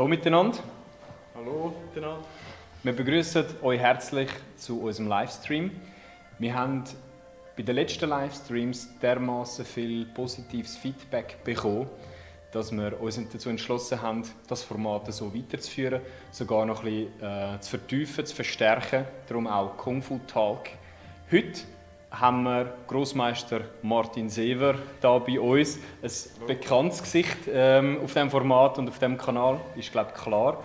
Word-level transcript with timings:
Hallo 0.00 0.08
miteinander. 0.08 0.56
Hallo 1.34 1.74
miteinander. 1.84 2.24
Wir 2.82 2.94
begrüßen 2.94 3.44
euch 3.60 3.78
herzlich 3.78 4.30
zu 4.56 4.80
unserem 4.80 5.08
Livestream. 5.08 5.70
Wir 6.38 6.54
haben 6.54 6.84
bei 7.54 7.62
den 7.62 7.74
letzten 7.74 8.08
Livestreams 8.08 8.98
dermaßen 8.98 9.66
viel 9.66 10.06
positives 10.06 10.78
Feedback 10.78 11.44
bekommen, 11.44 11.86
dass 12.50 12.72
wir 12.72 12.98
uns 12.98 13.20
dazu 13.30 13.50
entschlossen 13.50 14.00
haben, 14.00 14.22
das 14.48 14.62
Format 14.62 15.12
so 15.12 15.34
weiterzuführen, 15.34 16.00
sogar 16.30 16.64
noch 16.64 16.82
ein 16.82 17.10
bisschen 17.20 17.56
äh, 17.56 17.60
zu 17.60 17.68
vertiefen, 17.68 18.24
zu 18.24 18.34
verstärken. 18.34 19.04
Darum 19.28 19.46
auch 19.46 19.76
Kung 19.76 20.00
Fu 20.00 20.18
Talk. 20.26 20.70
Heute 21.30 21.60
haben 22.10 22.42
wir 22.42 22.74
Großmeister 22.88 23.60
Martin 23.82 24.28
Sever 24.28 24.74
da 25.00 25.18
bei 25.18 25.38
uns. 25.38 25.78
Ein 26.02 26.46
bekanntes 26.46 27.02
Gesicht 27.02 27.38
ähm, 27.52 27.98
auf 28.02 28.12
diesem 28.12 28.30
Format 28.30 28.78
und 28.78 28.88
auf 28.88 28.98
dem 28.98 29.16
Kanal, 29.16 29.60
ist 29.76 29.92
glaube 29.92 30.12
ich 30.14 30.22
klar. 30.22 30.62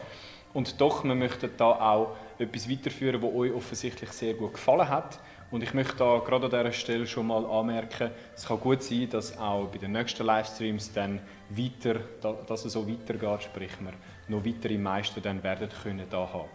Und 0.54 0.80
doch, 0.80 1.04
wir 1.04 1.16
möchten 1.16 1.50
da 1.58 1.66
auch 1.66 2.16
etwas 2.40 2.70
weiterführen, 2.70 3.22
was 3.22 3.34
euch 3.34 3.54
offensichtlich 3.54 4.12
sehr 4.12 4.34
gut 4.34 4.54
gefallen 4.54 4.90
hat. 4.90 5.20
Und 5.52 5.62
ich 5.62 5.74
möchte 5.74 5.98
da 5.98 6.18
gerade 6.26 6.46
an 6.46 6.52
dieser 6.52 6.72
Stelle 6.72 7.06
schon 7.06 7.28
mal 7.28 7.46
anmerken, 7.46 8.10
es 8.36 8.48
kann 8.48 8.60
gut 8.60 8.82
sein, 8.82 9.08
dass 9.10 9.38
auch 9.38 9.68
bei 9.68 9.78
den 9.78 9.92
nächsten 9.92 10.26
Livestreams 10.26 10.92
dann 10.92 11.22
weiter, 11.50 12.00
dass 12.48 12.66
es 12.66 12.74
so 12.74 12.90
weitergeht, 12.90 13.44
sprich 13.44 13.72
wir 13.80 13.94
noch 14.28 14.44
weitere 14.44 14.78
Meister 14.78 15.22
dann 15.22 15.44
werden 15.44 15.70
können 15.84 16.06
da 16.10 16.28
haben. 16.34 16.50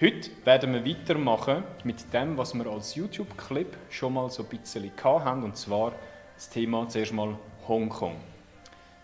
Heute 0.00 0.28
werden 0.44 0.72
wir 0.72 0.84
weitermachen 0.84 1.62
mit 1.84 2.12
dem, 2.12 2.36
was 2.36 2.52
wir 2.52 2.66
als 2.66 2.96
YouTube-Clip 2.96 3.76
schon 3.90 4.14
mal 4.14 4.28
so 4.28 4.42
ein 4.42 4.48
bisschen 4.48 4.90
haben, 5.04 5.44
und 5.44 5.56
zwar 5.56 5.94
das 6.34 6.50
Thema 6.50 6.88
zuerst 6.88 7.12
mal 7.12 7.38
Hongkong. 7.68 8.16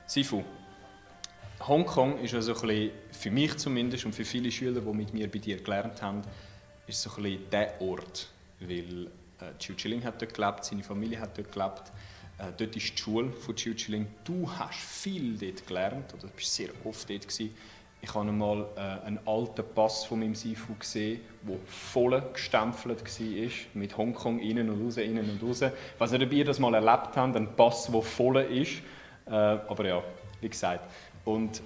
Sifu, 0.06 0.42
Hongkong 1.60 2.18
ist 2.18 2.34
also 2.34 2.54
ein 2.54 2.60
bisschen, 2.66 2.90
für 3.12 3.30
mich 3.30 3.56
zumindest 3.56 4.04
und 4.04 4.16
für 4.16 4.24
viele 4.24 4.50
Schüler, 4.50 4.80
die 4.80 4.92
mit 4.92 5.14
mir 5.14 5.30
bei 5.30 5.38
dir 5.38 5.62
gelernt 5.62 6.02
haben, 6.02 6.22
ist 6.88 7.00
so 7.00 7.10
ein 7.10 7.22
bisschen 7.22 7.50
der 7.50 7.80
Ort, 7.80 8.28
weil 8.58 9.06
äh, 9.38 9.56
Chiu 9.60 9.74
Chiling 9.76 10.02
hat 10.02 10.20
dort 10.20 10.34
gelebt, 10.34 10.64
seine 10.64 10.82
Familie 10.82 11.20
hat 11.20 11.38
dort 11.38 11.52
gelebt, 11.52 11.92
äh, 12.38 12.50
dort 12.56 12.74
ist 12.74 12.90
die 12.90 12.98
Schule 13.00 13.30
von 13.30 13.54
Chiu 13.54 13.74
Chiling. 13.74 14.08
Du 14.24 14.50
hast 14.50 14.80
viel 14.80 15.38
dort 15.38 15.64
gelernt, 15.68 16.12
oder 16.14 16.26
bist 16.34 16.52
sehr 16.52 16.70
oft 16.82 17.08
dort 17.08 17.28
gewesen. 17.28 17.54
Ich 18.02 18.14
habe 18.14 18.28
einmal 18.28 18.66
äh, 18.76 19.06
einen 19.06 19.20
alten 19.26 19.62
Pass 19.74 20.04
von 20.04 20.20
meinem 20.20 20.34
Sifu 20.34 20.74
gesehen, 20.78 21.20
der 21.42 21.56
voll 21.66 22.22
gestempelt 22.32 23.04
war, 23.04 23.50
mit 23.74 23.96
Hongkong 23.96 24.38
innen 24.38 24.70
und 24.70 24.86
raus, 24.86 24.96
innen 24.96 25.28
und 25.28 25.42
raus. 25.42 25.60
Ich 25.62 26.00
weiß 26.00 26.12
nicht, 26.12 26.22
ob 26.22 26.32
ihr 26.32 26.44
das 26.44 26.58
mal 26.58 26.72
erlebt 26.72 27.16
habt, 27.16 27.36
ein 27.36 27.56
Pass, 27.56 27.90
der 27.92 28.00
voll 28.00 28.38
ist. 28.38 28.80
Äh, 29.26 29.32
aber 29.32 29.86
ja, 29.86 30.02
wie 30.40 30.48
gesagt. 30.48 30.90
Und 31.26 31.62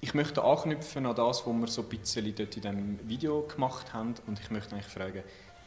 ich 0.00 0.14
möchte 0.14 0.42
anknüpfen 0.42 1.04
an 1.04 1.14
das, 1.14 1.46
was 1.46 1.54
wir 1.54 1.66
so 1.66 1.82
ein 1.82 1.88
bisschen 1.88 2.34
dort 2.34 2.56
in 2.56 2.62
diesem 2.62 3.08
Video 3.08 3.42
gemacht 3.42 3.92
haben. 3.92 4.14
Und 4.26 4.40
ich 4.40 4.50
möchte 4.50 4.74
eigentlich 4.74 4.86
fragen, 4.86 5.22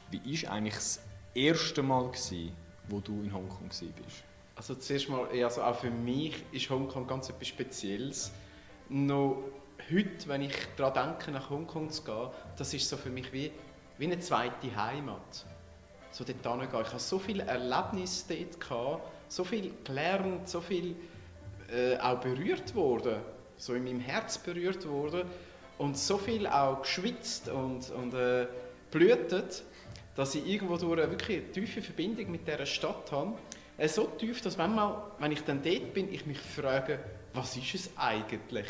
wie 0.10 0.44
war 0.44 0.54
eigentlich 0.54 0.76
das 0.76 1.00
erste 1.36 1.84
Mal, 1.84 2.08
gewesen, 2.08 2.54
wo 2.88 3.00
du 3.00 3.22
in 3.22 3.34
Hongkong 3.34 3.70
warst? 3.70 4.24
Also 4.56 4.76
zuerst 4.76 5.10
mal, 5.10 5.28
also 5.44 5.62
auch 5.62 5.76
für 5.76 5.92
mich 5.92 6.44
ist 6.52 6.70
Hongkong 6.70 7.08
ganz 7.08 7.30
etwas 7.30 7.48
Spezielles 7.48 8.32
noch 8.92 9.38
heute, 9.90 10.28
wenn 10.28 10.42
ich 10.42 10.54
daran 10.76 11.16
denke, 11.16 11.32
nach 11.32 11.50
Hongkong 11.50 11.90
zu 11.90 12.04
gehen, 12.04 12.28
das 12.58 12.74
ist 12.74 12.88
so 12.88 12.98
für 12.98 13.10
mich 13.10 13.32
wie, 13.34 13.52
wie 13.98 14.06
eine 14.06 14.20
zweite 14.20 14.76
Heimat. 14.76 15.46
So 16.12 16.26
dort 16.26 16.46
hingehen. 16.46 16.82
Ich 16.82 16.88
hatte 16.88 17.00
so 17.00 17.18
viele 17.18 17.44
Erlebnisse 17.44 18.26
dort, 18.28 18.60
gehabt, 18.60 19.12
so 19.30 19.44
viel 19.46 19.72
gelernt, 19.84 20.50
so 20.50 20.60
viel 20.60 20.96
äh, 21.74 21.98
auch 21.98 22.20
berührt 22.20 22.76
worden, 22.76 23.22
so 23.56 23.74
in 23.74 23.86
meinem 23.86 24.02
Herz 24.02 24.38
berührt 24.38 24.88
worden 24.88 25.24
und 25.78 25.98
so 25.98 26.18
viel 26.18 26.46
auch 26.48 26.82
geschwitzt 26.82 27.48
und, 27.48 27.90
und 27.92 28.14
äh, 28.14 28.48
blühtet, 28.92 29.64
dass 30.16 30.36
ich 30.36 30.46
irgendwo 30.46 30.76
durch 30.76 31.00
eine 31.02 31.10
wirklich 31.10 31.44
tiefe 31.54 31.82
Verbindung 31.82 32.30
mit 32.30 32.46
dieser 32.46 32.66
Stadt 32.66 33.10
habe. 33.14 33.34
Äh, 33.78 33.88
so 33.88 34.04
tief, 34.04 34.42
dass 34.42 34.58
wenn, 34.58 34.76
mal, 34.76 35.12
wenn 35.20 35.32
ich 35.32 35.44
dann 35.46 35.64
dort 35.64 35.94
bin, 35.94 36.14
ich 36.14 36.26
mich 36.26 36.40
frage, 36.40 37.00
was 37.34 37.56
ist 37.58 37.76
es 37.76 37.90
eigentlich? 37.98 38.68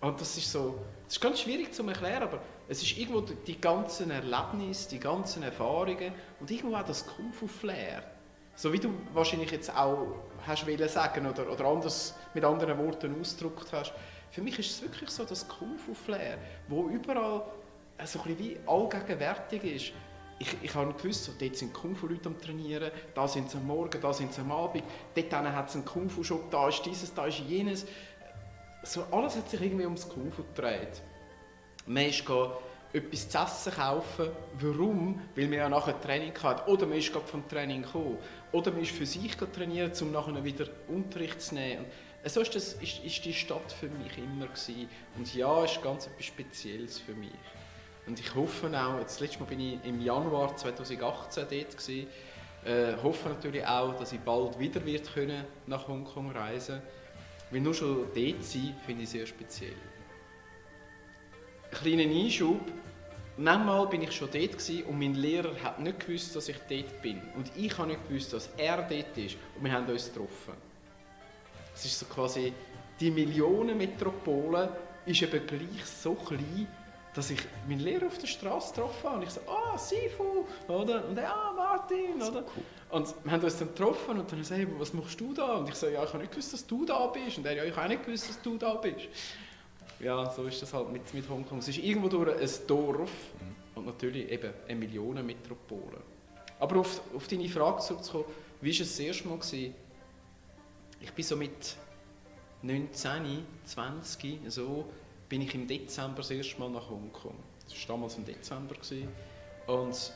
Und 0.00 0.20
das 0.20 0.36
ist 0.36 0.50
so, 0.50 0.78
das 1.04 1.14
ist 1.14 1.20
ganz 1.20 1.40
schwierig 1.40 1.72
zu 1.72 1.86
erklären, 1.86 2.24
aber 2.24 2.40
es 2.68 2.82
ist 2.82 2.96
irgendwo 2.98 3.20
die 3.20 3.60
ganzen 3.60 4.10
Erlebnisse, 4.10 4.88
die 4.88 4.98
ganzen 4.98 5.42
Erfahrungen 5.42 6.12
und 6.40 6.50
irgendwo 6.50 6.76
auch 6.76 6.84
das 6.84 7.06
Kung 7.06 7.32
Fu 7.32 7.46
Flair. 7.46 8.02
So 8.54 8.72
wie 8.72 8.78
du 8.78 8.92
wahrscheinlich 9.12 9.50
jetzt 9.50 9.74
auch 9.74 10.06
hast 10.46 10.66
wollen 10.66 10.88
sagen 10.88 11.26
oder, 11.26 11.50
oder 11.50 11.64
anders 11.66 12.14
mit 12.34 12.44
anderen 12.44 12.78
Worten 12.78 13.18
ausgedrückt 13.20 13.72
hast. 13.72 13.92
Für 14.30 14.42
mich 14.42 14.58
ist 14.58 14.70
es 14.70 14.82
wirklich 14.82 15.10
so 15.10 15.24
das 15.24 15.46
Kung 15.46 15.78
Fu 15.78 15.94
Flair, 15.94 16.38
wo 16.68 16.88
überall 16.88 17.44
so 18.04 18.18
ein 18.20 18.24
bisschen 18.24 18.38
wie 18.38 18.58
allgegenwärtig 18.66 19.64
ist 19.64 19.92
ich, 20.42 20.56
ich 20.60 20.74
habe 20.74 20.92
gewusst, 20.92 21.24
so, 21.24 21.32
dort 21.38 21.56
sind 21.56 21.72
Kung-Fu-Leute 21.72 22.28
am 22.28 22.40
Trainieren, 22.40 22.90
da 23.14 23.28
sind 23.28 23.48
sie 23.48 23.58
am 23.58 23.66
Morgen, 23.66 24.00
da 24.00 24.12
sind 24.12 24.34
sie 24.34 24.40
am 24.40 24.50
Abend, 24.50 24.82
dort 25.14 25.32
hat 25.32 25.68
es 25.68 25.74
einen 25.76 25.84
Kung-Fu-Shop, 25.84 26.50
da 26.50 26.68
ist 26.68 26.82
dieses, 26.84 27.14
da 27.14 27.26
ist 27.26 27.38
jenes. 27.38 27.86
So, 28.82 29.04
alles 29.12 29.36
hat 29.36 29.48
sich 29.48 29.62
irgendwie 29.62 29.84
ums 29.84 30.08
Kung-Fu 30.08 30.42
gedreht. 30.42 31.00
Man 31.86 32.06
ist 32.06 32.24
etwas 32.92 33.28
zu 33.28 33.38
essen 33.38 33.72
kaufen. 33.72 34.30
Warum? 34.58 35.22
Weil 35.36 35.46
man 35.46 35.58
ja 35.58 35.68
nachher 35.68 36.00
Training 36.00 36.32
hat. 36.42 36.66
Oder 36.66 36.86
man 36.86 36.98
ist 36.98 37.12
gerade 37.12 37.26
vom 37.26 37.48
Training 37.48 37.82
gekommen. 37.82 38.18
Oder 38.50 38.72
man 38.72 38.82
ist 38.82 38.90
für 38.90 39.06
sich 39.06 39.36
trainieren, 39.36 39.92
um 40.00 40.10
nachher 40.10 40.44
wieder 40.44 40.66
Unterricht 40.88 41.40
zu 41.40 41.54
nehmen. 41.54 41.84
Und 42.24 42.30
so 42.30 42.40
ist, 42.40 42.54
das, 42.54 42.74
ist, 42.74 43.04
ist 43.04 43.24
die 43.24 43.32
Stadt 43.32 43.70
für 43.72 43.88
mich 43.88 44.18
immer 44.18 44.46
gewesen. 44.46 44.88
Und 45.16 45.32
ja, 45.34 45.64
es 45.64 45.72
ist 45.72 45.82
ganz 45.82 46.06
etwas 46.06 46.26
Spezielles 46.26 46.98
für 46.98 47.14
mich. 47.14 47.30
Und 48.06 48.18
ich 48.18 48.34
hoffe 48.34 48.68
auch, 48.78 48.98
jetzt 48.98 49.20
letztes 49.20 49.40
Mal 49.40 49.46
bin 49.46 49.60
ich 49.60 49.78
im 49.84 50.00
Januar 50.00 50.56
2018 50.56 51.46
dort 51.48 51.76
gewesen, 51.76 52.06
äh, 52.64 52.94
hoffe 53.02 53.28
natürlich 53.28 53.66
auch, 53.66 53.94
dass 53.98 54.12
ich 54.12 54.20
bald 54.20 54.58
wieder 54.58 54.84
wird 54.84 55.12
können 55.12 55.44
nach 55.66 55.88
Hongkong 55.88 56.30
reisen 56.30 56.80
Weil 57.50 57.60
nur 57.60 57.74
schon 57.74 58.06
dort 58.14 58.44
sein, 58.44 58.76
finde 58.86 59.02
ich 59.02 59.10
sehr 59.10 59.26
speziell. 59.26 59.74
Ein 61.70 61.78
kleiner 61.78 62.02
Einschub. 62.02 62.60
Manchmal 63.36 63.86
bin 63.86 64.02
ich 64.02 64.12
schon 64.12 64.28
dort 64.30 64.70
und 64.86 64.98
mein 64.98 65.14
Lehrer 65.14 65.54
hat 65.62 65.80
nicht 65.80 66.06
gewusst, 66.06 66.36
dass 66.36 66.48
ich 66.48 66.58
dort 66.68 67.02
bin. 67.02 67.20
Und 67.34 67.50
ich 67.56 67.76
habe 67.78 67.88
nicht 67.88 68.06
gewusst, 68.06 68.32
dass 68.32 68.50
er 68.58 68.76
dort 68.76 69.16
ist. 69.16 69.36
Und 69.56 69.64
wir 69.64 69.72
haben 69.72 69.86
uns 69.86 70.12
getroffen. 70.12 70.54
Es 71.74 71.84
ist 71.86 71.98
so 71.98 72.06
quasi, 72.06 72.52
die 73.00 73.10
Millionenmetropole 73.10 74.68
ist 75.06 75.22
eben 75.22 75.46
gleich 75.46 75.84
so 75.86 76.14
klein, 76.14 76.68
dass 77.14 77.30
ich 77.30 77.40
meinen 77.68 77.80
Lehrer 77.80 78.06
auf 78.06 78.18
der 78.18 78.26
Straße 78.26 78.74
getroffen 78.74 79.04
habe 79.04 79.16
und 79.16 79.22
ich 79.24 79.30
so, 79.30 79.40
ah, 79.46 79.76
Sifu, 79.76 80.46
oder? 80.68 81.06
Und 81.06 81.18
er, 81.18 81.34
ah, 81.34 81.52
Martin, 81.52 82.22
oder? 82.22 82.40
Cool. 82.40 82.64
Und 82.90 83.14
wir 83.24 83.32
haben 83.32 83.44
uns 83.44 83.58
dann 83.58 83.68
getroffen 83.68 84.18
und 84.18 84.30
dann 84.30 84.38
gesagt, 84.38 84.60
hey, 84.60 84.68
was 84.78 84.92
machst 84.92 85.20
du 85.20 85.32
da? 85.34 85.56
Und 85.56 85.68
ich 85.68 85.74
so, 85.74 85.88
ja, 85.88 86.04
ich 86.04 86.08
habe 86.08 86.18
nicht 86.18 86.30
gewusst, 86.30 86.52
dass 86.52 86.66
du 86.66 86.84
da 86.84 87.06
bist. 87.08 87.38
Und 87.38 87.46
er, 87.46 87.54
ja, 87.54 87.64
ich 87.64 87.72
habe 87.76 87.84
auch 87.84 87.88
nicht 87.88 88.04
gewusst, 88.04 88.28
dass 88.28 88.40
du 88.40 88.56
da 88.56 88.74
bist. 88.74 89.08
Ja, 90.00 90.30
so 90.30 90.44
ist 90.44 90.60
das 90.60 90.72
halt 90.72 90.90
mit, 90.90 91.12
mit 91.14 91.28
Hongkong. 91.28 91.58
Es 91.58 91.68
ist 91.68 91.78
irgendwo 91.78 92.08
durch 92.08 92.36
ein 92.38 92.66
Dorf 92.66 93.10
mhm. 93.10 93.78
und 93.78 93.86
natürlich 93.86 94.30
eben 94.30 94.52
eine 94.66 94.78
Millionenmetropole. 94.78 95.98
Aber 96.58 96.80
auf, 96.80 97.00
auf 97.14 97.28
deine 97.28 97.48
Frage 97.48 97.80
zurückzukommen, 97.82 98.24
wie 98.60 98.70
war 98.70 98.82
es 98.82 98.96
das 98.96 98.98
erste 99.00 99.28
Mal? 99.28 99.38
Gewesen? 99.38 99.74
Ich 101.00 101.12
bin 101.12 101.24
so 101.24 101.36
mit 101.36 101.76
19, 102.62 103.44
20, 103.64 104.40
so 104.48 104.84
bin 105.32 105.40
ich 105.40 105.54
im 105.54 105.66
Dezember 105.66 106.18
das 106.18 106.30
erste 106.30 106.60
Mal 106.60 106.68
nach 106.68 106.90
Hongkong. 106.90 107.34
Das 107.64 107.88
war 107.88 107.96
damals 107.96 108.18
im 108.18 108.26
Dezember. 108.26 108.74
Gewesen. 108.74 109.08
Und 109.66 110.12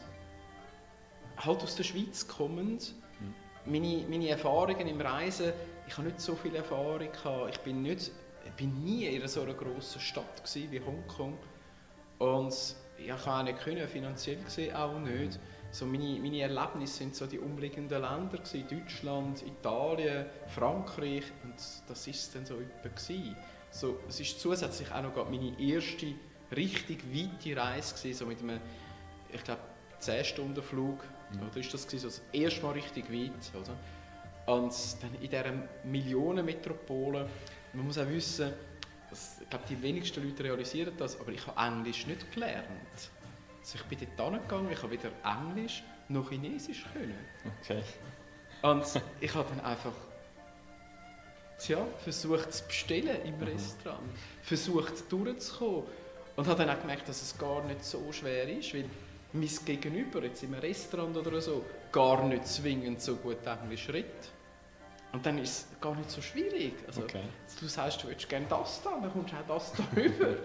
halt 1.38 1.62
aus 1.62 1.74
der 1.74 1.84
Schweiz 1.84 2.28
kommend, 2.28 2.92
mhm. 3.18 3.72
meine, 3.72 4.04
meine 4.10 4.28
Erfahrungen 4.28 4.86
im 4.86 5.00
Reisen, 5.00 5.54
ich 5.88 5.96
habe 5.96 6.08
nicht 6.08 6.20
so 6.20 6.34
viel 6.34 6.54
Erfahrung 6.54 7.10
gehabt. 7.10 7.50
Ich 7.50 7.60
bin, 7.60 7.80
nicht, 7.80 8.10
bin 8.58 8.84
nie 8.84 9.06
in 9.06 9.26
so 9.26 9.40
einer 9.40 9.54
grossen 9.54 10.02
Stadt 10.02 10.44
gewesen 10.44 10.70
wie 10.70 10.80
Hongkong. 10.80 11.38
Und 12.18 12.76
ich 12.98 13.08
konnte 13.08 13.30
auch 13.30 13.42
nicht 13.42 13.58
können, 13.60 13.88
finanziell 13.88 14.42
gesehen 14.44 14.76
auch 14.76 14.98
nicht. 14.98 15.40
So 15.70 15.86
meine, 15.86 16.20
meine 16.20 16.42
Erlebnisse 16.42 16.98
sind 16.98 17.16
so 17.16 17.24
die 17.24 17.38
umliegenden 17.38 18.02
Länder 18.02 18.36
gewesen, 18.36 18.66
Deutschland, 18.68 19.42
Italien, 19.46 20.26
Frankreich 20.48 21.24
und 21.42 21.54
das 21.88 22.06
ist 22.06 22.34
dann 22.34 22.44
so 22.44 22.56
etwa 22.56 22.88
gewesen. 22.88 23.34
So, 23.70 23.98
es 24.08 24.20
ist 24.20 24.40
zusätzlich 24.40 24.90
auch 24.90 25.02
noch 25.02 25.30
meine 25.30 25.58
erste 25.60 26.14
richtig 26.54 27.02
weite 27.12 27.60
Reise 27.60 27.94
gewesen, 27.94 28.18
so 28.18 28.26
mit 28.26 28.40
einem, 28.40 28.60
ich 29.32 29.42
glaube, 29.44 29.60
10 29.98 30.24
Stunden 30.24 30.62
Flug, 30.62 31.04
mhm. 31.32 31.48
oder 31.48 31.56
ist 31.56 31.72
das 31.74 31.86
gewesen, 31.86 32.10
so 32.10 32.18
das 32.18 32.22
erste 32.32 32.62
Mal 32.62 32.72
richtig 32.72 33.10
weit, 33.12 33.54
oder? 33.54 33.76
Und 34.46 34.72
dann 35.02 35.14
in 35.14 35.28
dieser 35.28 35.52
Millionenmetropole, 35.84 37.28
man 37.72 37.86
muss 37.86 37.98
auch 37.98 38.08
wissen, 38.08 38.52
dass, 39.10 39.40
ich 39.40 39.50
glaube, 39.50 39.64
die 39.68 39.82
wenigsten 39.82 40.22
Leute 40.22 40.44
realisieren 40.44 40.92
das, 40.96 41.18
aber 41.20 41.32
ich 41.32 41.44
habe 41.46 41.60
Englisch 41.60 42.06
nicht 42.06 42.32
gelernt. 42.32 42.66
Also 43.60 43.78
ich 43.78 43.84
bin 43.84 44.08
dort 44.16 44.32
hingegangen, 44.34 44.70
ich 44.70 44.82
habe 44.82 44.92
weder 44.92 45.10
Englisch 45.24 45.82
noch 46.08 46.30
Chinesisch 46.30 46.86
können. 46.92 47.18
Okay. 47.60 47.82
Und 48.62 48.84
ich 49.20 49.34
habe 49.34 49.48
dann 49.48 49.64
einfach 49.64 49.92
Tja, 51.58 51.86
versucht 52.04 52.52
zu 52.52 52.64
bestellen 52.64 53.16
im 53.24 53.42
Restaurant, 53.42 54.02
versucht 54.42 55.10
durchzukommen 55.10 55.84
und 56.36 56.46
habe 56.46 56.64
dann 56.64 56.76
auch 56.76 56.80
gemerkt, 56.80 57.08
dass 57.08 57.22
es 57.22 57.36
gar 57.38 57.64
nicht 57.64 57.82
so 57.84 58.12
schwer 58.12 58.46
ist, 58.48 58.74
weil 58.74 58.84
mein 59.32 59.48
Gegenüber 59.64 60.22
jetzt 60.22 60.42
im 60.42 60.54
Restaurant 60.54 61.16
oder 61.16 61.40
so 61.40 61.64
gar 61.90 62.22
nicht 62.24 62.46
zwingend 62.46 63.00
so 63.00 63.16
gut 63.16 63.38
Englisch 63.46 63.88
redet. 63.88 64.30
Und 65.12 65.24
dann 65.24 65.38
ist 65.38 65.72
es 65.72 65.80
gar 65.80 65.94
nicht 65.94 66.10
so 66.10 66.20
schwierig. 66.20 66.74
Also, 66.86 67.02
Okay. 67.02 67.22
Du 67.58 67.66
sagst, 67.68 68.02
du 68.02 68.08
würdest 68.08 68.28
gerne 68.28 68.46
das 68.50 68.82
da, 68.82 68.98
dann 69.00 69.10
kommst 69.10 69.32
du 69.32 69.36
auch 69.36 69.46
das 69.46 69.72
da 69.72 69.84
rüber. 69.96 70.36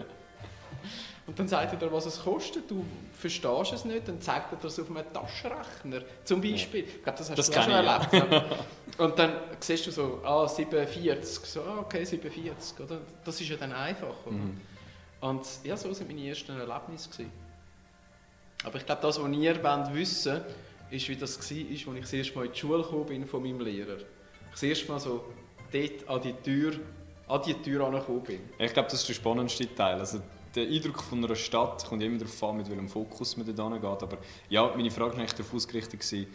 Und 1.26 1.38
dann 1.38 1.46
sagt 1.46 1.72
er 1.72 1.78
dir, 1.78 1.92
was 1.92 2.06
es 2.06 2.20
kostet, 2.20 2.68
du 2.68 2.84
verstehst 3.16 3.72
es 3.72 3.84
nicht, 3.84 4.08
dann 4.08 4.20
zeigt 4.20 4.52
er 4.52 4.58
das 4.60 4.78
auf 4.80 4.90
einem 4.90 5.04
Taschenrechner, 5.12 6.02
zum 6.24 6.40
Beispiel. 6.40 6.80
Ich 6.84 7.02
glaube, 7.02 7.18
das 7.18 7.30
hast 7.30 7.38
Das 7.38 7.48
du 7.50 7.60
auch 7.60 7.62
schon 7.62 7.72
ich, 7.72 7.78
erlebt. 7.78 8.12
ja. 8.98 9.04
Und 9.04 9.18
dann 9.18 9.32
siehst 9.60 9.86
du 9.86 9.92
so, 9.92 10.20
ah, 10.24 10.48
47, 10.48 11.44
so, 11.48 11.62
ah, 11.62 11.78
okay, 11.80 12.04
47, 12.04 12.80
oder? 12.80 12.98
Das 13.24 13.40
ist 13.40 13.48
ja 13.48 13.56
dann 13.56 13.72
einfach? 13.72 14.14
Mhm. 14.28 14.60
Und 15.20 15.46
ja, 15.62 15.76
so 15.76 15.88
waren 15.88 16.06
meine 16.08 16.28
ersten 16.28 16.58
Erlebnisse. 16.58 17.08
Gewesen. 17.10 17.32
Aber 18.64 18.78
ich 18.78 18.86
glaube, 18.86 19.02
das, 19.02 19.22
was 19.22 19.32
ihr 19.32 19.62
wollt 19.62 19.94
wissen 19.94 20.40
ist, 20.90 21.08
wie 21.08 21.16
das 21.16 21.38
war, 21.38 21.40
als 21.40 21.50
ich 21.50 22.00
das 22.00 22.12
erste 22.12 22.34
Mal 22.36 22.46
in 22.46 22.52
die 22.52 22.58
Schule 22.58 22.82
gekommen 22.82 23.06
bin 23.06 23.26
von 23.26 23.42
meinem 23.42 23.60
Lehrer. 23.60 23.96
Ich 23.98 24.04
das 24.52 24.62
erste 24.64 24.90
Mal 24.90 24.98
so 25.00 25.24
dort 25.72 26.08
an 26.08 26.20
die 26.20 26.32
Tür, 26.34 26.72
an 27.28 27.42
die 27.46 27.54
Tür 27.54 27.86
angekommen 27.86 28.22
bin. 28.22 28.40
Ich 28.58 28.72
glaube, 28.72 28.90
das 28.90 29.00
ist 29.00 29.08
der 29.08 29.14
spannendste 29.14 29.72
Teil. 29.74 29.98
Also, 30.00 30.20
der 30.54 30.68
Eindruck 30.68 31.02
von 31.02 31.24
einer 31.24 31.34
Stadt 31.34 31.86
kommt 31.86 32.02
immer 32.02 32.18
darauf 32.18 32.42
an, 32.42 32.58
mit 32.58 32.68
welchem 32.68 32.88
Fokus 32.88 33.36
man 33.36 33.46
dort 33.46 33.72
hingeht. 33.72 34.02
Aber 34.02 34.18
ja, 34.48 34.72
meine 34.76 34.90
Frage 34.90 35.12
war 35.12 35.18
eigentlich 35.18 35.34
darauf 35.34 35.54
ausgerichtet. 35.54 36.28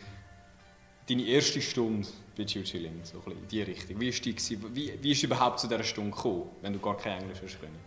Deine 1.08 1.24
erste 1.24 1.62
Stunde 1.62 2.08
bei 2.38 2.44
Chill 2.44 2.64
Chilling, 2.64 3.00
so 3.04 3.22
in 3.32 3.48
die 3.48 3.62
Richtung. 3.62 4.00
Wie 4.00 4.10
ist 4.10 4.26
die 4.26 4.36
gewesen? 4.36 4.76
Wie, 4.76 4.94
wie 5.02 5.12
ist 5.12 5.24
überhaupt 5.24 5.60
zu 5.60 5.68
dieser 5.68 5.84
Stunde 5.84 6.12
gekommen, 6.12 6.50
wenn 6.62 6.74
du 6.74 6.80
gar 6.80 6.98
kein 6.98 7.22
Englisch 7.22 7.40
hast 7.42 7.60
können? 7.62 7.80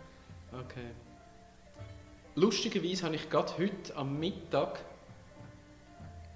Okay. 0.51 0.89
Lustigerweise 2.35 3.03
habe 3.03 3.15
ich 3.15 3.29
gerade 3.29 3.53
heute 3.57 3.95
am 3.95 4.19
Mittag 4.19 4.83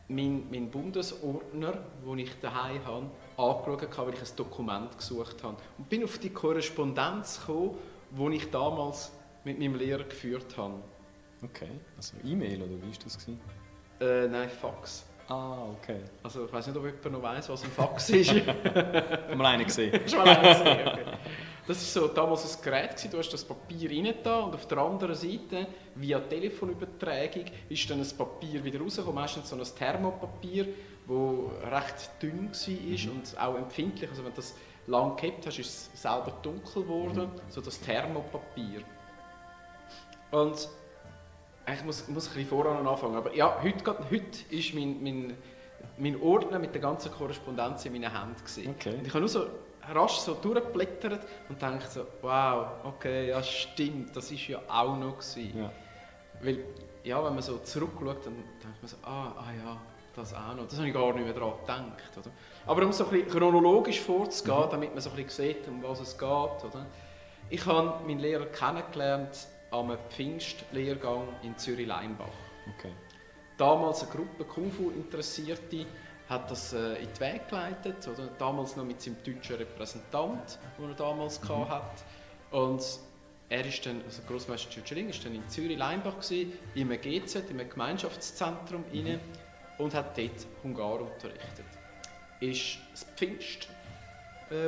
meinen 0.08 0.48
mein 0.52 0.70
Bundesordner, 0.70 1.80
den 2.06 2.20
ich 2.20 2.40
daheim 2.40 2.86
habe, 2.86 3.06
angeschaut, 3.38 3.98
weil 3.98 4.14
ich 4.14 4.20
ein 4.20 4.36
Dokument 4.36 4.98
gesucht 4.98 5.42
habe. 5.44 5.58
Und 5.78 5.90
bin 5.90 6.04
auf 6.04 6.20
die 6.20 6.30
Korrespondenz 6.30 7.40
gekommen, 7.40 7.78
die 8.12 8.36
ich 8.36 8.52
damals 8.52 9.12
mit 9.46 9.60
meinem 9.60 9.76
Lehrer 9.76 10.04
geführt 10.04 10.58
habe. 10.58 10.82
Okay, 11.42 11.70
also 11.96 12.18
E-Mail 12.24 12.62
oder 12.64 12.72
wie 12.72 12.82
war 12.82 13.04
das? 13.04 13.18
Gewesen? 13.18 13.40
Äh, 14.02 14.28
nein, 14.28 14.50
Fax. 14.50 15.06
Ah, 15.28 15.70
okay. 15.72 16.02
Also 16.22 16.46
ich 16.46 16.54
weiß 16.54 16.68
nicht, 16.68 16.78
ob 16.78 16.86
jemand 16.86 17.12
noch 17.12 17.24
weiß, 17.24 17.50
was 17.50 17.64
ein 17.64 17.72
Fax 17.72 18.10
ist. 18.12 18.30
Haben 18.32 19.38
wir 19.38 19.48
einen 19.48 19.66
gesehen? 19.66 20.00
Du 20.10 20.18
mal 20.18 20.28
einen 20.28 20.44
gesehen? 20.44 20.88
Okay. 20.88 21.06
Das 21.68 21.96
war 21.96 22.04
so 22.04 22.14
damals 22.14 22.58
ein 22.58 22.64
Gerät, 22.64 22.92
gewesen. 22.92 23.12
du 23.12 23.18
hast 23.18 23.34
das 23.34 23.44
Papier 23.44 23.90
rein 23.90 24.14
da 24.24 24.42
und 24.42 24.54
auf 24.54 24.68
der 24.68 24.78
anderen 24.78 25.16
Seite, 25.16 25.68
via 25.96 26.20
Telefonübertragung, 26.20 27.46
ist 27.70 27.90
dann 27.90 28.02
ein 28.02 28.18
Papier 28.18 28.64
wieder 28.64 28.80
rausgekommen, 28.80 29.16
meistens 29.16 29.50
so 29.50 29.56
ein 29.56 29.64
Thermopapier, 29.64 30.68
das 31.08 31.72
recht 31.72 32.22
dünn 32.22 32.52
war 32.52 33.14
und 33.14 33.40
auch 33.40 33.58
empfindlich. 33.58 34.10
Also 34.12 34.24
wenn 34.24 34.32
du 34.32 34.36
das 34.36 34.56
lang 34.86 35.16
gehabt 35.16 35.48
hast, 35.48 35.58
ist 35.58 35.92
es 35.96 36.02
selber 36.02 36.38
dunkel 36.44 36.84
geworden, 36.84 37.32
so 37.50 37.62
das 37.62 37.80
Thermopapier. 37.82 38.82
Und 40.32 40.70
ich 41.74 41.84
muss, 41.84 42.08
muss 42.08 42.28
ein 42.28 42.34
bisschen 42.34 42.48
voran 42.48 42.86
anfangen, 42.86 43.16
aber 43.16 43.34
ja, 43.34 43.60
heute, 43.62 43.84
gerade 43.84 44.04
heute 44.12 44.38
ist 44.50 44.74
mein, 44.74 45.02
mein, 45.02 45.38
mein 45.98 46.22
Ordner 46.22 46.60
mit 46.60 46.74
der 46.74 46.82
ganzen 46.82 47.12
Korrespondenz 47.12 47.86
in 47.86 47.94
meinen 47.94 48.12
Händen. 48.12 48.36
Gewesen. 48.36 48.76
Okay. 48.78 48.96
Und 48.98 49.08
ich 49.08 49.10
habe 49.10 49.22
nur 49.22 49.30
so 49.30 49.48
rasch 49.94 50.18
so 50.18 50.34
durchgeblättert 50.36 51.26
und 51.50 51.62
dachte 51.62 51.88
so, 51.88 52.06
wow, 52.22 52.68
okay, 52.84 53.30
ja 53.30 53.42
stimmt, 53.42 54.16
das 54.16 54.32
ist 54.32 54.48
ja 54.48 54.60
auch 54.68 54.98
noch 54.98 55.18
gewesen. 55.18 55.58
Ja. 55.58 55.72
Weil, 56.42 56.66
ja, 57.04 57.24
wenn 57.24 57.34
man 57.34 57.44
so 57.44 57.58
zurückschaut, 57.60 58.26
dann 58.26 58.36
denkt 58.36 58.82
man 58.82 58.88
so, 58.88 58.98
ah, 59.04 59.34
ah 59.38 59.54
ja, 59.58 59.78
das 60.16 60.34
auch 60.34 60.56
noch. 60.56 60.68
Das 60.68 60.78
habe 60.78 60.88
ich 60.88 60.94
gar 60.94 61.14
nicht 61.14 61.26
mehr 61.26 61.34
daran 61.34 61.60
gedacht. 61.62 62.18
Oder? 62.18 62.32
Aber 62.66 62.86
um 62.86 62.92
so 62.92 63.06
ein 63.06 63.12
bisschen 63.12 63.30
chronologisch 63.30 64.02
vorzugehen, 64.02 64.68
damit 64.72 64.94
man 64.94 65.02
so 65.02 65.10
ein 65.10 65.16
bisschen 65.16 65.48
sieht, 65.48 65.68
um 65.68 65.84
was 65.84 66.00
es 66.00 66.18
geht. 66.18 66.28
Oder? 66.28 66.86
Ich 67.50 67.66
habe 67.66 68.04
meinen 68.06 68.20
Lehrer 68.20 68.46
kennengelernt 68.48 69.48
am 69.76 69.98
Pfingstlehrgang 70.10 71.28
in 71.44 71.58
Zürich-Leimbach. 71.58 72.28
Okay. 72.78 72.92
Damals 73.58 74.04
eine 74.04 74.12
Gruppe 74.12 74.44
Kung-Fu-Interessierte 74.44 75.86
hat 76.28 76.50
das 76.50 76.74
äh, 76.74 76.96
in 76.96 77.08
die 77.14 77.20
Wege 77.20 77.42
geleitet, 77.48 78.08
oder? 78.08 78.28
damals 78.38 78.76
noch 78.76 78.84
mit 78.84 79.02
seinem 79.02 79.18
deutschen 79.24 79.58
Repräsentant, 79.58 80.60
den 80.78 80.90
er 80.90 80.96
damals 80.96 81.40
mhm. 81.42 81.70
hatte. 81.70 82.04
Und 82.52 82.84
er 83.48 83.66
ist 83.66 83.86
dann, 83.86 84.02
also 84.04 84.22
Grossmeister 84.28 84.70
Tschutschering, 84.72 85.10
ist 85.10 85.24
dann 85.24 85.36
in 85.36 85.48
Zürich-Leimbach 85.48 86.22
einem 86.82 87.00
GZ, 87.00 87.50
in 87.50 87.60
einem 87.60 87.70
Gemeinschaftszentrum 87.70 88.84
Mhm. 88.92 89.00
inne 89.00 89.20
und 89.78 89.94
hat 89.94 90.18
dort 90.18 90.48
Hungar 90.64 91.02
unterrichtet. 91.02 91.66
Ist 92.40 92.78
das 92.92 93.06
Pfingst 93.16 93.70
äh, 94.50 94.68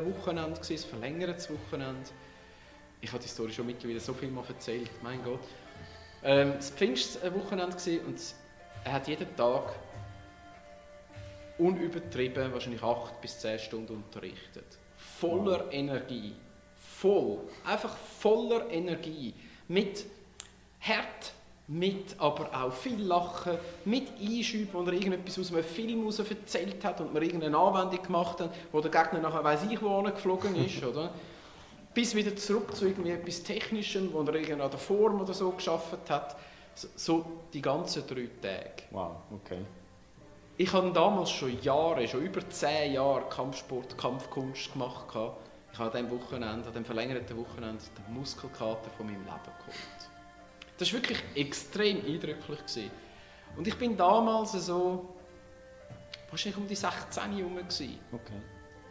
ein 0.71 0.77
verlängertes 0.77 1.49
Wochenende. 1.49 2.09
Ich 3.07 3.13
habe 3.13 3.23
die 3.23 3.29
Story 3.29 3.53
schon 3.53 3.65
mittlerweile 3.65 4.01
so 4.01 4.13
viel 4.13 4.27
mal 4.27 4.43
erzählt, 4.49 4.91
mein 5.01 5.23
Gott. 5.23 5.39
Ähm, 6.25 6.55
das 6.57 6.71
Pfingstwochenende 6.71 7.77
gewesen 7.77 8.05
und 8.05 8.19
er 8.83 8.91
hat 8.91 9.07
jeden 9.07 9.33
Tag 9.33 9.75
unübertrieben 11.57 12.51
wahrscheinlich 12.51 12.83
8 12.83 13.21
bis 13.21 13.39
10 13.39 13.59
Stunden 13.59 13.95
unterrichtet. 13.95 14.65
Voller 14.97 15.71
Energie. 15.71 16.35
Voll. 16.75 17.39
Einfach 17.63 17.95
voller 17.95 18.69
Energie. 18.69 19.33
Mit 19.69 20.05
Herd, 20.79 21.31
mit 21.67 22.13
aber 22.17 22.49
auch 22.53 22.73
viel 22.73 23.01
Lachen, 23.01 23.57
mit 23.85 24.09
Einschüben, 24.19 24.73
wo 24.73 24.81
er 24.81 24.91
irgendetwas 24.91 25.39
aus 25.39 25.53
einem 25.53 25.63
Film 25.63 25.99
heraus 25.99 26.19
erzählt 26.19 26.83
hat 26.83 26.99
und 26.99 27.13
man 27.13 27.23
irgendeine 27.23 27.57
Anwendung 27.57 28.03
gemacht 28.03 28.41
hat, 28.41 28.53
wo 28.73 28.81
der 28.81 28.91
Gegner 28.91 29.21
nachher 29.21 29.45
weiss 29.45 29.63
ich 29.63 29.81
wo 29.81 30.01
geflogen 30.01 30.57
ist, 30.57 30.83
oder? 30.83 31.13
Bis 31.93 32.13
wieder 32.15 32.35
zurück 32.35 32.75
zu 32.75 32.85
irgendwie 32.85 33.11
etwas 33.11 33.43
Technischem, 33.43 34.13
wo 34.13 34.21
er 34.21 34.35
irgendwie 34.35 34.53
an 34.53 34.69
der 34.69 34.79
Form 34.79 35.21
oder 35.21 35.33
so 35.33 35.51
geschafft 35.51 36.09
hat. 36.09 36.37
So- 36.95 37.25
die 37.53 37.61
ganzen 37.61 38.05
drei 38.05 38.29
Tage. 38.41 38.83
Wow, 38.91 39.15
okay. 39.33 39.65
Ich 40.57 40.71
habe 40.73 40.91
damals 40.91 41.31
schon 41.31 41.59
Jahre, 41.61 42.07
schon 42.07 42.21
über 42.21 42.47
zehn 42.49 42.93
Jahre 42.93 43.27
Kampfsport, 43.29 43.97
Kampfkunst 43.97 44.73
gemacht. 44.73 45.05
Ich 45.09 45.79
habe 45.79 45.91
an 45.97 46.05
diesem 46.05 46.19
Wochenende, 46.19 46.47
an 46.47 46.63
diesem 46.63 46.85
verlängerten 46.85 47.37
Wochenende, 47.37 47.83
den 48.07 48.13
Muskelkater 48.13 48.89
von 48.95 49.05
meinem 49.05 49.23
Leben 49.23 49.53
geholt. 49.59 50.09
Das 50.77 50.93
war 50.93 51.01
wirklich 51.01 51.23
extrem 51.35 51.97
eindrücklich. 52.05 52.59
Gewesen. 52.59 52.91
Und 53.55 53.67
ich 53.67 53.75
bin 53.75 53.97
damals 53.97 54.51
so, 54.53 55.05
wahrscheinlich 56.29 56.57
um 56.57 56.67
die 56.67 56.75
16 56.75 57.35
herum. 57.35 57.55
gewesen. 57.55 57.99
okay. 58.11 58.41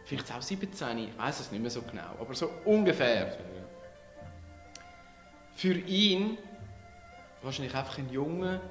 Vielleicht 0.07 0.33
auch 0.33 0.41
17, 0.41 0.97
ich 0.99 1.17
weiß 1.17 1.41
es 1.41 1.51
nicht 1.51 1.59
mehr 1.59 1.69
so 1.69 1.81
genau, 1.81 2.15
aber 2.17 2.33
so 2.33 2.49
ungefähr. 2.63 3.37
Für 5.53 5.73
ihn 5.73 6.37
wahrscheinlich 7.41 7.75
einfach 7.75 7.97
ein 7.97 8.09
Junge, 8.09 8.61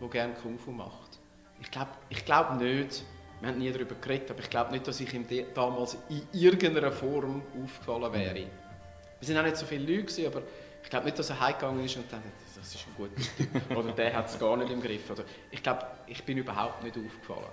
der 0.00 0.08
gerne 0.08 0.34
Kung 0.34 0.56
Fu 0.56 0.70
macht. 0.70 1.18
Ich 1.60 1.68
glaube 1.72 1.90
ich 2.08 2.24
glaub 2.24 2.60
nicht, 2.60 3.02
wir 3.40 3.48
haben 3.48 3.58
nie 3.58 3.72
darüber 3.72 3.96
geredet, 3.96 4.30
aber 4.30 4.38
ich 4.38 4.50
glaube 4.50 4.70
nicht, 4.70 4.86
dass 4.86 5.00
ich 5.00 5.12
ihm 5.12 5.26
damals 5.52 5.96
in 6.08 6.22
irgendeiner 6.32 6.92
Form 6.92 7.42
aufgefallen 7.60 8.12
wäre. 8.12 8.34
Wir 8.36 8.46
sind 9.26 9.36
auch 9.36 9.42
nicht 9.42 9.56
so 9.56 9.66
viele 9.66 9.96
Leute, 9.96 10.28
aber 10.28 10.42
ich 10.80 10.90
glaube 10.90 11.06
nicht, 11.06 11.18
dass 11.18 11.30
er 11.30 11.40
heimgegangen 11.40 11.84
ist 11.84 11.96
und 11.96 12.04
dachte, 12.12 12.22
das 12.54 12.72
ist 12.72 12.86
ein 12.86 12.94
guter 12.96 13.16
Typ. 13.16 13.76
Oder 13.76 13.90
der 13.90 14.14
hat 14.14 14.28
es 14.28 14.38
gar 14.38 14.56
nicht 14.56 14.70
im 14.70 14.80
Griff. 14.80 15.10
Oder 15.10 15.24
ich 15.50 15.60
glaube, 15.60 15.84
ich 16.06 16.22
bin 16.22 16.38
überhaupt 16.38 16.84
nicht 16.84 16.96
aufgefallen. 16.96 17.50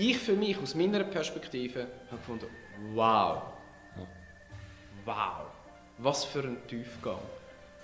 Ich 0.00 0.16
für 0.16 0.32
mich, 0.32 0.56
aus 0.56 0.74
meiner 0.74 1.04
Perspektive, 1.04 1.86
habe 2.06 2.16
gefunden, 2.16 2.46
wow. 2.94 3.42
Wow. 5.04 5.44
Was 5.98 6.24
für 6.24 6.40
ein 6.40 6.56
Tiefgang. 6.66 7.18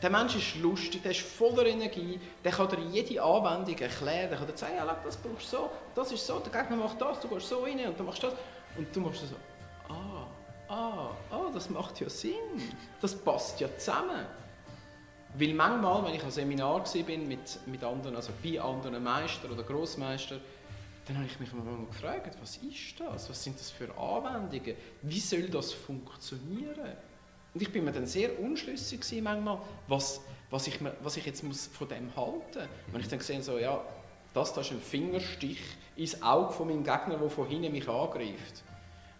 Der 0.00 0.08
Mensch 0.08 0.34
ist 0.34 0.56
lustig, 0.56 1.02
der 1.02 1.10
ist 1.10 1.20
voller 1.20 1.66
Energie, 1.66 2.18
der 2.42 2.52
kann 2.52 2.68
dir 2.70 2.78
jede 2.90 3.22
Anwendung 3.22 3.76
erklären, 3.76 4.30
der 4.30 4.38
kann 4.38 4.46
dir 4.46 4.56
sagen, 4.56 4.76
ja, 4.76 4.86
schau, 4.86 4.96
das 5.04 5.16
brauchst 5.18 5.52
du 5.52 5.56
so, 5.58 5.70
das 5.94 6.12
ist 6.12 6.26
so, 6.26 6.38
der 6.38 6.58
Gegner 6.58 6.78
macht 6.78 6.98
das, 6.98 7.20
du 7.20 7.28
gehst 7.28 7.50
so 7.50 7.62
rein 7.62 7.86
und 7.86 8.00
du 8.00 8.04
machst 8.04 8.22
das. 8.22 8.32
Und 8.78 8.96
du 8.96 9.00
machst 9.00 9.20
so, 9.20 9.36
ah, 9.92 10.26
ah, 10.68 11.10
ah, 11.30 11.50
das 11.52 11.68
macht 11.68 12.00
ja 12.00 12.08
Sinn, 12.08 12.32
das 13.02 13.14
passt 13.14 13.60
ja 13.60 13.68
zusammen. 13.76 14.24
Weil 15.34 15.52
manchmal, 15.52 16.06
wenn 16.06 16.14
ich 16.14 16.24
am 16.24 16.30
Seminar 16.30 16.80
war 16.80 17.16
mit, 17.18 17.66
mit 17.66 17.84
anderen, 17.84 18.16
also 18.16 18.32
bei 18.42 18.58
anderen 18.58 19.04
Meistern 19.04 19.50
oder 19.50 19.64
Grossmeistern, 19.64 20.40
dann 21.06 21.16
habe 21.18 21.26
ich 21.26 21.38
mich 21.38 21.52
manchmal 21.52 21.86
gefragt, 21.86 22.36
was 22.40 22.56
ist 22.56 22.98
das? 22.98 23.30
Was 23.30 23.42
sind 23.42 23.58
das 23.58 23.70
für 23.70 23.96
Anwendungen? 23.96 24.74
Wie 25.02 25.20
soll 25.20 25.48
das 25.48 25.72
funktionieren? 25.72 26.96
Und 27.54 27.62
ich 27.62 27.72
bin 27.72 27.84
mir 27.84 27.92
dann 27.92 28.06
sehr 28.06 28.38
unschlüssig 28.40 29.00
gewesen 29.00 29.24
manchmal, 29.24 29.60
was, 29.88 30.20
was, 30.50 30.66
ich, 30.66 30.78
was 31.02 31.16
ich 31.16 31.24
jetzt 31.24 31.42
muss 31.44 31.68
von 31.68 31.88
dem 31.88 32.14
halten 32.16 32.68
Wenn 32.92 33.00
ich 33.00 33.08
dann 33.08 33.20
sehe, 33.20 33.42
so, 33.42 33.58
ja, 33.58 33.82
das 34.34 34.52
da 34.52 34.60
ist 34.60 34.72
ein 34.72 34.80
Fingerstich 34.80 35.60
ins 35.94 36.20
Auge 36.22 36.52
von 36.52 36.68
meinem 36.68 36.84
Gegner, 36.84 37.16
der 37.16 37.30
von 37.30 37.46
hinten 37.48 37.72
mich 37.72 37.88
angreift. 37.88 38.62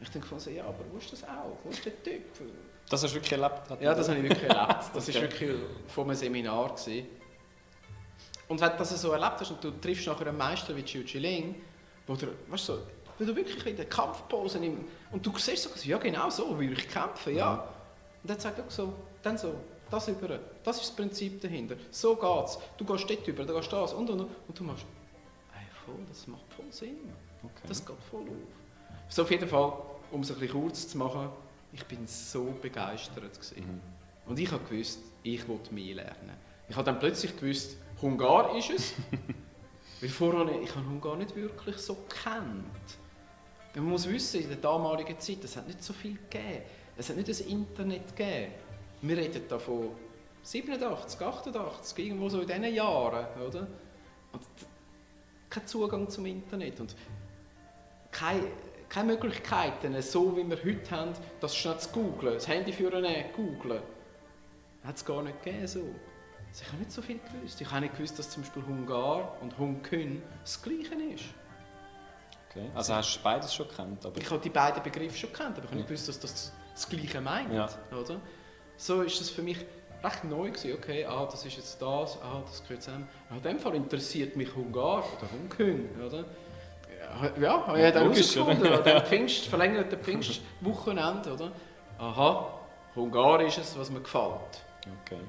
Ich 0.01 0.11
denke 0.11 0.27
von 0.29 0.39
so, 0.39 0.51
ja, 0.51 0.65
aber 0.65 0.85
wo 0.93 0.99
ist 0.99 1.11
das 1.13 1.25
auch? 1.25 1.57
Wo 1.65 1.71
ist 1.71 1.85
der 1.85 2.03
Typ? 2.03 2.23
Das 2.91 3.03
hast 3.03 3.13
du 3.13 3.17
wirklich 3.17 3.33
erlebt? 3.33 3.63
Ja, 3.81 3.95
das 3.95 4.09
habe 4.09 4.19
ich 4.19 4.25
wirklich 4.25 4.51
erlebt. 4.51 4.91
Das 4.93 5.09
Okay. 5.09 5.15
war 5.15 5.23
wirklich 5.23 5.57
von 5.89 6.05
einem 6.05 6.17
Seminar. 6.17 6.75
Gewesen. 6.75 7.07
Und 8.49 8.61
wenn 8.61 8.71
du 8.71 8.77
das 8.77 9.01
so 9.01 9.13
erlebt 9.13 9.41
hast 9.41 9.51
und 9.51 9.65
du 9.65 9.71
triffst 9.71 10.07
nachher 10.07 10.27
einen 10.27 10.37
Meister 10.37 10.77
wie 10.77 10.83
Chiu 10.83 11.03
Chiling, 11.05 11.55
wo 11.55 11.76
du, 12.15 12.27
weißt 12.49 12.69
du, 12.69 12.73
so, 12.75 12.79
wo 13.19 13.25
du 13.25 13.35
wirklich 13.35 13.67
in 13.67 13.77
der 13.77 13.87
Kampfpose 13.87 14.59
im, 14.59 14.85
und 15.11 15.25
du 15.25 15.37
siehst 15.39 15.65
so, 15.65 15.89
ja 15.89 15.99
genau 15.99 16.31
so 16.31 16.59
würde 16.59 16.75
ich 16.75 16.89
kämpfen, 16.89 17.37
ja. 17.37 17.55
Und 18.23 18.31
dann 18.31 18.39
sagt 18.39 18.59
er 18.59 18.65
so, 18.69 18.93
dann 19.23 19.39
so, 19.39 19.55
das 19.91 20.09
über, 20.09 20.41
das 20.65 20.77
ist 20.77 20.89
das 20.89 20.97
Prinzip 20.97 21.41
dahinter. 21.41 21.77
So 21.91 22.17
geht's. 22.17 22.59
Du 22.77 22.85
gehst 22.85 23.09
dort 23.09 23.29
über, 23.29 23.45
dann 23.45 23.57
gehst 23.57 23.73
du 23.73 23.77
das 23.77 23.93
und 23.93 24.11
und 24.11 24.21
und, 24.21 24.31
und 24.49 24.59
du 24.59 24.65
machst, 24.65 24.85
ey, 25.55 25.67
voll, 25.85 26.05
das 26.09 26.27
macht 26.27 26.43
voll 26.53 26.71
Sinn. 26.71 27.13
Okay. 27.43 27.69
Das 27.69 27.85
geht 27.85 27.97
voll 28.11 28.23
auf. 28.23 29.07
So 29.09 29.23
auf 29.23 29.31
jeden 29.31 29.49
Fall, 29.49 29.73
um 30.11 30.23
es 30.23 30.31
ein 30.31 30.39
bisschen 30.39 30.61
kurz 30.61 30.89
zu 30.89 30.99
machen, 30.99 31.29
ich 31.73 31.85
bin 31.85 32.07
so 32.07 32.55
begeistert 32.61 33.33
gewesen. 33.33 33.57
Mhm. 33.57 34.31
Und 34.31 34.39
ich 34.39 34.51
habe 34.51 34.65
gewusst, 34.65 34.99
ich 35.23 35.47
will 35.47 35.61
mehr 35.71 35.95
lernen. 35.95 36.37
Ich 36.69 36.75
habe 36.75 36.85
dann 36.85 36.99
plötzlich 36.99 37.39
gewusst, 37.39 37.77
Hungar 38.03 38.57
ist 38.57 38.71
es. 38.71 38.95
Weil 40.01 40.11
vorher, 40.11 40.61
ich 40.61 40.75
habe 40.75 40.87
Hungar 40.87 41.17
nicht 41.17 41.35
wirklich 41.35 41.77
so 41.79 41.95
gekannt. 41.95 42.99
Man 43.75 43.85
muss 43.85 44.09
wissen, 44.09 44.43
in 44.43 44.49
der 44.49 44.59
damaligen 44.59 45.19
Zeit, 45.19 45.45
es 45.45 45.57
hat 45.57 45.67
nicht 45.67 45.83
so 45.83 45.93
viel 45.93 46.19
gegeben. 46.31 46.63
Es 46.97 47.09
hat 47.09 47.17
nicht 47.17 47.29
das 47.29 47.41
Internet 47.41 48.17
gegeben. 48.17 48.53
Wir 49.03 49.17
reden 49.17 49.43
da 49.49 49.59
von 49.59 49.91
87, 50.43 51.21
88, 51.21 52.07
irgendwo 52.07 52.29
so 52.29 52.41
in 52.41 52.47
diesen 52.47 52.75
Jahren, 52.75 53.27
oder? 53.41 53.67
Und 54.33 54.43
kein 55.51 55.67
Zugang 55.67 56.09
zum 56.09 56.27
Internet 56.27 56.81
und 56.81 56.95
keine, 58.11 58.45
keine 58.89 59.13
Möglichkeiten, 59.13 60.01
so 60.01 60.37
wie 60.37 60.49
wir 60.49 60.57
heute 60.57 60.91
haben, 60.91 61.13
das 61.41 61.57
schnell 61.57 61.79
zu 61.79 61.91
googlen, 61.91 62.35
das 62.35 62.49
Handy 62.49 62.73
für 62.73 62.95
einen 62.95 63.33
googlen. 63.35 63.81
Hat 64.85 64.97
es 64.97 65.05
gar 65.05 65.23
nicht 65.23 65.43
gegeben 65.43 65.67
so. 65.67 65.95
Also 66.57 66.65
ich 66.65 66.73
habe 66.73 66.79
nicht 66.79 66.93
so 66.93 67.03
viel 67.03 67.19
gewusst. 67.19 67.61
Ich 67.61 67.71
habe 67.71 67.81
nicht 67.83 67.95
gewusst, 67.97 68.19
dass 68.19 68.31
zum 68.31 68.43
Beispiel 68.43 68.63
Hungar 68.67 69.37
und 69.43 69.59
Hongkün 69.59 70.23
das 70.43 70.63
Gleiche 70.63 70.95
ist. 70.95 71.25
okay. 72.49 72.71
Also 72.75 72.95
hast 72.95 73.17
du 73.17 73.23
beides 73.23 73.55
schon 73.55 73.69
gekannt? 73.69 74.07
Aber 74.07 74.19
Ich 74.19 74.31
habe 74.31 74.41
die 74.41 74.49
beiden 74.49 74.83
Begriffe 74.83 75.19
schon 75.19 75.33
gekannt, 75.33 75.59
aber 75.59 75.65
ich 75.65 75.71
habe 75.71 75.77
nicht 75.77 75.85
Ja. 75.91 75.95
gewusst, 75.95 76.09
dass 76.09 76.19
das 76.21 76.53
das 76.75 76.89
Gleiche 76.89 77.21
meint. 77.21 77.53
Ja. 77.53 77.69
Oder? 77.95 78.21
So 78.79 79.03
ist 79.03 79.21
das 79.21 79.29
für 79.29 79.43
mich 79.43 79.59
recht 80.03 80.25
neu 80.25 80.51
gewesen. 80.51 80.73
Okay, 80.79 81.05
ah, 81.05 81.27
das 81.31 81.45
ist 81.45 81.57
jetzt 81.59 81.81
das, 81.83 82.19
ah, 82.23 82.43
das 82.47 82.63
gehört 82.63 82.83
zusammen. 82.83 83.07
In 83.31 83.43
dem 83.43 83.59
Fall 83.59 83.75
interessiert 83.75 84.35
mich 84.37 84.55
Hungar 84.55 85.01
oder 85.19 85.29
Hongkong, 85.33 85.89
oder? 86.07 86.25
Ja, 86.99 87.41
Ja, 87.41 87.67
habe 87.67 87.83
ich 87.87 87.93
dann 87.93 88.03
herausgefunden. 88.13 88.73
An 88.73 88.83
dem 88.83 89.03
Pfingst, 89.03 89.47
verlängerten 89.47 89.99
Pfingstwochenende, 89.99 91.33
oder? 91.35 91.53
Aha, 91.99 92.61
Hungar 92.95 93.43
ist 93.43 93.59
es, 93.59 93.79
was 93.79 93.91
mir 93.91 94.01
gefällt. 94.01 94.63
Okay. 95.05 95.21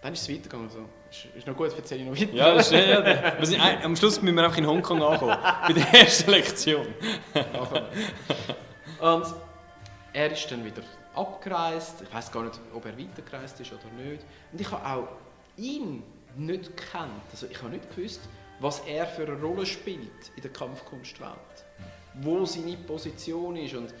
Dann 0.00 0.12
ist 0.12 0.22
es 0.22 0.28
weitergegangen. 0.28 0.70
So. 0.70 0.84
Ist, 1.10 1.26
ist 1.36 1.46
noch 1.46 1.56
gut, 1.56 1.74
erzähle 1.76 2.02
ich 2.02 2.06
noch 2.06 2.20
weiter. 2.20 2.32
Ja, 2.32 2.54
das 2.54 2.66
ist, 2.66 2.72
ja, 2.72 3.08
ja, 3.08 3.44
sind, 3.44 3.60
am 3.60 3.96
Schluss 3.96 4.22
müssen 4.22 4.36
wir 4.36 4.44
einfach 4.44 4.58
in 4.58 4.66
Hongkong 4.66 5.02
ankommen. 5.02 5.36
Bei 5.42 5.72
der 5.72 5.92
ersten 5.92 6.30
Lektion. 6.30 6.86
Und 9.00 9.26
er 10.12 10.32
ist 10.32 10.50
dann 10.50 10.64
wieder 10.64 10.82
abgereist. 11.14 12.02
Ich 12.02 12.14
weiß 12.14 12.30
gar 12.30 12.44
nicht, 12.44 12.60
ob 12.72 12.84
er 12.84 12.96
weitergereist 12.96 13.60
ist 13.60 13.72
oder 13.72 13.90
nicht. 13.96 14.24
Und 14.52 14.60
ich 14.60 14.70
habe 14.70 14.86
auch 14.86 15.08
ihn 15.56 16.02
nicht 16.36 16.76
gekannt. 16.76 17.22
Also 17.32 17.46
ich 17.50 17.58
habe 17.60 17.70
nicht 17.70 17.94
gewusst, 17.94 18.20
was 18.60 18.80
er 18.80 19.06
für 19.06 19.22
eine 19.22 19.40
Rolle 19.40 19.66
spielt 19.66 20.30
in 20.36 20.42
der 20.42 20.52
Kampfkunstwelt. 20.52 21.32
Wo 22.14 22.44
seine 22.44 22.76
Position 22.76 23.56
ist. 23.56 23.74
Und 23.74 23.92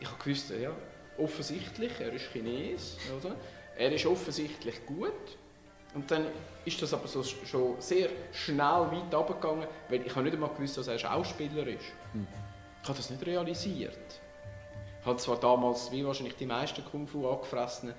ich 0.00 0.06
habe 0.06 0.22
gewusst, 0.22 0.50
ja, 0.50 0.70
offensichtlich, 1.18 1.92
er 2.00 2.12
ist 2.12 2.30
Chines, 2.32 2.96
oder? 3.18 3.36
Er 3.76 3.92
ist 3.92 4.06
offensichtlich 4.06 4.84
gut. 4.86 5.38
Und 5.94 6.10
dann 6.10 6.26
ist 6.64 6.80
das 6.80 6.94
aber 6.94 7.06
so 7.06 7.22
schon 7.22 7.74
sehr 7.78 8.08
schnell 8.32 8.58
weit 8.90 9.14
abgegangen, 9.14 9.66
weil 9.88 10.06
ich 10.06 10.14
habe 10.14 10.24
nicht 10.24 10.34
einmal 10.34 10.50
gewusst, 10.50 10.78
dass 10.78 10.88
er 10.88 10.98
Schauspieler 10.98 11.66
ist. 11.66 11.84
Ich 12.82 12.88
habe 12.88 12.96
das 12.96 13.10
nicht 13.10 13.26
realisiert. 13.26 14.20
Ich 15.00 15.06
habe 15.06 15.18
zwar 15.18 15.38
damals, 15.38 15.90
wie 15.92 16.04
wahrscheinlich 16.04 16.36
die 16.36 16.46
meisten 16.46 16.84
Kung 16.84 17.06
Fu 17.06 17.28
angefressenen, 17.28 17.94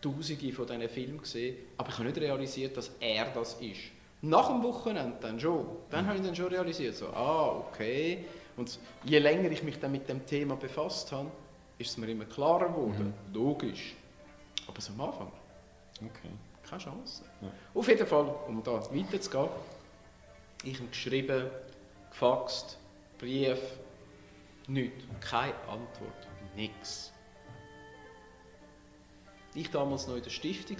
Tausende 0.00 0.52
von 0.52 0.66
diesen 0.66 0.88
Filmen 0.88 1.18
gesehen, 1.18 1.56
aber 1.76 1.90
ich 1.90 1.94
habe 1.98 2.04
nicht 2.04 2.18
realisiert, 2.18 2.74
dass 2.74 2.90
er 3.00 3.26
das 3.34 3.54
ist. 3.60 3.80
Nach 4.22 4.48
dem 4.48 4.62
Wochenende 4.62 5.18
dann 5.20 5.38
schon. 5.38 5.66
Dann 5.90 6.06
habe 6.06 6.16
ich 6.16 6.24
dann 6.24 6.34
schon 6.34 6.46
realisiert, 6.46 6.96
so, 6.96 7.08
ah, 7.08 7.64
okay. 7.68 8.24
Und 8.56 8.78
je 9.04 9.18
länger 9.18 9.50
ich 9.50 9.62
mich 9.62 9.78
dann 9.78 9.92
mit 9.92 10.08
dem 10.08 10.24
Thema 10.24 10.56
befasst 10.56 11.12
habe, 11.12 11.30
ist 11.76 11.90
es 11.90 11.96
mir 11.98 12.08
immer 12.08 12.24
klarer 12.24 12.68
geworden. 12.68 13.12
Logisch. 13.34 13.94
Aber 14.70 14.80
so 14.80 14.92
am 14.92 15.00
Anfang, 15.00 15.32
Okay. 15.96 16.30
keine 16.68 16.80
Chance. 16.80 17.24
Ja. 17.42 17.48
Auf 17.74 17.88
jeden 17.88 18.06
Fall, 18.06 18.32
um 18.46 18.62
da 18.62 18.72
weiterzugehen, 18.94 19.48
ich 20.62 20.76
habe 20.78 20.88
geschrieben, 20.88 21.50
gefaxt, 22.10 22.78
Brief, 23.18 23.58
nichts. 24.68 25.04
Keine 25.20 25.54
Antwort. 25.68 26.28
Nix. 26.54 27.12
Ich 29.54 29.70
damals 29.70 30.06
noch 30.06 30.16
in 30.16 30.22
der 30.22 30.30
Stiftung 30.30 30.76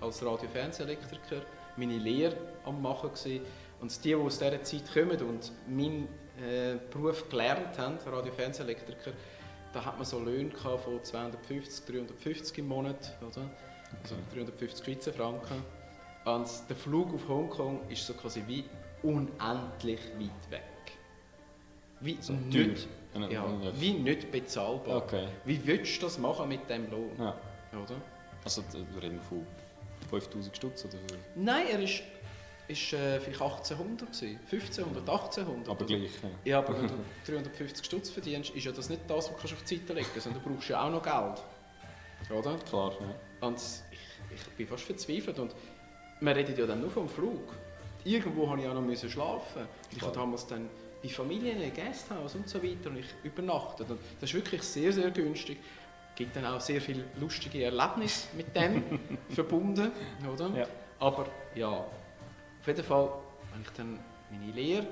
als 0.00 0.24
Radio-Fernsehelektriker, 0.24 1.42
meine 1.76 1.98
Lehre 1.98 2.36
am 2.64 2.80
machen 2.80 3.10
gewesen. 3.10 3.44
und 3.80 4.04
die, 4.04 4.08
die 4.08 4.14
aus 4.14 4.38
dieser 4.38 4.62
Zeit 4.62 4.92
kommen 4.92 5.20
und 5.20 5.52
meinen 5.68 6.08
äh, 6.42 6.76
Beruf 6.90 7.28
gelernt 7.28 7.78
haben, 7.78 7.98
Radio-Fernsehelektriker, 8.06 9.12
da 9.74 9.84
hat 9.84 9.96
man 9.96 10.04
so 10.06 10.18
Löhne 10.20 10.48
gehabt 10.50 10.84
von 10.84 11.02
250, 11.02 11.84
350 11.84 12.58
im 12.58 12.68
Monat, 12.68 13.16
oder? 13.20 13.50
Also 14.02 14.14
350 14.34 14.84
Schweizer 14.84 15.12
Franken. 15.12 15.62
Und 16.24 16.48
der 16.68 16.76
Flug 16.76 17.12
auf 17.14 17.28
Hongkong 17.28 17.80
ist 17.90 18.06
so 18.06 18.14
quasi 18.14 18.42
wie 18.46 18.64
unendlich 19.02 20.00
weit 20.18 20.50
weg. 20.50 20.62
Wie 22.00 22.16
So 22.20 22.32
nicht, 22.32 22.88
teuer. 23.12 23.30
ja, 23.30 23.44
wie 23.78 23.92
nicht 23.94 24.30
bezahlbar. 24.32 24.96
Okay. 24.96 25.28
Wie 25.44 25.64
willst 25.66 25.98
du 26.00 26.06
das 26.06 26.18
machen 26.18 26.48
mit 26.48 26.68
dem 26.70 26.90
Lohn? 26.90 27.10
Ja. 27.18 27.34
Oder? 27.72 27.96
Also 28.44 28.62
da 28.72 28.78
reden 29.00 29.16
wir 29.16 29.22
von 29.22 29.46
5000 30.10 30.56
Stutz 30.56 30.84
oder 30.84 30.94
so. 31.08 31.16
Nein, 31.34 31.66
er 31.72 31.80
ist, 31.80 32.02
ist 32.66 32.92
äh, 32.92 33.20
vielleicht 33.20 33.40
1800 33.40 34.12
gewesen, 34.12 34.38
1500, 34.50 35.08
1800. 35.08 35.68
Aber 35.68 35.84
gleich. 35.84 36.10
Ja. 36.22 36.28
Ja, 36.44 36.58
aber 36.58 36.76
wenn 36.78 36.88
du 36.88 36.94
350 37.26 37.84
Stutz 37.84 38.10
verdienst, 38.10 38.50
ist 38.50 38.64
ja 38.64 38.72
das 38.72 38.88
nicht 38.88 39.02
das, 39.08 39.30
was 39.32 39.50
du 39.50 39.54
auf 39.54 39.62
die 39.62 39.76
Seite 39.76 39.92
legen 39.92 40.06
kannst, 40.12 40.24
sondern 40.24 40.42
du 40.42 40.50
brauchst 40.50 40.68
ja 40.68 40.82
auch 40.82 40.90
noch 40.90 41.02
Geld. 41.02 41.42
Oder? 42.30 42.56
Klar, 42.68 42.92
ja. 43.00 43.46
Und 43.46 43.58
ich, 43.90 43.98
ich 44.34 44.48
bin 44.56 44.66
fast 44.66 44.84
verzweifelt. 44.84 45.38
Und 45.38 45.54
wir 46.20 46.36
reden 46.36 46.56
ja 46.56 46.66
dann 46.66 46.80
nur 46.80 46.90
vom 46.90 47.08
Flug. 47.08 47.52
Irgendwo 48.04 48.46
musste 48.46 48.62
ich 48.62 48.68
auch 48.68 48.74
noch 48.74 48.82
müssen 48.82 49.10
schlafen. 49.10 49.66
Ich 49.90 49.98
Klar. 49.98 50.10
habe 50.10 50.20
damals 50.20 50.46
dann 50.46 50.68
bei 51.02 51.08
Familien 51.08 51.60
ein 51.60 51.72
Gasthaus 51.74 52.34
und 52.34 52.48
so 52.48 52.62
weiter 52.62 52.88
und 52.88 52.98
ich 52.98 53.06
übernachtet. 53.22 53.90
Und 53.90 54.00
das 54.20 54.30
ist 54.30 54.34
wirklich 54.34 54.62
sehr, 54.62 54.92
sehr 54.92 55.10
günstig. 55.10 55.58
gibt 56.14 56.34
dann 56.36 56.46
auch 56.46 56.60
sehr 56.60 56.80
viele 56.80 57.04
lustige 57.20 57.64
Erlebnisse 57.64 58.28
mit 58.36 58.54
dem 58.56 58.82
verbunden, 59.28 59.90
oder? 60.32 60.50
Ja. 60.56 60.66
Aber 60.98 61.26
ja, 61.54 61.84
auf 62.64 62.68
jeden 62.68 62.84
Fall 62.84 63.04
habe 63.04 63.62
ich 63.62 63.70
dann 63.76 63.98
meine 64.30 64.52
Lehre, 64.52 64.86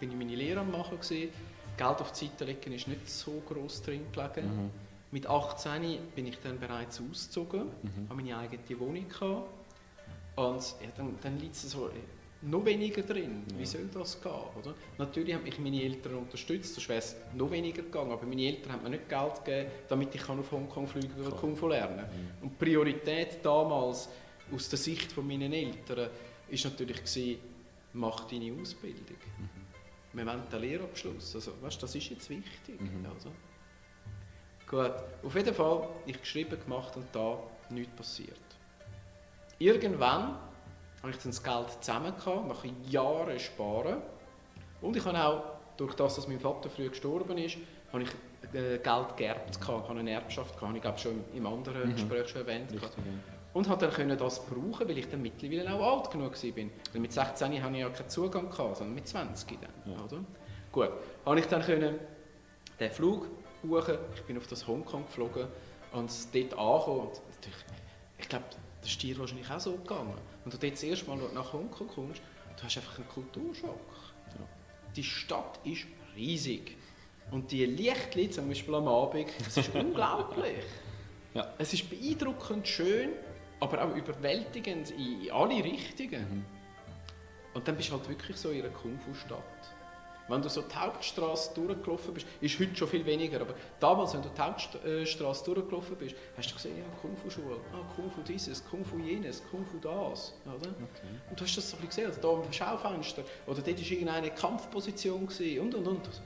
bin 0.00 0.10
ich 0.10 0.16
meine 0.16 0.34
Lehre 0.34 0.60
am 0.60 0.70
machen 0.70 0.98
gewesen. 0.98 1.30
Geld 1.76 2.00
auf 2.00 2.10
die 2.12 2.24
Seite 2.26 2.46
legen 2.46 2.72
ist 2.72 2.88
nicht 2.88 3.06
so 3.08 3.42
gross 3.46 3.82
drin 3.82 4.06
gelegen. 4.12 4.46
Mhm. 4.64 4.70
Mit 5.10 5.26
18 5.26 5.98
bin 6.14 6.26
ich 6.26 6.38
dann 6.40 6.58
bereits 6.58 7.00
ausgezogen, 7.00 7.64
Mhm. 7.82 8.08
habe 8.08 8.22
meine 8.22 8.38
eigene 8.38 8.80
Wohnung 8.80 9.06
gehabt. 9.08 9.50
Und 10.36 10.62
ja, 10.82 10.88
dann, 10.96 11.18
dann 11.22 11.38
liegt 11.38 11.54
es 11.54 11.70
so 11.70 11.90
noch 12.40 12.64
weniger 12.64 13.02
drin. 13.02 13.42
Wie 13.56 13.60
Ja. 13.60 13.66
soll 13.66 13.88
das 13.92 14.20
gehen? 14.22 14.32
Oder? 14.58 14.74
Natürlich 14.96 15.34
haben 15.34 15.42
mich 15.42 15.58
meine 15.58 15.82
Eltern 15.82 16.14
unterstützt, 16.14 16.74
sonst 16.74 16.88
wäre 16.88 16.98
es 17.00 17.14
noch 17.34 17.50
weniger 17.50 17.82
gegangen. 17.82 18.10
Aber 18.12 18.24
meine 18.26 18.42
Eltern 18.42 18.72
haben 18.72 18.82
mir 18.84 18.90
nicht 18.90 19.08
Geld 19.08 19.44
gegeben, 19.44 19.70
damit 19.88 20.14
ich 20.14 20.22
kann 20.22 20.38
auf 20.38 20.50
Hongkong 20.50 20.86
fliegen 20.86 21.12
oder. 21.20 21.36
Kung 21.36 21.54
Fu 21.56 21.68
lernen 21.68 21.98
Mhm. 22.40 22.44
Und 22.46 22.58
Priorität 22.58 23.44
damals, 23.44 24.08
aus 24.54 24.68
der 24.68 24.78
Sicht 24.78 25.12
von 25.12 25.26
meinen 25.26 25.52
Eltern, 25.52 26.08
ist 26.48 26.64
natürlich 26.64 26.98
gewesen, 26.98 27.40
mach 27.92 28.24
deine 28.24 28.52
Ausbildung. 28.60 29.16
Wir 30.12 30.26
wollen 30.26 30.42
den 30.50 30.60
Lehrabschluss. 30.60 31.34
Also, 31.34 31.52
weißt, 31.60 31.82
das 31.82 31.94
ist 31.94 32.08
jetzt 32.10 32.30
wichtig. 32.30 32.80
Mhm. 32.80 33.06
Oder? 33.06 33.30
Gut, 34.66 35.02
auf 35.24 35.34
jeden 35.34 35.54
Fall, 35.54 35.88
ich 36.06 36.20
geschrieben, 36.20 36.58
gemacht 36.60 36.96
und 36.96 37.06
da 37.12 37.38
nichts 37.70 37.94
passiert. 37.94 38.38
Irgendwann 39.58 40.38
habe 41.02 41.10
ich 41.10 41.16
dann 41.16 41.30
das 41.30 41.42
Geld 41.42 41.82
zusammen 41.82 42.14
gehabt, 42.16 42.48
nach 42.48 42.64
Jahren 42.90 43.38
sparen. 43.38 44.02
Und 44.80 44.96
ich 44.96 45.04
habe 45.04 45.24
auch, 45.24 45.42
durch 45.76 45.94
das, 45.94 46.16
dass 46.16 46.28
mein 46.28 46.40
Vater 46.40 46.68
früh 46.70 46.88
gestorben 46.88 47.38
ist, 47.38 47.56
habe 47.92 48.02
ich 48.02 48.08
äh, 48.52 48.78
Geld 48.78 49.16
geerbt, 49.16 49.60
gehabt, 49.60 49.88
habe 49.88 50.00
eine 50.00 50.10
Erbschaft, 50.10 50.50
gehabt, 50.54 50.66
habe 50.66 50.76
ich 50.76 50.82
glaube 50.82 50.98
schon 50.98 51.24
im 51.34 51.46
anderen 51.46 51.88
Mhm. 51.88 51.94
Gespräch 51.94 52.28
schon 52.28 52.40
erwähnt. 52.42 52.72
Richtig. 52.72 52.90
Und 53.54 53.68
habe 53.68 53.86
dann 53.86 53.94
können 53.94 54.18
das 54.18 54.44
brauchen, 54.44 54.88
weil 54.88 54.98
ich 54.98 55.08
dann 55.08 55.22
mittlerweile 55.22 55.72
auch 55.72 55.98
alt 55.98 56.10
genug 56.10 56.32
war. 56.32 56.56
Weil 56.92 57.00
mit 57.00 57.12
16 57.12 57.62
hatte 57.62 57.74
ich 57.74 57.80
ja 57.80 57.88
keinen 57.88 58.08
Zugang, 58.08 58.50
gehabt, 58.50 58.76
sondern 58.76 58.94
mit 58.94 59.08
20 59.08 59.58
dann. 59.60 59.92
Ja. 59.92 60.04
Oder? 60.04 60.24
Gut, 60.70 60.90
habe 61.24 61.40
ich 61.40 61.46
dann 61.46 61.62
können 61.62 61.98
den 62.78 62.90
Flug 62.90 63.26
buchen. 63.62 63.98
Ich 64.14 64.22
bin 64.22 64.36
auf 64.36 64.46
das 64.46 64.66
Hongkong 64.66 65.06
geflogen 65.06 65.48
und 65.92 66.10
dort 66.34 66.58
angekommen. 66.58 67.00
Und 67.00 67.20
natürlich, 67.34 67.64
ich 68.18 68.28
glaube, 68.28 68.44
das 68.80 68.90
ist 68.90 69.02
dir 69.02 69.18
wahrscheinlich 69.18 69.50
auch 69.50 69.60
so 69.60 69.72
gegangen. 69.72 70.14
Wenn 70.44 70.50
du 70.52 70.58
dort 70.58 70.72
das 70.72 70.82
erste 70.82 71.06
Mal 71.08 71.18
nach 71.34 71.52
Hongkong 71.52 71.88
kommst, 71.88 72.20
du 72.56 72.62
hast 72.62 72.76
einfach 72.76 72.98
einen 72.98 73.08
Kulturschock. 73.08 73.80
Ja. 74.38 74.44
Die 74.94 75.02
Stadt 75.02 75.58
ist 75.64 75.86
riesig. 76.16 76.76
Und 77.30 77.50
die 77.50 77.66
Lichtli, 77.66 78.30
zum 78.30 78.48
Beispiel 78.48 78.74
am 78.74 78.88
Abend, 78.88 79.28
das 79.44 79.56
ist 79.56 79.70
unglaublich. 79.74 80.64
Ja. 81.34 81.52
Es 81.58 81.72
ist 81.72 81.88
beeindruckend 81.90 82.66
schön, 82.66 83.10
aber 83.60 83.84
auch 83.84 83.94
überwältigend 83.94 84.90
in 84.92 85.30
alle 85.30 85.62
Richtungen. 85.62 86.20
Mhm. 86.20 86.44
Und 87.54 87.66
dann 87.66 87.76
bist 87.76 87.88
du 87.88 87.94
halt 87.94 88.08
wirklich 88.08 88.36
so 88.36 88.50
in 88.50 88.62
einer 88.62 88.72
Kung-Fu-Stadt. 88.72 89.42
Wenn 90.28 90.42
du 90.42 90.50
so 90.50 90.60
die 90.60 90.74
Hauptstraße 90.74 91.54
durchgelaufen 91.54 92.12
bist, 92.12 92.26
ist 92.42 92.60
heute 92.60 92.76
schon 92.76 92.88
viel 92.88 93.06
weniger, 93.06 93.40
aber 93.40 93.54
damals, 93.80 94.12
wenn 94.12 94.20
du 94.20 94.28
die 94.28 94.40
Hauptstraße 94.40 95.44
durchgelaufen 95.44 95.96
bist, 95.96 96.14
hast 96.36 96.50
du 96.50 96.54
gesehen, 96.54 96.76
ja, 96.76 96.84
Kung-Fu-Schule, 97.00 97.56
ah, 97.72 97.94
Kung-Fu 97.96 98.20
dieses, 98.20 98.62
Kung-Fu 98.68 98.98
jenes, 98.98 99.42
Kung-Fu 99.50 99.78
das. 99.78 100.34
Oder? 100.44 100.68
Okay. 100.68 101.08
Und 101.30 101.40
du 101.40 101.44
hast 101.44 101.56
das 101.56 101.70
so 101.70 101.78
ein 101.78 101.86
bisschen 101.86 102.04
gesehen, 102.04 102.22
oder 102.22 102.36
da 102.36 102.42
am 102.42 102.52
Schaufenster, 102.52 103.24
oder 103.46 103.62
dort 103.62 103.78
war 103.78 103.90
irgendeine 103.90 104.30
Kampfposition 104.30 105.26
gewesen, 105.26 105.60
und, 105.60 105.74
und, 105.74 105.86
und. 105.86 106.22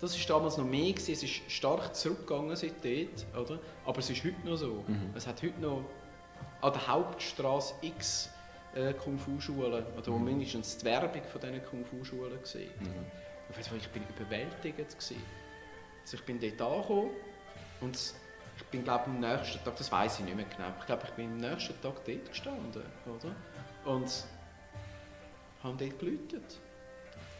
Das 0.00 0.16
war 0.18 0.38
damals 0.38 0.56
noch 0.56 0.64
mehr, 0.64 0.92
gewesen. 0.92 1.12
es 1.12 1.22
ist 1.22 1.50
stark 1.50 1.94
zurückgegangen 1.94 2.54
seitdem, 2.54 3.08
oder? 3.36 3.58
aber 3.84 3.98
es 3.98 4.10
ist 4.10 4.24
heute 4.24 4.46
noch 4.46 4.56
so. 4.56 4.84
Mhm. 4.86 5.12
Es 5.14 5.26
hat 5.26 5.42
heute 5.42 5.60
noch 5.60 5.84
an 6.60 6.72
der 6.72 6.86
Hauptstraße 6.86 7.74
x 7.82 8.30
äh, 8.74 8.92
Kung-Fu-Schulen, 8.94 9.84
oder 9.96 10.10
mhm. 10.10 10.24
mindestens 10.24 10.78
die 10.78 10.84
Werbung 10.84 11.22
von 11.24 11.40
diesen 11.40 11.64
Kung-Fu-Schulen 11.64 12.40
gesehen. 12.40 12.70
Mhm. 12.78 13.06
Ich 13.58 13.88
bin 13.88 14.02
überwältigt. 14.16 14.76
Gewesen. 14.76 15.22
Also 16.02 16.16
ich 16.16 16.24
bin 16.24 16.38
dort 16.38 16.60
angekommen 16.60 17.10
und 17.80 18.14
ich 18.56 18.64
bin 18.70 18.84
glaube 18.84 19.04
am 19.06 19.20
nächsten 19.20 19.62
Tag, 19.64 19.76
das 19.76 19.90
weiß 19.90 20.20
ich 20.20 20.24
nicht 20.24 20.36
mehr 20.36 20.46
genau, 20.46 20.68
ich 20.78 20.86
glaube 20.86 21.02
ich 21.04 21.10
bin 21.10 21.32
am 21.32 21.36
nächsten 21.36 21.80
Tag 21.80 22.04
dort 22.04 22.28
gestanden, 22.28 22.82
oder? 23.06 23.34
Und 23.84 24.24
haben 25.62 25.78
dort 25.78 25.98
geläutet. 25.98 26.60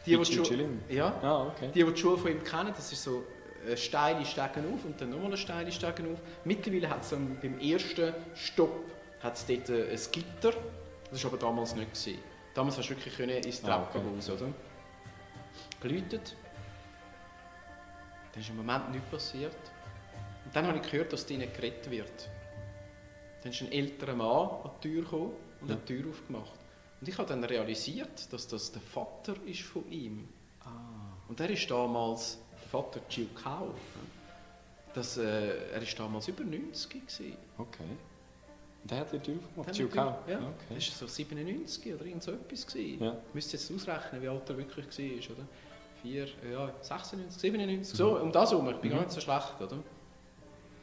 Die, 0.07 0.17
die, 0.17 0.23
die, 0.23 0.33
Schule, 0.33 0.69
ja, 0.89 1.15
ah, 1.23 1.47
okay. 1.49 1.71
die, 1.75 1.85
die 1.85 1.93
die 1.93 2.01
Schule 2.01 2.19
von 2.19 2.31
ihm 2.31 2.43
kennen, 2.43 2.73
das 2.75 2.93
ist 2.93 3.03
so 3.03 3.25
eine 3.67 3.77
steile 3.77 4.25
Stegen 4.25 4.73
auf 4.73 4.85
und 4.85 5.01
dann 5.01 5.11
nochmal 5.11 5.27
eine 5.27 5.37
steile 5.37 5.71
Stegen 5.71 6.13
auf. 6.13 6.19
Mittlerweile 6.45 6.89
hat 6.89 7.03
es 7.03 7.11
beim 7.11 7.59
ersten 7.61 8.15
Stopp 8.35 8.73
hat's 9.21 9.45
dort 9.47 9.69
ein 9.69 9.99
Gitter 10.13 10.55
das 11.11 11.25
war 11.25 11.33
aber 11.33 11.41
damals 11.41 11.75
nicht. 11.75 11.93
Gewesen. 11.93 12.19
Damals 12.55 12.79
hast 12.79 12.89
du 12.89 12.91
wirklich 12.91 13.17
können 13.17 13.43
ins 13.43 13.63
Treppenhaus, 13.63 14.31
ah, 14.31 14.33
okay. 14.33 14.45
oder? 14.45 14.53
Geläutet. 15.81 16.37
Dann 18.33 18.43
ist 18.43 18.51
im 18.51 18.57
Moment 18.57 18.91
nichts 18.91 19.09
passiert. 19.11 19.57
Und 20.45 20.55
dann 20.55 20.67
habe 20.67 20.79
ich 20.79 20.91
gehört, 20.91 21.13
dass 21.13 21.27
drinnen 21.27 21.53
gerettet 21.53 21.91
wird. 21.91 22.29
Dann 23.43 23.53
ist 23.53 23.61
ein 23.63 23.73
älterer 23.73 24.15
Mann 24.15 24.49
an 24.65 24.71
die 24.83 24.89
Tür 24.89 25.03
gekommen 25.03 25.33
und 25.61 25.69
ja. 25.69 25.75
hat 25.75 25.89
die 25.89 25.97
Tür 26.01 26.11
aufgemacht. 26.11 26.58
Und 27.01 27.09
ich 27.09 27.17
habe 27.17 27.29
dann 27.29 27.45
realisiert, 27.45 28.33
dass 28.33 28.49
das 28.49 28.73
der 28.73 28.83
Vater 28.83 29.35
ist 29.47 29.63
von 29.63 29.89
ihm. 29.91 30.29
Ah. 30.61 30.69
Und 31.29 31.39
er 31.41 31.51
ist 31.51 31.71
damals, 31.71 32.39
der 32.51 32.69
Vater 32.69 33.01
Chiu 33.09 33.27
Kao, 33.41 33.73
das, 34.95 35.17
äh, 35.17 35.73
er 35.73 35.83
ist 35.83 35.99
damals 35.99 36.27
über 36.29 36.43
90 36.43 36.91
gewesen. 36.91 37.37
Okay. 37.57 37.85
Der 38.85 39.01
hat 39.01 39.13
die 39.13 39.19
Tür 39.19 39.37
aufgemacht? 39.37 39.73
Chiu 39.73 39.89
Kao? 39.89 40.19
Ja, 40.27 40.39
okay. 40.39 40.75
das 40.75 40.91
war 41.01 41.09
so 41.09 41.15
97 41.15 41.95
oder 41.95 42.05
irgend 42.05 42.23
so 42.23 42.33
etwas. 42.33 42.67
Gewesen. 42.67 43.05
Ja. 43.05 43.17
Ich 43.29 43.35
müsste 43.35 43.57
jetzt 43.57 43.73
ausrechnen, 43.73 44.23
wie 44.23 44.29
alt 44.29 44.49
er 44.49 44.57
wirklich 44.57 44.87
war, 44.87 45.37
oder? 45.37 45.49
4, 46.03 46.29
ja, 46.53 46.73
96, 46.81 47.41
97, 47.41 47.97
so 47.97 48.19
um 48.19 48.33
das 48.33 48.51
herum. 48.51 48.69
Ich 48.71 48.77
bin 48.77 48.91
mhm. 48.91 48.95
gar 48.95 49.03
nicht 49.03 49.13
so 49.13 49.21
schlecht, 49.21 49.61
oder? 49.61 49.79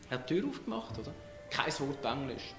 Er 0.10 0.20
hat 0.20 0.30
die 0.30 0.40
Tür 0.40 0.50
aufgemacht, 0.50 0.98
oder? 1.00 1.14
Kein 1.50 1.72
Wort 1.80 2.06
Englisch. 2.06 2.54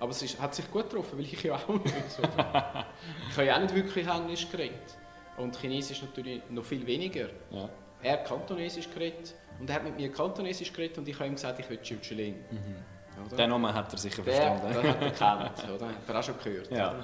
Aber 0.00 0.10
es 0.10 0.22
ist, 0.22 0.40
hat 0.40 0.54
sich 0.54 0.70
gut 0.70 0.90
getroffen, 0.90 1.18
weil 1.18 1.24
ich 1.24 1.42
ja 1.42 1.56
auch 1.56 1.68
nicht 1.68 2.10
so. 2.10 2.22
Ich 2.22 3.36
habe 3.36 3.46
ja 3.46 3.56
auch 3.56 3.60
nicht 3.60 3.74
wirklich 3.74 4.06
Englisch 4.06 4.50
geredet. 4.50 4.96
Und 5.36 5.56
Chinesisch 5.56 6.02
natürlich 6.02 6.42
noch 6.50 6.64
viel 6.64 6.86
weniger. 6.86 7.28
Ja. 7.50 7.68
Er 8.02 8.12
hat 8.12 8.26
Kantonesisch 8.26 8.88
geredet 8.90 9.34
und 9.58 9.68
er 9.68 9.76
hat 9.76 9.84
mit 9.84 9.96
mir 9.96 10.12
Kantonesisch 10.12 10.72
geredet 10.72 10.98
und 10.98 11.08
ich 11.08 11.14
habe 11.16 11.26
ihm 11.26 11.34
gesagt, 11.34 11.58
ich 11.58 11.68
will 11.68 11.80
Chiu 11.82 11.96
Mhm. 12.06 13.36
Den 13.36 13.50
Namen 13.50 13.74
hat 13.74 13.92
er 13.92 13.98
sicher 13.98 14.22
verstanden. 14.22 14.72
Den 14.72 14.88
hat 14.88 15.02
er 15.02 15.10
kennt, 15.10 15.70
oder? 15.74 15.88
Hat 15.88 15.94
er 16.08 16.18
auch 16.18 16.22
schon 16.22 16.38
gehört. 16.38 16.70
Ja. 16.70 16.94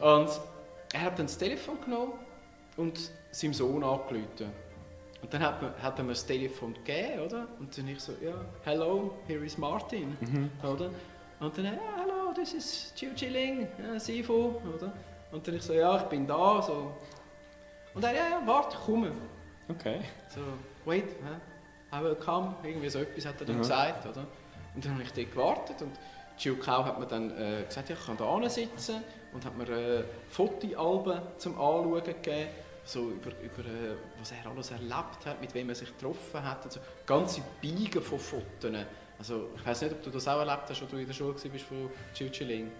Und 0.00 0.28
er 0.92 1.00
hat 1.00 1.18
dann 1.18 1.26
das 1.26 1.38
Telefon 1.38 1.80
genommen 1.80 2.14
und 2.76 2.98
seinem 3.30 3.54
Sohn 3.54 3.84
angerufen. 3.84 4.50
Und 5.22 5.32
dann 5.32 5.42
hat, 5.42 5.62
man, 5.62 5.72
hat 5.80 5.98
er 5.98 6.04
mir 6.04 6.12
das 6.12 6.26
Telefon 6.26 6.74
gegeben, 6.74 7.20
oder? 7.20 7.46
Und 7.60 7.76
dann 7.78 7.86
ich 7.86 8.00
so, 8.00 8.12
ja, 8.20 8.34
hello, 8.64 9.14
here 9.28 9.44
is 9.44 9.56
Martin, 9.56 10.16
mhm. 10.20 10.50
oder? 10.64 10.90
Und 11.42 11.58
dann, 11.58 11.64
ja, 11.64 11.72
hello, 11.96 12.32
this 12.32 12.54
is 12.54 12.92
Chiu 12.94 13.12
Chiling, 13.16 13.66
ja, 13.76 13.98
Sifu, 13.98 14.60
oder? 14.76 14.92
Und 15.32 15.46
dann 15.46 15.56
ich 15.56 15.62
so, 15.62 15.72
ja, 15.72 15.96
ich 15.96 16.04
bin 16.04 16.24
da, 16.24 16.62
so. 16.62 16.96
Und 17.94 18.04
er, 18.04 18.14
ja, 18.14 18.28
ja, 18.30 18.42
warte, 18.46 18.78
komm. 18.86 19.10
Okay. 19.68 20.02
So, 20.28 20.40
wait, 20.84 21.16
I 21.92 22.00
will 22.00 22.14
come, 22.14 22.54
irgendwie 22.62 22.88
so 22.88 23.00
etwas 23.00 23.26
hat 23.26 23.40
er 23.40 23.46
dann 23.46 23.56
mhm. 23.56 23.62
gesagt, 23.62 24.06
oder? 24.06 24.24
Und 24.74 24.84
dann 24.84 24.92
habe 24.92 25.02
ich 25.02 25.12
dort 25.12 25.30
gewartet 25.32 25.82
und 25.82 25.98
Chiu 26.38 26.56
Kau 26.56 26.84
hat 26.84 27.00
mir 27.00 27.06
dann 27.06 27.36
äh, 27.36 27.64
gesagt, 27.64 27.88
ja, 27.88 27.96
ich 27.98 28.06
kann 28.06 28.16
da 28.16 28.48
sitzen 28.48 29.02
und 29.32 29.44
hat 29.44 29.56
mir 29.56 29.68
äh, 29.68 30.04
Fotoalben 30.28 31.22
zum 31.38 31.54
Anschauen 31.54 32.04
gegeben, 32.04 32.50
so 32.84 33.10
über, 33.10 33.30
über 33.42 33.68
äh, 33.68 33.96
was 34.20 34.30
er 34.30 34.48
alles 34.48 34.70
erlebt 34.70 35.26
hat, 35.26 35.40
mit 35.40 35.52
wem 35.54 35.68
er 35.70 35.74
sich 35.74 35.88
getroffen 35.88 36.42
hat. 36.44 36.64
Also 36.64 36.78
ganze 37.04 37.42
Biegen 37.60 38.00
von 38.00 38.18
Fotos. 38.18 38.70
Also, 39.22 39.50
ich 39.54 39.64
weiß 39.64 39.82
nicht, 39.82 39.92
ob 39.92 40.02
du 40.02 40.10
das 40.10 40.26
auch 40.26 40.40
erlebt 40.40 40.68
hast, 40.68 40.82
als 40.82 40.90
du 40.90 40.96
in 40.96 41.06
der 41.06 41.14
Schule 41.14 41.32
warst 41.32 41.64
von 41.64 41.88
Chiu 42.12 42.28
Chiling. 42.28 42.72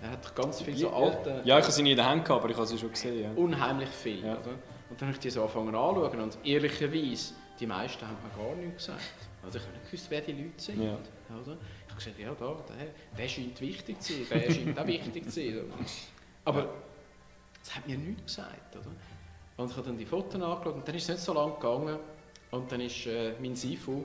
Er 0.00 0.10
hat 0.10 0.36
ganz 0.36 0.62
viele 0.62 0.76
so 0.76 0.90
alte... 0.90 1.42
Ja, 1.44 1.58
ich 1.58 1.64
habe 1.64 1.72
sie 1.72 1.82
nie 1.82 1.90
in 1.90 1.96
der 1.96 2.08
Hand 2.08 2.30
aber 2.30 2.48
ich 2.48 2.56
habe 2.56 2.68
sie 2.68 2.78
schon 2.78 2.90
gesehen. 2.90 3.20
Ja. 3.20 3.32
Unheimlich 3.32 3.88
viel. 3.88 4.24
Ja. 4.24 4.34
Oder? 4.34 4.50
Und 4.90 5.00
dann 5.00 5.08
habe 5.08 5.16
ich 5.16 5.18
die 5.18 5.30
so 5.30 5.42
angefangen 5.42 5.74
anzuschauen 5.74 6.20
und 6.20 6.38
ehrlicherweise, 6.44 7.34
die 7.58 7.66
meisten 7.66 8.06
haben 8.06 8.16
mir 8.22 8.44
gar 8.44 8.54
nichts 8.54 8.86
gesagt. 8.86 9.02
Also 9.42 9.58
ich 9.58 9.64
habe 9.64 9.74
nicht 9.76 9.90
gewusst, 9.90 10.06
wer 10.08 10.20
die 10.20 10.32
Leute 10.34 10.52
sind. 10.58 10.84
Ja. 10.84 10.92
Oder? 10.92 11.56
Ich 11.56 11.90
habe 11.90 11.96
gesagt, 11.96 12.18
ja, 12.20 12.32
da, 12.38 12.56
der, 12.76 12.86
der 13.18 13.28
scheint 13.28 13.60
wichtig 13.60 14.00
zu 14.00 14.12
sein, 14.12 14.40
der 14.40 14.52
scheint 14.52 14.78
auch 14.78 14.86
wichtig 14.86 15.24
zu 15.24 15.30
sein. 15.30 15.60
Aber 16.44 16.68
das 17.60 17.74
hat 17.74 17.88
mir 17.88 17.98
nichts 17.98 18.36
gesagt. 18.36 18.76
Oder? 18.76 18.92
Und 19.56 19.68
ich 19.68 19.76
habe 19.76 19.88
dann 19.88 19.98
die 19.98 20.06
Fotos 20.06 20.40
angeschaut 20.40 20.76
und 20.76 20.86
dann 20.86 20.94
ist 20.94 21.02
es 21.02 21.08
nicht 21.08 21.22
so 21.22 21.32
lange 21.32 21.54
gegangen 21.54 21.98
und 22.52 22.70
dann 22.70 22.80
ist 22.82 23.04
äh, 23.06 23.32
mein 23.40 23.56
Sifu, 23.56 24.04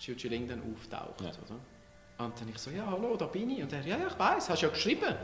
Xiu 0.00 0.14
Chiling, 0.14 0.48
dann 0.48 0.62
auftaucht. 0.62 1.20
Ja. 1.20 1.28
Oder? 1.28 1.60
Und 2.26 2.40
dann 2.40 2.48
ich 2.48 2.58
so, 2.58 2.70
ja, 2.70 2.86
hallo, 2.86 3.16
da 3.16 3.26
bin 3.26 3.50
ich. 3.50 3.62
Und 3.62 3.72
er, 3.72 3.80
ja, 3.82 3.98
ja, 3.98 4.06
ich 4.08 4.18
weiß, 4.18 4.48
hast 4.48 4.62
du 4.62 4.66
ja 4.66 4.72
geschrieben. 4.72 5.14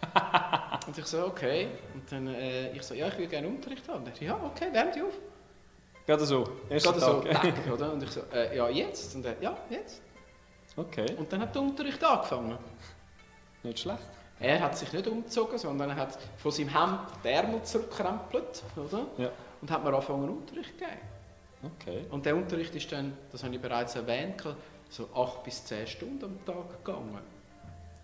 und 0.86 0.96
ich 0.96 1.04
so, 1.04 1.26
okay. 1.26 1.68
Und 1.94 2.10
dann 2.10 2.28
äh, 2.28 2.72
ich 2.72 2.82
so, 2.82 2.94
ja, 2.94 3.08
ich 3.08 3.18
will 3.18 3.26
gerne 3.26 3.48
Unterricht 3.48 3.86
haben. 3.88 4.04
Und 4.04 4.20
er, 4.20 4.26
ja, 4.26 4.40
okay, 4.44 4.72
wärm 4.72 4.92
dich 4.92 5.02
auf. 5.02 5.18
Gerade 6.06 6.24
so, 6.24 6.44
erster 6.68 6.92
Gerade 6.92 7.00
so, 7.00 7.20
Tag, 7.22 7.54
oder? 7.72 7.92
Und 7.92 8.02
ich 8.02 8.10
so, 8.10 8.20
äh, 8.32 8.56
ja, 8.56 8.68
jetzt? 8.68 9.14
Und 9.14 9.26
er, 9.26 9.40
ja, 9.40 9.56
jetzt. 9.68 10.00
Okay. 10.76 11.14
Und 11.16 11.32
dann 11.32 11.40
hat 11.40 11.54
der 11.54 11.62
Unterricht 11.62 12.02
angefangen. 12.02 12.56
Nicht 13.62 13.80
schlecht. 13.80 13.98
Er 14.38 14.60
hat 14.60 14.78
sich 14.78 14.92
nicht 14.92 15.06
umgezogen, 15.06 15.58
sondern 15.58 15.90
er 15.90 15.96
hat 15.96 16.18
von 16.38 16.50
seinem 16.50 16.68
Hemd 16.68 17.00
die 17.22 17.28
Ärmel 17.28 17.62
zurückkrempelt, 17.62 18.62
oder? 18.76 19.06
Ja. 19.18 19.30
Und 19.60 19.70
hat 19.70 19.84
mir 19.84 19.90
angefangen 19.90 20.30
Unterricht 20.30 20.78
gegeben. 20.78 20.98
Okay. 21.62 22.04
Und 22.10 22.24
der 22.26 22.36
Unterricht 22.36 22.74
ist 22.74 22.90
dann, 22.92 23.12
das 23.30 23.44
habe 23.44 23.54
ich 23.54 23.60
bereits 23.60 23.94
erwähnt, 23.94 24.42
so 24.88 25.08
acht 25.14 25.44
bis 25.44 25.64
zehn 25.64 25.86
Stunden 25.86 26.24
am 26.24 26.44
Tag 26.44 26.84
gegangen. 26.84 27.18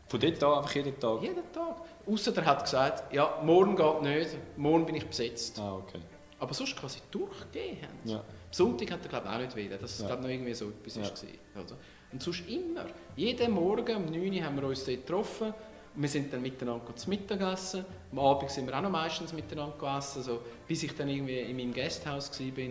Von 0.08 0.20
dort 0.20 0.44
an 0.44 0.58
einfach 0.58 0.74
jeden 0.74 1.00
Tag? 1.00 1.22
Jeden 1.22 1.52
Tag. 1.52 1.76
Ausser 2.06 2.36
er 2.36 2.44
hat 2.44 2.62
gesagt, 2.62 3.12
ja, 3.12 3.40
morgen 3.42 3.74
geht 3.74 4.02
nicht, 4.02 4.36
morgen 4.56 4.86
bin 4.86 4.94
ich 4.94 5.06
besetzt. 5.06 5.58
Ah, 5.58 5.74
okay. 5.74 5.98
Aber 6.38 6.54
sonst 6.54 6.76
quasi 6.76 7.00
durchgehen. 7.10 7.78
Ja. 8.04 8.18
Am 8.18 8.24
Sonntag 8.50 8.90
hat 8.92 9.02
er 9.02 9.08
glaube 9.08 9.26
ich 9.26 9.34
auch 9.34 9.38
nicht 9.38 9.56
wieder. 9.56 9.78
Das 9.78 9.98
ja. 9.98 10.06
glaube 10.06 10.22
noch 10.22 10.28
irgendwie 10.28 10.54
so 10.54 10.68
etwas 10.68 10.96
ja. 10.96 11.02
war. 11.02 11.62
Also. 11.62 11.74
Und 12.12 12.22
sonst 12.22 12.48
immer. 12.48 12.86
Jeden 13.16 13.52
Morgen 13.52 13.96
um 13.96 14.04
9 14.04 14.32
Uhr 14.32 14.44
haben 14.44 14.56
wir 14.60 14.68
uns 14.68 14.84
dort 14.84 14.98
getroffen. 14.98 15.54
Wir 15.96 16.08
sind 16.08 16.30
dann 16.32 16.42
miteinander 16.42 16.94
zu 16.94 17.08
Mittag 17.08 17.38
gegessen. 17.38 17.84
Am 18.12 18.18
Abend 18.18 18.50
sind 18.50 18.66
wir 18.66 18.76
auch 18.76 18.82
noch 18.82 18.90
meistens 18.90 19.32
miteinander 19.32 19.76
gegessen. 19.76 20.18
Also, 20.18 20.40
bis 20.68 20.82
ich 20.82 20.94
dann 20.94 21.08
irgendwie 21.08 21.40
in 21.40 21.56
meinem 21.56 21.72
Gasthaus 21.72 22.30
war, 22.38 22.68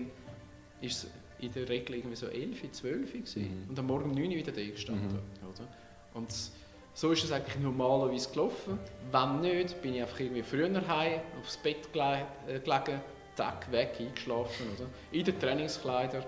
ist 0.85 1.03
es 1.03 1.09
in 1.39 1.51
der 1.51 1.67
Regel 1.67 1.95
irgendwie 1.95 2.15
so 2.15 2.27
11, 2.27 2.71
12 2.71 3.13
mhm. 3.13 3.65
Und 3.69 3.79
am 3.79 3.87
Morgen 3.87 4.05
um 4.05 4.11
9 4.11 4.23
Uhr 4.23 4.35
wieder 4.35 4.51
da 4.51 4.61
gestanden. 4.61 5.07
Mhm. 5.07 5.47
Oder? 5.47 5.67
Und 6.13 6.33
so 6.93 7.11
ist 7.11 7.23
es 7.25 7.31
eigentlich 7.31 7.59
normalerweise 7.59 8.29
gelaufen. 8.29 8.79
Wenn 9.11 9.41
nicht, 9.41 9.81
bin 9.81 9.95
ich 9.95 10.01
einfach 10.01 10.19
irgendwie 10.19 10.43
früher 10.43 10.87
heim, 10.87 11.19
aufs 11.41 11.57
Bett 11.57 11.89
äh, 11.93 12.59
gelegen, 12.59 13.01
Tag 13.35 13.69
weg, 13.71 13.95
eingeschlafen. 13.99 14.67
Oder? 14.75 14.87
In 15.11 15.25
den 15.25 15.39
Trainingskleidern. 15.39 16.23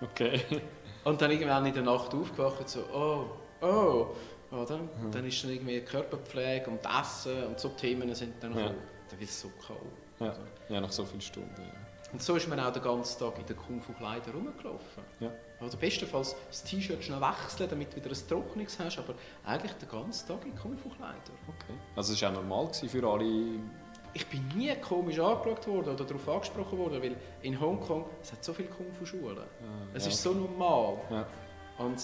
Okay. 0.00 0.40
Und 1.04 1.20
dann 1.20 1.30
irgendwann 1.30 1.66
in 1.66 1.74
der 1.74 1.82
Nacht 1.82 2.14
aufgewacht, 2.14 2.68
so, 2.68 2.80
oh, 2.92 3.64
oh, 3.64 4.06
oder? 4.54 4.78
Mhm. 4.78 5.10
Dann 5.12 5.26
ist 5.26 5.42
dann 5.44 5.50
irgendwie 5.50 5.80
Körperpflege 5.80 6.68
und 6.68 6.80
Essen 6.84 7.44
und 7.44 7.58
so 7.58 7.70
Themen 7.70 8.14
sind 8.14 8.34
dann 8.40 8.52
ja. 8.52 8.62
gekommen. 8.62 8.82
Dann 9.08 9.20
wird 9.20 9.30
es 9.30 9.40
so 9.40 9.50
kalt. 9.66 9.78
Ja. 10.18 10.36
ja, 10.68 10.80
nach 10.80 10.92
so 10.92 11.04
vielen 11.04 11.20
Stunden. 11.20 11.62
Ja. 11.62 11.79
Und 12.12 12.22
so 12.22 12.36
ist 12.36 12.48
man 12.48 12.58
auch 12.58 12.72
den 12.72 12.82
ganzen 12.82 13.18
Tag 13.20 13.38
in 13.38 13.46
den 13.46 13.56
Kung-Fu-Kleidern 13.56 14.34
rumgelaufen. 14.34 15.04
Ja. 15.20 15.30
Oder 15.60 15.76
bestenfalls 15.76 16.34
das 16.48 16.64
T-Shirt 16.64 17.04
schnell 17.04 17.20
wechseln, 17.20 17.68
damit 17.70 17.92
du 17.92 17.96
wieder 17.96 18.10
ein 18.10 18.28
trockenes 18.28 18.78
hast, 18.78 18.98
aber 18.98 19.14
eigentlich 19.44 19.72
den 19.74 19.88
ganzen 19.88 20.26
Tag 20.26 20.44
in 20.44 20.56
Kung-Fu-Kleidern. 20.56 21.38
Okay. 21.46 21.78
Also 21.94 22.12
es 22.14 22.22
war 22.22 22.30
auch 22.30 22.34
normal 22.34 22.68
für 22.72 23.06
alle... 23.06 23.60
Ich 24.12 24.26
bin 24.26 24.48
nie 24.56 24.74
komisch 24.76 25.20
angeschaut 25.20 25.68
worden 25.68 25.94
oder 25.94 26.04
darauf 26.04 26.28
angesprochen 26.28 26.78
worden, 26.78 27.00
weil 27.00 27.16
in 27.42 27.60
Hongkong 27.60 28.06
es 28.20 28.32
hat 28.32 28.44
so 28.44 28.52
viele 28.52 28.68
Kung-Fu-Schulen. 28.68 29.44
Es 29.94 30.04
ja. 30.04 30.10
ist 30.10 30.20
so 30.20 30.32
normal. 30.32 30.98
Ja. 31.10 31.26
Und 31.78 32.02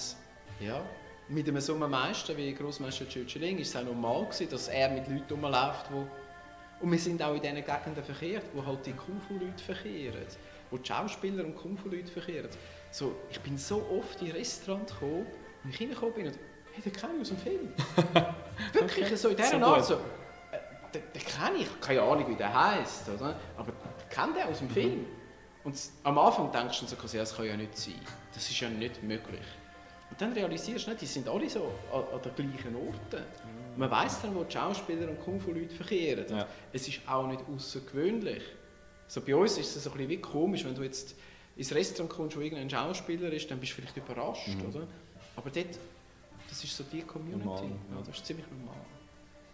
ja, 0.60 0.80
mit 1.28 1.48
einem 1.48 1.60
so 1.60 1.74
einem 1.74 1.90
Meister 1.90 2.36
wie 2.36 2.54
Großmeister 2.54 3.08
Chiu 3.08 3.24
Chiling 3.24 3.58
ist 3.58 3.74
es 3.74 3.76
auch 3.76 3.84
normal 3.84 4.26
gewesen, 4.26 4.48
dass 4.48 4.68
er 4.68 4.88
mit 4.90 5.08
Leuten 5.08 5.34
rumläuft, 5.34 5.90
wo 5.90 6.06
und 6.80 6.92
wir 6.92 6.98
sind 6.98 7.22
auch 7.22 7.34
in 7.34 7.40
diesen 7.42 7.56
Gegenden 7.64 8.04
verkehrt, 8.04 8.44
wo 8.54 8.64
halt 8.64 8.84
die 8.86 8.92
Kung-Fu-Leute 8.92 9.62
verkehren, 9.64 10.26
wo 10.70 10.76
die 10.76 10.86
Schauspieler 10.86 11.44
und 11.44 11.56
Kung-Fu-Leute 11.56 12.10
verkehren. 12.12 12.48
So, 12.90 13.14
ich 13.30 13.40
bin 13.40 13.56
so 13.58 13.84
oft 13.98 14.20
in 14.22 14.30
Restaurants 14.32 14.92
gekommen, 14.92 15.26
und 15.64 15.70
ich 15.70 15.80
reingekommen 15.80 16.14
bin 16.14 16.26
und 16.28 16.38
hey, 16.74 16.82
den 16.82 16.92
kenne 16.92 17.12
ich 17.14 17.20
aus 17.22 17.28
dem 17.28 17.38
Film. 17.38 17.72
Wirklich, 18.72 19.06
Okay. 19.06 19.16
so 19.16 19.28
in 19.30 19.36
dieser 19.36 19.58
So 19.58 19.66
Art. 19.66 19.84
So, 19.84 19.94
äh, 19.94 19.98
den, 20.94 21.02
den 21.14 21.22
kenne 21.22 21.58
ich, 21.58 21.80
keine 21.80 22.02
Ahnung, 22.02 22.28
wie 22.28 22.36
der 22.36 22.52
heißt, 22.52 23.08
oder? 23.08 23.36
aber 23.56 23.72
ich 23.98 24.14
kenne 24.14 24.34
den 24.34 24.42
aus 24.44 24.58
dem 24.58 24.70
Film. 24.70 25.06
Und 25.64 25.74
am 26.04 26.16
Anfang 26.18 26.52
denkst 26.52 26.80
du 26.80 26.86
so, 26.86 26.96
das 27.18 27.36
kann 27.36 27.44
ja 27.46 27.56
nicht 27.56 27.76
sein. 27.76 27.94
Das 28.32 28.48
ist 28.48 28.60
ja 28.60 28.68
nicht 28.68 29.02
möglich. 29.02 29.40
Und 30.08 30.20
dann 30.20 30.32
realisierst 30.32 30.86
du, 30.86 30.90
nicht, 30.90 31.02
die 31.02 31.06
sind 31.06 31.28
alle 31.28 31.48
so 31.50 31.72
an, 31.92 32.04
an 32.14 32.20
den 32.22 32.52
gleichen 32.52 32.76
Orten. 32.76 33.24
Man 33.76 33.90
weiss 33.90 34.20
dann, 34.22 34.34
wo 34.34 34.44
die 34.44 34.52
Schauspieler 34.52 35.08
und 35.08 35.20
Kung-Fu-Leute 35.20 35.74
verkehren. 35.74 36.24
Ja. 36.30 36.46
Es 36.72 36.88
ist 36.88 37.00
auch 37.06 37.26
nicht 37.26 37.40
außergewöhnlich. 37.54 38.42
So 39.08 39.20
bei 39.20 39.34
uns 39.36 39.58
ist 39.58 39.76
es 39.76 39.84
so 39.84 39.90
ein 39.90 39.96
bisschen 39.96 40.10
wie 40.10 40.16
komisch, 40.20 40.64
wenn 40.64 40.74
du 40.74 40.82
jetzt 40.82 41.14
ins 41.56 41.74
Restaurant 41.74 42.12
kommst, 42.12 42.36
wo 42.36 42.40
irgendein 42.40 42.68
Schauspieler 42.68 43.32
ist, 43.32 43.50
dann 43.50 43.58
bist 43.60 43.72
du 43.72 43.76
vielleicht 43.76 43.96
überrascht, 43.96 44.48
Mhm. 44.48 44.66
oder? 44.74 44.86
Aber 45.36 45.50
dort, 45.50 45.78
das 46.48 46.64
ist 46.64 46.76
so 46.76 46.84
die 46.90 47.02
Community. 47.02 47.44
Normal, 47.44 47.64
ja. 47.64 48.02
das 48.06 48.16
ist 48.16 48.26
ziemlich 48.26 48.46
normal. 48.50 48.80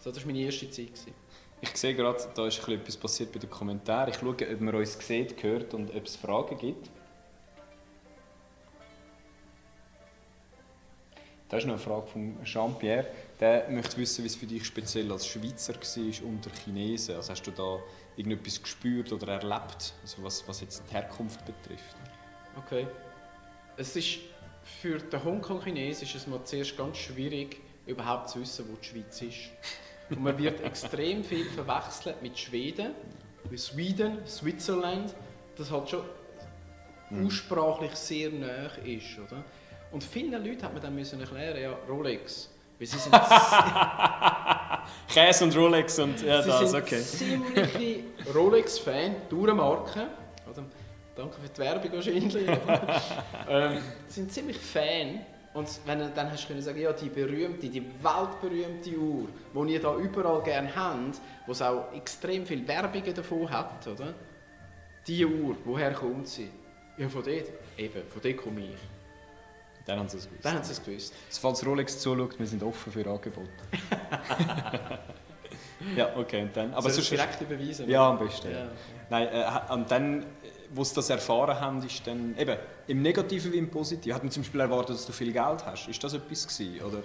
So, 0.01 0.11
das 0.11 0.21
war 0.21 0.27
meine 0.33 0.41
erste 0.45 0.71
Zeit. 0.71 0.87
Gewesen. 0.89 1.15
Ich 1.61 1.77
sehe 1.77 1.95
gerade, 1.95 2.19
da 2.35 2.47
ist 2.49 2.67
etwas 2.69 2.97
passiert 2.97 3.31
bei 3.33 3.39
den 3.39 3.49
Kommentaren. 3.51 4.11
Ich 4.11 4.17
schaue, 4.19 4.31
ob 4.53 4.61
man 4.61 4.75
uns 4.75 4.99
sieht, 5.07 5.41
hört 5.43 5.75
und 5.75 5.95
ob 5.95 6.05
es 6.07 6.17
Fragen 6.17 6.59
gibt. 6.59 6.91
Da 11.53 11.59
ist 11.59 11.67
noch 11.67 11.75
eine 11.75 11.83
Frage 11.83 12.07
von 12.07 12.43
Jean-Pierre. 12.45 13.07
Der 13.39 13.69
möchte 13.69 13.99
wissen, 13.99 14.25
wie 14.25 14.27
es 14.27 14.37
für 14.37 14.47
dich 14.47 14.65
speziell 14.65 15.13
als 15.13 15.27
Schweizer 15.27 15.75
war 15.75 16.27
unter 16.27 16.51
Chinesen. 16.51 17.17
Also 17.17 17.31
hast 17.31 17.43
du 17.43 17.51
da 17.51 17.79
irgendetwas 18.17 18.63
gespürt 18.63 19.13
oder 19.13 19.35
erlebt, 19.35 19.93
also 20.01 20.23
was, 20.23 20.49
was 20.49 20.63
jetzt 20.63 20.83
die 20.89 20.95
Herkunft 20.95 21.45
betrifft? 21.45 21.95
Okay. 22.57 22.87
Es 23.77 23.95
ist 23.95 24.21
für 24.65 24.99
den 24.99 25.23
Hongkong-Chines 25.23 26.01
ist 26.01 26.15
es 26.15 26.27
mal 26.27 26.43
zuerst 26.43 26.75
ganz 26.75 26.97
schwierig, 26.97 27.61
überhaupt 27.85 28.31
zu 28.31 28.41
wissen, 28.41 28.65
wo 28.71 28.77
die 28.77 28.87
Schweiz 28.87 29.21
ist. 29.21 29.51
Und 30.09 30.23
man 30.23 30.39
wird 30.39 30.63
extrem 30.63 31.23
viel 31.23 31.45
verwechselt 31.51 32.23
mit 32.23 32.39
Schweden, 32.39 32.93
wie 33.51 33.59
Sweden, 33.59 34.27
Switzerland, 34.27 35.15
das 35.59 35.71
halt 35.71 35.91
schon 35.91 36.05
aussprachlich 37.23 37.95
sehr 37.95 38.31
nah 38.31 38.69
ist, 38.87 39.19
oder? 39.19 39.45
Und 39.93 40.03
vielen 40.03 40.33
Leuten 40.33 40.63
hat 40.63 40.73
man 40.73 40.83
dann 40.83 40.95
müssen 40.95 41.21
erklären, 41.21 41.61
ja, 41.61 41.77
Rolex, 41.89 42.51
weil 42.79 42.87
sie 42.87 42.99
sind, 42.99 43.15
Käse 45.09 45.45
und 45.45 45.57
Rolex 45.57 45.99
und 45.99 46.23
ja, 46.23 46.43
sie 46.43 46.49
das, 46.49 46.71
sind 46.71 46.83
okay. 46.83 47.01
ziemliche 47.01 48.05
Rolex-Fan, 48.35 49.17
Marke, 49.55 50.09
oder? 50.51 50.65
Danke 51.15 51.37
für 51.41 51.49
die 51.49 51.59
Werbung 51.59 51.93
wahrscheinlich. 51.93 52.49
ähm, 53.49 53.79
sind 54.09 54.33
ziemlich 54.33 54.57
Fan. 54.57 55.21
Und 55.53 55.69
wenn 55.85 55.99
du 55.99 56.09
dann 56.09 56.31
hast 56.31 56.49
können 56.49 56.63
sagen, 56.63 56.81
ja, 56.81 56.91
die 56.95 57.11
berühmte, 57.11 57.69
die 57.69 57.83
weltberühmte 57.83 58.97
Uhr, 58.97 59.29
die 59.55 59.73
ihr 59.75 59.81
da 59.81 59.95
überall 59.97 60.43
gerne 60.43 60.75
habt, 60.75 61.21
wo 61.45 61.53
es 61.53 61.61
auch 61.61 61.93
extrem 61.93 62.47
viel 62.47 62.67
Werbungen 62.67 63.15
davon 63.15 63.51
hat, 63.51 63.87
oder? 63.87 64.15
Die 65.07 65.27
Uhr, 65.27 65.55
woher 65.67 65.93
kommt 65.93 66.29
sie? 66.29 66.49
Ja, 66.97 67.09
von 67.11 67.23
dort. 67.23 67.49
Eben, 67.77 68.03
von 68.09 68.23
dort 68.23 68.37
komme 68.39 68.61
ich. 68.61 69.02
Dann 69.87 69.99
haben 69.99 70.09
sie 70.09 70.19
es 70.19 70.25
gewusst. 70.27 70.45
Dann 70.45 70.55
haben 70.55 70.65
sie 70.65 70.73
es 70.73 70.85
gewusst. 70.85 71.15
Also, 71.29 71.41
falls 71.41 71.67
Rolex 71.67 71.99
zuschaut, 71.99 72.39
wir 72.39 72.47
sind 72.47 72.63
offen 72.63 72.93
für 72.93 73.07
Angebote. 73.07 73.49
ja, 75.97 76.17
okay, 76.17 76.43
und 76.43 76.57
dann... 76.57 76.73
Aber 76.75 76.89
ich 76.89 76.95
sonst... 76.95 77.11
direkt 77.11 77.41
überweisen? 77.41 77.89
Ja, 77.89 78.11
am 78.11 78.19
besten. 78.19 78.53
Ja. 78.53 78.69
Nein, 79.11 79.29
äh, 79.29 79.73
und 79.73 79.91
dann, 79.91 80.23
äh, 80.23 80.25
wo 80.71 80.85
sie 80.85 80.95
das 80.95 81.11
erfahren 81.11 81.59
haben, 81.59 81.85
ist 81.85 82.07
dann 82.07 82.37
eben 82.39 82.57
im 82.87 83.03
Negativen 83.03 83.53
wie 83.53 83.59
im 83.59 83.71
Positiven. 83.71 84.15
Hat 84.15 84.23
man 84.23 84.31
zum 84.31 84.43
Beispiel 84.43 84.61
erwartet, 84.61 84.97
dass 84.97 85.07
du 85.07 85.13
viel 85.13 85.33
Geld 85.33 85.67
hast? 85.67 85.89
Ist 85.89 86.03
das 86.03 86.15
etwas 86.15 86.47
gewesen, 86.47 86.83
oder 86.85 87.03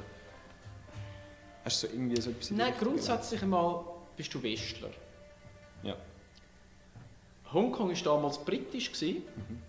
hast 1.65 1.83
du 1.83 1.87
so 1.87 1.93
irgendwie 1.93 2.21
so 2.21 2.29
etwas? 2.29 2.51
Nein, 2.51 2.73
grundsätzlich 2.79 3.41
einmal 3.41 3.83
bist 4.15 4.33
du 4.33 4.43
Westler. 4.43 4.91
Ja. 5.83 5.95
Hongkong 7.51 7.89
war 7.89 8.03
damals 8.03 8.37
britisch. 8.37 8.91
Gewesen. 8.91 9.23
Mhm. 9.35 9.61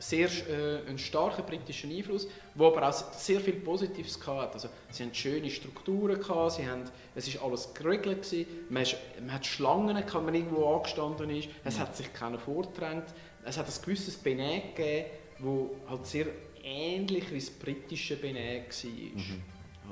Sehr 0.00 0.28
äh, 0.48 0.88
ein 0.88 0.98
starker 0.98 1.42
britischer 1.42 1.86
Einfluss, 1.86 2.26
der 2.54 2.66
aber 2.66 2.88
auch 2.88 3.12
sehr 3.12 3.38
viel 3.40 3.52
Positives 3.54 4.18
hatte. 4.26 4.54
Also, 4.54 4.68
sie 4.90 5.04
hatten 5.04 5.14
schöne 5.14 5.50
Strukturen, 5.50 6.18
gehabt, 6.18 6.52
sie 6.52 6.66
haben, 6.66 6.84
es 7.14 7.32
war 7.36 7.44
alles 7.48 7.72
geregelt. 7.74 8.22
Gewesen. 8.22 8.46
Man, 8.70 8.82
ist, 8.82 8.96
man 9.20 9.32
hat 9.34 9.44
Schlangen, 9.46 9.94
gehabt, 9.94 10.14
wenn 10.14 10.24
man 10.24 10.34
irgendwo 10.34 10.74
angestanden 10.74 11.28
ist. 11.30 11.48
Es 11.64 11.76
Mhm. 11.76 11.80
hat 11.80 11.96
sich 11.96 12.12
keiner 12.14 12.38
vordrängt. 12.38 13.04
Es 13.44 13.58
hat 13.58 13.66
ein 13.66 13.82
gewisses 13.84 14.16
Benehmen 14.16 14.74
gegeben, 14.74 15.06
das 15.38 15.90
halt 15.90 16.06
sehr 16.06 16.26
ähnlich 16.64 17.30
wie 17.30 17.38
das 17.38 17.50
britische 17.50 18.16
Benehmen 18.16 18.64
war. 18.66 18.90
Mhm. 18.90 19.42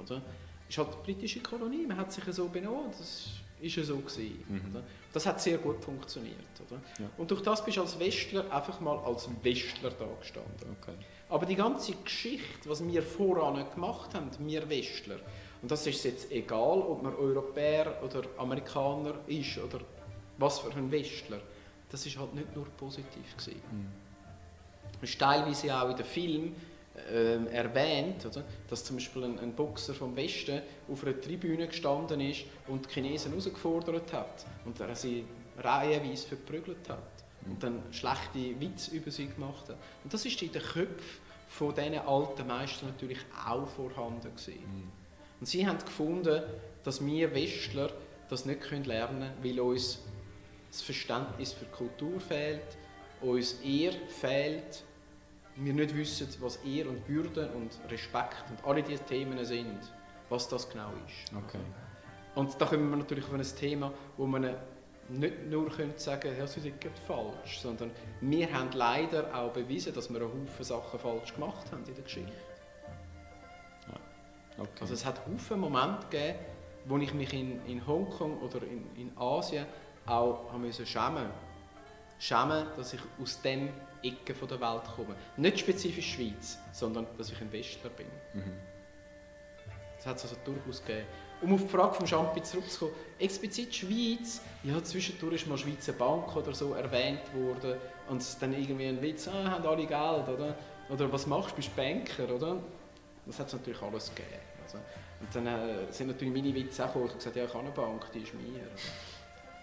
Oder? 0.03 0.23
Es 0.69 0.75
ist 0.75 0.79
halt 0.79 0.89
eine 0.89 1.03
britische 1.05 1.41
Kolonie, 1.41 1.87
man 1.87 1.97
hat 1.99 2.13
sich 2.13 2.25
so 2.31 2.47
benommen, 2.49 2.91
das 2.97 3.29
ist 3.61 3.77
ja 3.77 3.83
so 3.85 3.97
gewesen, 3.97 4.45
Mhm. 4.49 4.83
Das 5.19 5.27
hat 5.27 5.41
sehr 5.41 5.59
gut 5.59 5.83
funktioniert, 5.83 6.37
oder? 6.65 6.81
Ja. 7.01 7.11
Und 7.17 7.29
durch 7.29 7.43
das 7.43 7.65
bist 7.65 7.77
du 7.77 7.81
als 7.81 7.99
Westler 7.99 8.49
einfach 8.53 8.79
mal 8.79 9.01
als 9.01 9.29
Westler 9.43 9.91
da 9.91 10.07
gestanden. 10.21 10.77
Okay. 10.81 10.95
Aber 11.29 11.45
die 11.45 11.57
ganze 11.57 11.93
Geschichte, 11.95 12.69
was 12.69 12.87
wir 12.87 13.03
voran 13.03 13.69
gemacht 13.75 14.15
haben, 14.15 14.31
wir 14.39 14.71
Westler, 14.71 15.17
und 15.61 15.73
das 15.73 15.85
ist 15.89 16.05
jetzt 16.05 16.31
egal, 16.31 16.79
ob 16.83 17.03
man 17.03 17.17
Europäer 17.17 18.01
oder 18.05 18.23
Amerikaner 18.37 19.15
ist 19.27 19.59
oder 19.59 19.81
was 20.37 20.61
für 20.61 20.71
ein 20.71 20.89
Westler, 20.93 21.41
das 21.91 22.07
ist 22.07 22.17
halt 22.17 22.33
nicht 22.35 22.55
nur 22.55 22.67
positiv 22.77 23.37
gewesen. 23.39 23.61
Mhm. 23.73 25.03
Ist 25.03 25.19
teilweise 25.19 25.77
auch 25.77 25.91
in 25.91 25.97
den 25.97 26.07
Film 26.07 26.55
ähm, 27.13 27.47
erwähnt, 27.49 28.27
oder? 28.27 28.45
dass 28.69 28.85
zum 28.85 28.97
Beispiel 28.97 29.25
ein, 29.25 29.39
ein 29.39 29.55
Boxer 29.55 29.95
vom 29.95 30.15
Westen 30.17 30.63
auf 30.91 31.05
einer 31.05 31.21
Tribüne 31.21 31.67
gestanden 31.67 32.21
ist 32.21 32.45
und 32.67 32.87
die 32.87 32.95
Chinesen 32.95 33.31
herausgefordert 33.31 34.13
hat 34.13 34.47
und 34.65 34.79
er 34.81 34.95
sie 34.95 35.25
reihenweise 35.59 36.27
verprügelt 36.29 36.89
hat 36.89 37.25
und 37.47 37.63
dann 37.63 37.83
schlechte 37.91 38.61
Witze 38.61 38.95
über 38.95 39.11
sie 39.11 39.27
gemacht 39.29 39.69
hat. 39.69 39.77
Und 40.05 40.13
das 40.13 40.25
ist 40.25 40.41
in 40.43 40.53
den 40.53 40.63
Köpfen 40.63 41.29
von 41.49 41.75
diesen 41.75 41.99
alten 41.99 42.47
Meistern 42.47 42.89
natürlich 42.89 43.19
auch 43.47 43.67
vorhanden 43.67 44.35
gewesen. 44.35 44.61
Mhm. 44.61 44.93
Und 45.41 45.47
sie 45.47 45.67
haben 45.67 45.79
gefunden, 45.79 46.43
dass 46.85 47.05
wir 47.05 47.35
Westler 47.35 47.91
das 48.29 48.45
nicht 48.45 48.61
können 48.61 48.85
lernen 48.85 49.33
können, 49.41 49.57
weil 49.57 49.61
uns 49.61 50.03
das 50.71 50.83
Verständnis 50.83 51.53
für 51.53 51.65
Kultur 51.67 52.21
fehlt, 52.21 52.77
uns 53.23 53.61
Ehr 53.63 53.93
fehlt, 54.09 54.85
wir 55.59 55.73
nicht 55.73 55.97
wissen, 55.97 56.29
was 56.41 56.57
Ehr 56.65 56.89
und 56.89 57.09
Würde 57.09 57.49
und 57.51 57.71
Respekt 57.91 58.45
und 58.51 58.65
alle 58.65 58.83
diese 58.83 59.03
Themen 59.05 59.45
sind, 59.45 59.81
was 60.29 60.49
das 60.49 60.69
genau 60.69 60.91
ist. 61.07 61.35
Okay. 61.37 61.59
Und 62.35 62.61
da 62.61 62.67
kommen 62.67 62.91
wir 62.91 62.97
natürlich 62.97 63.25
auf 63.25 63.33
ein 63.33 63.43
Thema, 63.43 63.93
wo 64.17 64.27
man 64.27 64.55
nicht 65.09 65.47
nur 65.47 65.69
können 65.71 65.95
sagen 65.97 66.37
ja, 66.39 66.47
sind 66.47 66.81
gerade 66.81 66.95
falsch, 67.07 67.61
sondern 67.61 67.91
wir 68.21 68.53
haben 68.53 68.71
leider 68.73 69.35
auch 69.35 69.53
bewiesen, 69.53 69.95
dass 69.95 70.11
wir 70.11 70.21
einen 70.21 70.29
Haufen 70.29 70.65
Sachen 70.65 71.01
falsch 71.01 71.35
gemacht 71.35 71.73
haben 71.73 71.85
in 71.87 71.95
der 71.95 72.05
Geschichte. 72.05 72.33
okay. 74.59 74.69
Also 74.81 74.95
es 74.95 75.05
hat 75.05 75.21
Haufen 75.27 75.61
Momente 75.61 76.07
gegeben, 76.11 76.39
wo 76.85 76.99
ich 76.99 77.15
mich 77.15 77.33
in, 77.33 77.65
in 77.67 77.87
Hongkong 77.87 78.39
oder 78.41 78.63
in, 78.63 78.85
in 78.97 79.17
Asien 79.19 79.67
auch 80.07 80.53
haben 80.53 80.63
müssen 80.63 80.87
schämen 80.87 81.31
Schämen, 82.19 82.67
dass 82.77 82.93
ich 82.93 83.01
aus 83.21 83.41
dem 83.43 83.71
Ecke 84.03 84.35
von 84.35 84.49
der 84.49 84.61
Welt 84.61 84.85
komme. 84.95 85.15
Nicht 85.37 85.61
spezifisch 85.61 86.15
Schweiz, 86.15 86.59
sondern 86.73 87.07
dass 87.17 87.31
ich 87.31 87.41
ein 87.41 87.53
Westler 87.53 87.91
bin. 87.91 88.07
Mhm. 88.35 88.53
Das 89.97 90.07
hat 90.07 90.17
es 90.17 90.23
also 90.25 90.37
durchaus 90.45 90.85
gegeben. 90.85 91.07
Um 91.41 91.55
auf 91.55 91.63
die 91.63 91.69
Frage 91.69 91.95
von 91.95 92.07
Champi 92.07 92.43
zurückzukommen, 92.43 92.93
explizit 93.19 93.75
Schweiz, 93.75 94.41
ja, 94.65 94.83
zwischendurch 94.83 95.35
ist 95.35 95.47
mal 95.47 95.57
Schweizer 95.57 95.93
Bank 95.93 96.35
oder 96.35 96.53
so 96.53 96.75
erwähnt 96.75 97.23
worden 97.33 97.79
und 98.09 98.43
dann 98.43 98.53
irgendwie 98.53 98.87
ein 98.87 99.01
Witz, 99.01 99.29
ah, 99.29 99.51
haben 99.51 99.67
alle 99.67 99.87
Geld, 99.87 100.29
oder? 100.29 100.57
Oder 100.89 101.13
was 101.13 101.27
machst 101.27 101.53
du, 101.53 101.57
bist 101.57 101.77
Banker, 101.77 102.29
oder? 102.35 102.57
Das 103.27 103.39
hat 103.39 103.49
es 103.49 103.53
natürlich 103.53 103.81
alles 103.83 104.13
gegeben. 104.15 104.41
Also, 104.65 104.79
und 105.21 105.35
dann 105.35 105.47
äh, 105.47 105.93
sind 105.93 106.09
natürlich 106.09 106.35
meine 106.35 106.55
Witze 106.55 106.85
auch 106.85 106.89
gekommen. 106.89 107.07
Ich 107.07 107.11
habe 107.11 107.19
gesagt, 107.19 107.37
ja, 107.37 107.45
ich 107.45 107.55
habe 107.55 107.65
eine 107.65 107.71
Bank, 107.73 108.13
die 108.13 108.21
ist 108.21 108.35
mir. 108.35 108.61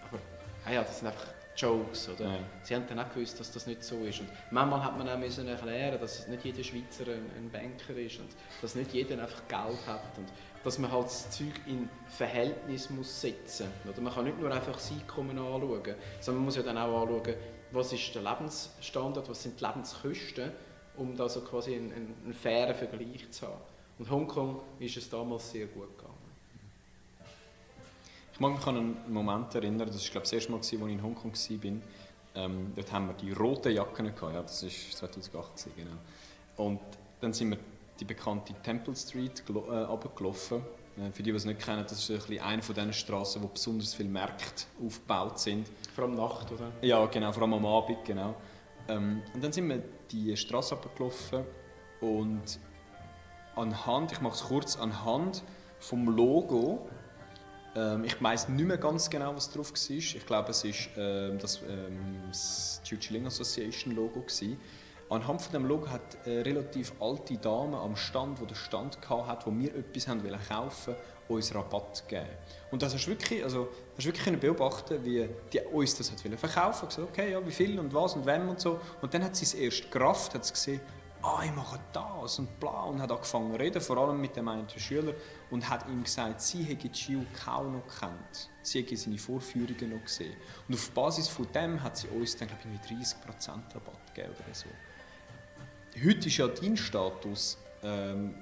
Aber 0.08 0.72
ja, 0.72 0.82
das 0.82 0.98
sind 0.98 1.08
einfach 1.08 1.26
Jokes. 1.56 2.08
Oder? 2.08 2.24
Ja. 2.24 2.38
Sie 2.62 2.74
haben 2.74 2.84
dann 2.88 2.98
auch 3.00 3.12
gewusst, 3.12 3.38
dass 3.40 3.50
das 3.50 3.66
nicht 3.66 3.82
so 3.82 3.96
ist. 4.04 4.20
Und 4.20 4.28
manchmal 4.50 4.84
hat 4.84 4.98
man 4.98 5.08
auch 5.08 5.18
müssen 5.18 5.48
erklären, 5.48 5.98
dass 6.00 6.26
nicht 6.28 6.44
jeder 6.44 6.62
Schweizer 6.62 7.04
ein, 7.04 7.30
ein 7.36 7.50
Banker 7.50 7.96
ist 7.96 8.18
und 8.18 8.28
dass 8.62 8.74
nicht 8.74 8.92
jeder 8.92 9.22
einfach 9.22 9.46
Geld 9.48 9.86
hat. 9.86 10.18
Und 10.18 10.28
dass 10.64 10.78
man 10.78 10.90
halt 10.90 11.04
das 11.06 11.30
Zeug 11.30 11.54
in 11.66 11.88
Verhältnis 12.08 12.90
muss 12.90 13.20
setzen 13.20 13.68
muss. 13.84 13.96
Man 13.98 14.12
kann 14.12 14.24
nicht 14.24 14.40
nur 14.40 14.52
einfach 14.52 14.74
das 14.74 14.90
Einkommen 14.90 15.38
anschauen, 15.38 15.94
sondern 16.20 16.36
man 16.36 16.44
muss 16.44 16.56
ja 16.56 16.62
dann 16.62 16.78
auch 16.78 17.02
anschauen, 17.02 17.34
was 17.72 17.92
ist 17.92 18.14
der 18.14 18.22
Lebensstandard, 18.22 19.28
was 19.28 19.42
sind 19.42 19.60
die 19.60 19.64
Lebenskosten, 19.64 20.52
um 20.96 21.16
da 21.16 21.28
so 21.28 21.40
quasi 21.42 21.74
einen, 21.74 22.14
einen 22.24 22.34
fairen 22.34 22.74
Vergleich 22.74 23.30
zu 23.30 23.46
haben. 23.46 23.60
Und 23.98 24.10
Hongkong 24.10 24.60
ist 24.78 24.96
es 24.96 25.08
damals 25.08 25.50
sehr 25.50 25.66
gut 25.66 25.96
gegangen. 25.96 26.05
Ich 28.36 28.40
mag 28.40 28.54
mich 28.54 28.66
an 28.66 28.76
einen 28.76 28.96
Moment 29.14 29.54
erinnern, 29.54 29.88
das 29.88 29.96
war 29.96 30.10
glaube 30.10 30.24
ich, 30.24 30.30
das 30.30 30.32
erste 30.34 30.50
Mal, 30.50 30.58
als 30.58 30.70
ich 30.70 30.78
in 30.78 31.02
Hongkong 31.02 31.32
war. 31.32 31.72
Ähm, 32.34 32.72
dort 32.76 32.92
haben 32.92 33.06
wir 33.06 33.14
die 33.14 33.32
roten 33.32 33.72
Jacken 33.72 34.14
gehabt, 34.14 34.34
ja, 34.34 34.42
das 34.42 34.62
war 34.62 34.70
2008, 34.70 35.68
genau. 35.74 35.90
Und 36.58 36.80
dann 37.22 37.32
sind 37.32 37.52
wir 37.52 37.58
die 37.98 38.04
bekannte 38.04 38.52
Temple 38.62 38.94
Street 38.94 39.42
äh, 39.48 39.52
runtergelaufen. 39.52 40.58
Äh, 40.98 41.12
für 41.12 41.22
die, 41.22 41.30
die 41.30 41.36
es 41.38 41.46
nicht 41.46 41.64
kennen, 41.64 41.82
das 41.88 41.92
ist 41.92 42.10
ein 42.10 42.16
bisschen 42.18 42.44
eine 42.44 42.60
von 42.60 42.74
diesen 42.74 42.92
Straßen, 42.92 43.42
wo 43.42 43.48
besonders 43.48 43.94
viele 43.94 44.10
Märkte 44.10 44.64
aufgebaut 44.84 45.38
sind. 45.38 45.70
Vor 45.94 46.04
allem 46.04 46.16
Nacht, 46.16 46.52
oder? 46.52 46.70
Ja, 46.82 47.06
genau, 47.06 47.32
vor 47.32 47.42
allem 47.42 47.54
am 47.54 47.64
Abend, 47.64 48.04
genau. 48.04 48.34
Ähm, 48.88 49.22
und 49.32 49.42
dann 49.42 49.52
sind 49.52 49.66
wir 49.66 49.82
die 50.10 50.36
Straße 50.36 50.74
runtergelaufen 50.74 51.42
und 52.02 52.60
anhand, 53.54 54.12
ich 54.12 54.20
mache 54.20 54.34
es 54.34 54.44
kurz, 54.44 54.76
anhand 54.76 55.42
vom 55.80 56.14
Logo 56.14 56.86
ähm, 57.76 58.04
ich 58.04 58.20
weiß 58.20 58.48
nicht 58.48 58.66
mehr 58.66 58.78
ganz 58.78 59.10
genau, 59.10 59.36
was 59.36 59.50
drauf 59.50 59.72
war. 59.72 59.96
Ich 59.96 60.26
glaube, 60.26 60.50
es 60.50 60.64
war 60.64 60.72
ähm, 60.96 61.38
das, 61.38 61.60
ähm, 61.62 62.22
das 62.28 62.80
Chiling 62.84 63.26
Association 63.26 63.94
Logo. 63.94 64.20
Gewesen. 64.20 64.58
Anhand 65.08 65.40
von 65.42 65.52
dem 65.52 65.66
Logo 65.66 65.88
hat 65.88 66.16
eine 66.24 66.44
relativ 66.44 66.92
alte 67.00 67.36
Dame 67.36 67.78
am 67.78 67.94
Stand, 67.94 68.40
wo 68.40 68.44
der 68.44 68.56
Stand 68.56 68.98
hatte, 69.08 69.46
wo 69.46 69.56
wir 69.56 69.72
etwas 69.76 70.08
haben 70.08 70.24
wollen 70.24 70.40
kaufen, 70.48 70.96
uns 71.28 71.54
Rabatt 71.54 72.08
gegeben. 72.08 72.28
Und 72.72 72.82
das 72.82 72.94
hast 72.94 73.06
du 73.06 73.10
wirklich, 73.10 73.44
also, 73.44 73.68
hast 73.96 74.04
du 74.04 74.12
wirklich 74.12 74.40
beobachten, 74.40 75.04
wie 75.04 75.28
die 75.52 75.60
uns 75.60 75.96
das 75.96 76.10
hat 76.10 76.20
verkaufen 76.20 76.88
gesagt, 76.88 77.08
okay, 77.08 77.30
ja, 77.30 77.46
wie 77.46 77.52
viel 77.52 77.78
und 77.78 77.94
was 77.94 78.14
und 78.14 78.26
wem 78.26 78.48
und 78.48 78.60
so. 78.60 78.80
Und 79.00 79.14
dann 79.14 79.22
hat 79.22 79.36
sie 79.36 79.44
es 79.44 79.54
erst 79.54 79.90
gerafft, 79.90 80.34
hat 80.34 80.44
sie 80.44 80.52
gesehen, 80.52 80.80
ah, 81.22 81.42
ich 81.44 81.52
mache 81.52 81.78
das 81.92 82.38
und 82.38 82.60
bla 82.60 82.82
und 82.84 83.00
hat 83.00 83.10
angefangen 83.10 83.52
zu 83.52 83.58
reden, 83.58 83.80
vor 83.80 83.98
allem 83.98 84.20
mit 84.20 84.36
dem 84.36 84.48
einen 84.48 84.68
Schüler 84.68 85.14
und 85.50 85.68
hat 85.68 85.88
ihm 85.88 86.02
gesagt, 86.02 86.40
sie 86.40 86.62
hätte 86.62 86.90
Chiu 86.90 87.24
kaum 87.44 87.72
noch 87.72 87.86
gekannt. 87.86 88.50
Sie 88.62 88.80
hätte 88.80 88.96
seine 88.96 89.18
Vorführungen 89.18 89.90
noch 89.90 90.04
gesehen. 90.04 90.36
Und 90.68 90.74
auf 90.74 90.90
Basis 90.90 91.28
von 91.28 91.50
dem 91.52 91.82
hat 91.82 91.96
sie 91.96 92.08
uns 92.08 92.36
dann, 92.36 92.48
glaube 92.48 92.62
ich, 92.82 92.90
30% 92.90 93.48
Rabatt 93.74 94.14
gegeben 94.14 94.34
oder 94.34 94.54
so. 94.54 94.68
Heute 96.04 96.28
ist 96.28 96.36
ja 96.36 96.48
dein 96.48 96.76
Status, 96.76 97.58
ähm, 97.82 98.34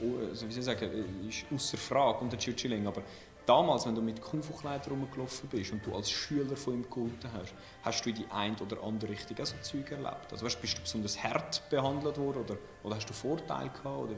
also 0.00 0.48
wie 0.48 0.52
soll 0.52 0.58
ich 0.58 0.64
sagen, 0.64 1.28
ist 1.28 1.44
außer 1.52 1.76
Frage 1.76 2.18
unter 2.18 2.38
Chiu 2.38 2.52
Chiling, 2.52 2.86
aber 2.86 3.02
Damals, 3.44 3.86
wenn 3.86 3.94
du 3.94 4.02
mit 4.02 4.20
Kung-Fu-Kleidern 4.20 4.90
rumgelaufen 4.90 5.48
bist 5.48 5.72
und 5.72 5.84
du 5.84 5.94
als 5.96 6.10
Schüler 6.10 6.56
von 6.56 6.74
ihm 6.74 6.88
gehalten 6.88 7.28
hast, 7.32 7.54
hast 7.82 8.04
du 8.04 8.10
in 8.10 8.16
die 8.16 8.26
eine 8.30 8.56
oder 8.56 8.82
andere 8.82 9.10
Richtung 9.10 9.38
auch 9.40 9.46
so 9.46 9.56
Zeug 9.62 9.90
erlebt? 9.90 10.30
Also 10.30 10.46
weißt, 10.46 10.60
bist 10.60 10.78
du 10.78 10.82
besonders 10.82 11.20
hart 11.22 11.62
behandelt 11.68 12.18
worden 12.18 12.44
oder, 12.44 12.56
oder 12.84 12.96
hast 12.96 13.08
du 13.08 13.12
Vorteile 13.12 13.70
gehabt? 13.70 13.86
Oder? 13.86 14.14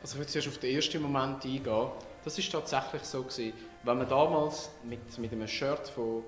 Also 0.00 0.14
ich 0.14 0.18
würde 0.20 0.30
zuerst 0.30 0.48
auf 0.48 0.58
den 0.58 0.76
ersten 0.76 1.02
Moment 1.02 1.44
eingehen. 1.44 1.88
Das 2.24 2.38
ist 2.38 2.52
tatsächlich 2.52 3.02
so 3.02 3.22
gewesen. 3.22 3.52
Wenn 3.82 3.98
man 3.98 4.08
damals 4.08 4.70
mit, 4.84 5.18
mit 5.18 5.32
einem 5.32 5.48
Shirt 5.48 5.88
von 5.88 6.22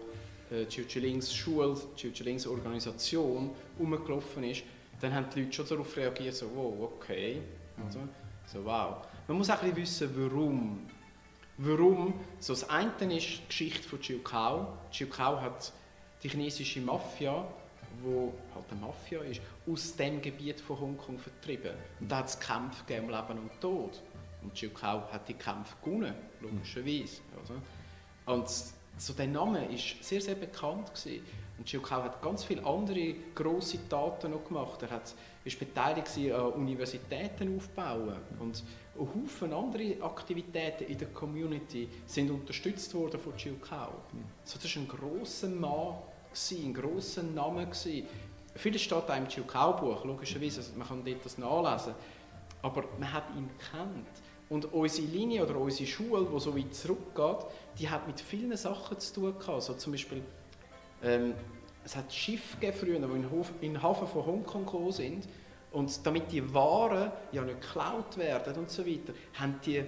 äh, 0.51 0.65
Chiu-Chilings 0.65 1.33
Schule, 1.33 1.77
Chiu-Chilings 1.97 2.49
Organisation 2.49 3.51
rumgelaufen 3.79 4.43
ist, 4.45 4.65
dann 5.01 5.15
haben 5.15 5.27
die 5.35 5.43
Leute 5.43 5.53
schon 5.53 5.69
darauf 5.69 5.97
reagiert, 5.97 6.35
so, 6.35 6.47
wow, 6.55 6.91
okay. 6.97 7.41
Also, 7.85 8.01
so, 8.47 8.65
wow. 8.65 8.97
Man 9.29 9.39
muss 9.39 9.49
auch 9.49 9.63
ein 9.63 9.73
bisschen 9.73 10.09
wissen, 10.09 10.33
warum 10.33 10.87
Warum? 11.63 12.15
So 12.39 12.55
das 12.55 12.71
eine 12.71 12.91
ist 13.15 13.27
die 13.29 13.47
Geschichte 13.47 13.87
von 13.87 14.01
Chiu 14.01 14.19
Kao. 14.21 14.79
Chiu 14.91 15.07
Kao 15.07 15.39
hat 15.43 15.71
die 16.23 16.29
chinesische 16.31 16.81
Mafia, 16.81 17.45
wo 18.03 18.33
halt 18.55 18.65
eine 18.71 18.81
Mafia 18.81 19.21
ist, 19.21 19.43
aus 19.71 19.95
dem 19.95 20.23
Gebiet 20.23 20.59
von 20.59 20.81
Hongkong 20.81 21.19
vertrieben. 21.19 21.73
Und 22.01 22.11
da 22.11 22.19
hat 22.19 22.29
es 22.29 22.41
Kämpfe 22.41 23.03
um 23.03 23.11
Leben 23.11 23.39
und 23.39 23.61
Tod. 23.61 24.01
Und 24.43 24.55
Chiu 24.55 24.71
Kao 24.71 25.03
hat 25.13 25.29
die 25.29 25.35
Kämpfe 25.35 25.77
gewonnen, 25.85 26.15
logischerweise. 26.41 27.21
Oder? 27.45 28.35
Und 28.35 28.49
so 28.97 29.13
der 29.13 29.27
Name 29.27 29.67
ist 29.67 30.03
sehr, 30.03 30.23
sehr 30.23 30.37
bekannt 30.37 30.95
gewesen. 30.95 31.27
Und 31.59 31.67
Chiu 31.67 31.83
Kao 31.83 32.03
hat 32.03 32.23
ganz 32.23 32.43
viele 32.43 32.65
andere 32.65 33.17
grosse 33.35 33.87
Taten 33.87 34.31
noch 34.31 34.47
gemacht. 34.47 34.83
Er 34.83 35.03
ist 35.45 35.59
beteiligt 35.59 36.09
an 36.33 36.53
Universitäten 36.53 37.55
aufbauen 37.59 38.17
und 38.39 38.63
Haufen 39.07 39.53
andere 39.53 40.03
Aktivitäten 40.03 40.85
in 40.85 40.99
der 40.99 41.09
Community 41.09 41.89
sind 42.07 42.31
unterstützt 42.31 42.95
worden 42.95 43.19
von 43.19 43.37
Chiu 43.37 43.55
Kao. 43.57 43.93
So, 44.45 44.59
das 44.63 44.77
war 44.77 44.83
ein 44.83 44.89
grosser 44.89 45.49
Mann, 45.49 45.95
ein 46.51 46.75
grosser 46.75 47.23
Name. 47.23 47.69
Vieles 48.55 48.83
steht 48.83 49.11
auch 49.11 49.17
im 49.17 49.29
Chiu 49.29 49.45
Kao 49.45 49.73
Buch, 49.73 50.05
logischerweise, 50.05 50.61
also 50.61 50.73
man 50.77 50.87
kann 50.87 51.05
dort 51.05 51.25
das 51.25 51.39
nachlesen. 51.39 51.95
Aber 52.63 52.85
man 52.99 53.13
hat 53.13 53.25
ihn 53.37 53.49
kennt. 53.71 54.07
Und 54.49 54.73
unsere 54.73 55.07
Linie 55.07 55.45
oder 55.45 55.57
unsere 55.57 55.87
Schule, 55.87 56.27
die 56.27 56.41
so 56.41 56.57
weit 56.57 56.75
zurückgeht, 56.75 57.47
die 57.79 57.89
hat 57.89 58.07
mit 58.07 58.21
vielen 58.21 58.57
Sachen 58.57 58.99
zu 58.99 59.15
tun 59.15 59.39
gehabt. 59.39 59.63
So 59.63 59.75
zum 59.75 59.93
Beispiel, 59.93 60.23
ähm, 61.03 61.35
es 61.85 61.95
hat 61.97 62.13
Schiffe 62.13 62.73
früher, 62.73 62.99
die 62.99 63.67
in 63.67 63.75
den 63.75 63.83
Hafen 63.83 64.09
von 64.09 64.27
Hongkong 64.27 64.67
gekommen 64.67 64.93
sind 64.93 65.27
und 65.73 66.05
damit 66.05 66.31
die 66.33 66.53
Waren 66.53 67.13
ja 67.33 67.43
nicht 67.43 67.61
geklaut 67.61 68.17
werden 68.17 68.55
und 68.57 68.71
so 68.71 68.85
weiter, 68.87 69.13
haben 69.35 69.61
die 69.65 69.85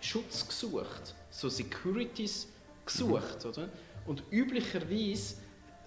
Schutz 0.00 0.46
gesucht, 0.46 1.14
so 1.30 1.48
Securities 1.48 2.48
gesucht, 2.84 3.44
mhm. 3.44 3.50
oder? 3.50 3.68
Und 4.06 4.22
üblicherweise 4.30 5.36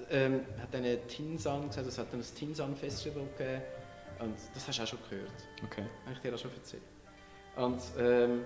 ähm, 0.10 0.42
hat 0.62 0.74
eine 0.74 1.06
Tinsan 1.08 1.68
gesagt, 1.68 1.88
es 1.88 1.98
hat 1.98 2.14
ein 2.14 2.22
Tinsan 2.22 2.76
Festival 2.76 3.24
gegeben 3.38 3.62
und 4.20 4.36
das 4.54 4.68
hast 4.68 4.80
du 4.80 4.84
auch 4.84 4.88
schon 4.88 5.00
gehört. 5.10 5.32
Okay. 5.64 5.84
Habe 6.06 6.14
ich 6.14 6.20
dir 6.20 6.34
auch 6.34 6.38
schon 6.40 6.54
erzählt. 6.54 6.84
Und 7.56 7.82
ähm, 7.98 8.46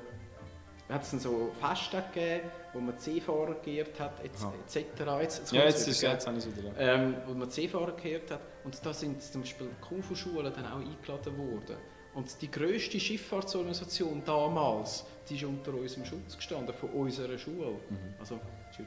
hat 0.89 1.03
es 1.03 1.11
so 1.11 1.51
Feste 1.59 2.03
gegeben, 2.13 2.49
wo 2.73 2.79
man 2.79 2.97
C-Fahrer 2.97 3.55
geehrt 3.63 3.99
hat, 3.99 4.19
etc. 4.23 4.49
Jetzt, 4.65 5.39
jetzt 5.39 5.51
ja, 5.51 5.63
jetzt, 5.63 5.87
ist, 5.87 6.01
jetzt 6.01 6.27
habe 6.27 6.37
ich 6.37 6.45
es 6.45 6.57
wieder. 6.57 6.71
Ähm, 6.77 7.15
wo 7.27 7.33
man 7.33 7.49
C-Fahrer 7.49 7.91
geehrt 7.91 8.31
hat. 8.31 8.41
Und 8.63 8.83
da 8.83 8.93
sind 8.93 9.21
zum 9.21 9.41
Beispiel 9.41 9.69
Kung-Fu-Schulen 9.87 10.51
dann 10.53 10.65
auch 10.65 10.79
eingeladen 10.79 11.37
worden. 11.37 11.77
Und 12.15 12.41
die 12.41 12.49
grösste 12.49 12.99
Schifffahrtsorganisation 12.99 14.23
damals, 14.25 15.05
die 15.29 15.35
ist 15.35 15.43
unter 15.43 15.73
unserem 15.75 16.05
Schutz 16.05 16.35
gestanden, 16.35 16.73
von 16.73 16.89
unserer 16.89 17.37
Schule. 17.37 17.71
Mhm. 17.89 18.15
Also 18.19 18.39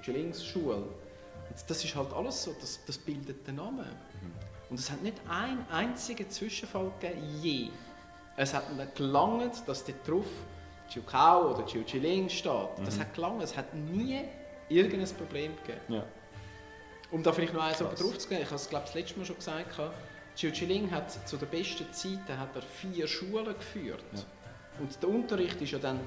Schulings 0.02 0.44
Schule. 0.44 0.76
Und 0.76 1.64
das 1.68 1.84
ist 1.84 1.94
halt 1.94 2.12
alles 2.12 2.42
so, 2.42 2.54
das, 2.60 2.80
das 2.84 2.98
bildet 2.98 3.46
den 3.46 3.56
Namen. 3.56 3.86
Mhm. 3.86 4.32
Und 4.70 4.78
es 4.78 4.90
hat 4.90 5.02
nicht 5.02 5.18
einen 5.28 5.64
einzigen 5.70 6.28
Zwischenfall 6.28 6.90
gegeben, 6.98 7.22
je. 7.40 7.68
Es 8.36 8.54
hat 8.54 8.64
gelangt, 8.96 9.62
dass 9.66 9.84
dort 9.84 10.08
drauf 10.08 10.26
Chiu 10.92 11.02
Kao 11.02 11.54
oder 11.54 11.64
Chiu 11.64 11.82
Chiling 11.84 12.28
steht. 12.28 12.78
Mhm. 12.78 12.84
Das 12.84 12.98
hat 12.98 13.14
gelangt, 13.14 13.42
es 13.42 13.56
hat 13.56 13.72
nie 13.74 14.24
irgendein 14.68 15.16
Problem 15.16 15.56
gegeben. 15.56 15.80
Ja. 15.88 16.04
Um 17.10 17.22
da 17.22 17.32
vielleicht 17.32 17.54
noch 17.54 17.62
eins 17.62 17.78
drauf 17.78 18.18
zu 18.18 18.28
gehen, 18.28 18.40
ich 18.40 18.46
habe 18.46 18.56
es 18.56 18.68
glaube 18.68 18.84
das 18.86 18.94
letzte 18.94 19.18
Mal 19.18 19.24
schon 19.24 19.36
gesagt, 19.36 19.80
Chiu 20.36 20.50
Chiling 20.50 20.90
hat 20.90 21.10
zu 21.28 21.36
der 21.36 21.46
besten 21.46 21.90
Zeit 21.92 22.38
hat 22.38 22.54
er 22.54 22.62
vier 22.62 23.06
Schulen 23.06 23.54
geführt. 23.54 24.04
Ja. 24.12 24.22
Und 24.80 25.02
der 25.02 25.08
Unterricht 25.08 25.60
ist 25.60 25.72
ja 25.72 25.78
dann 25.78 26.00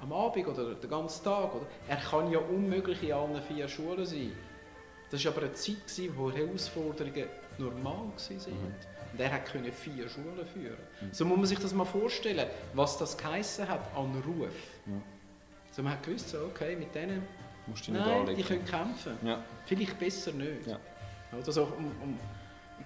am 0.00 0.12
Abend 0.12 0.46
oder 0.46 0.74
den 0.74 0.90
ganzen 0.90 1.24
Tag. 1.24 1.54
Oder? 1.54 1.66
Er 1.88 1.96
kann 1.96 2.30
ja 2.30 2.38
unmöglich 2.38 3.02
in 3.02 3.12
allen 3.12 3.40
vier 3.42 3.68
Schulen 3.68 4.04
sein. 4.04 4.32
Das 5.10 5.24
war 5.24 5.32
aber 5.32 5.42
eine 5.42 5.52
Zeit, 5.54 5.76
wo 6.16 6.30
Herausforderungen 6.30 7.26
normal 7.58 7.94
waren. 7.94 8.36
Mhm. 8.36 8.74
Und 9.18 9.24
er 9.24 9.40
konnte 9.40 9.72
vier 9.72 10.08
Schulen 10.08 10.46
führen. 10.46 10.76
Mhm. 11.00 11.08
So 11.12 11.24
muss 11.24 11.36
man 11.36 11.46
sich 11.46 11.58
das 11.58 11.74
mal 11.74 11.84
vorstellen, 11.84 12.48
was 12.74 12.98
das 12.98 13.16
geheissen 13.18 13.68
hat 13.68 13.80
an 13.96 14.22
Ruf. 14.24 14.52
Ja. 14.86 14.92
So 15.72 15.82
man 15.82 15.92
hat 15.92 16.04
gewusst, 16.04 16.28
so, 16.28 16.38
okay, 16.44 16.76
mit 16.76 16.94
denen, 16.94 17.22
Musst 17.66 17.86
du 17.86 17.92
nein, 17.92 18.34
die 18.34 18.42
können 18.42 18.64
kämpfen. 18.64 19.18
Ja. 19.22 19.44
Vielleicht 19.66 19.98
besser 19.98 20.32
nicht. 20.32 20.66
Ja. 20.66 20.78
Also, 21.32 21.64
um, 21.64 21.86
um, 22.02 22.18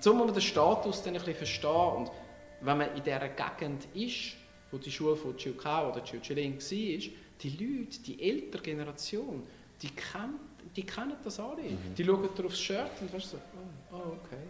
so 0.00 0.12
muss 0.12 0.26
man 0.26 0.34
den 0.34 0.42
Status 0.42 1.02
dann 1.02 1.14
ein 1.14 1.20
bisschen 1.20 1.36
verstehen. 1.36 1.96
Und 1.96 2.10
wenn 2.62 2.78
man 2.78 2.96
in 2.96 3.02
dieser 3.02 3.28
Gegend 3.28 3.86
ist, 3.94 4.36
wo 4.70 4.78
die 4.78 4.90
Schule 4.90 5.14
von 5.14 5.36
Chiu 5.36 5.54
Kao 5.54 5.92
oder 5.92 6.02
Chiu 6.02 6.18
Chiling 6.20 6.54
war, 6.54 7.12
die 7.42 7.50
Leute, 7.50 8.00
die 8.00 8.22
ältere 8.22 8.62
Generation, 8.62 9.44
die, 9.80 9.90
kennt, 9.90 10.40
die 10.74 10.84
kennen 10.84 11.16
das 11.22 11.38
alle. 11.38 11.62
Mhm. 11.62 11.94
Die 11.96 12.04
schauen 12.04 12.28
dir 12.36 12.44
aufs 12.44 12.60
Shirt 12.60 12.90
und 13.00 13.12
weißt 13.12 13.30
so, 13.30 13.36
oh, 13.36 13.96
oh 13.96 14.16
okay. 14.24 14.42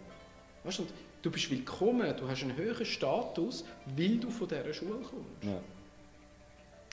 Weißt, 0.63 0.79
und 0.79 0.89
du 1.23 1.31
bist 1.31 1.49
willkommen, 1.49 2.15
du 2.15 2.27
hast 2.29 2.43
einen 2.43 2.55
höheren 2.55 2.85
Status, 2.85 3.65
weil 3.97 4.17
du 4.17 4.29
von 4.29 4.47
dieser 4.47 4.73
Schule 4.73 4.99
kommst. 4.99 5.43
Ja. 5.43 5.57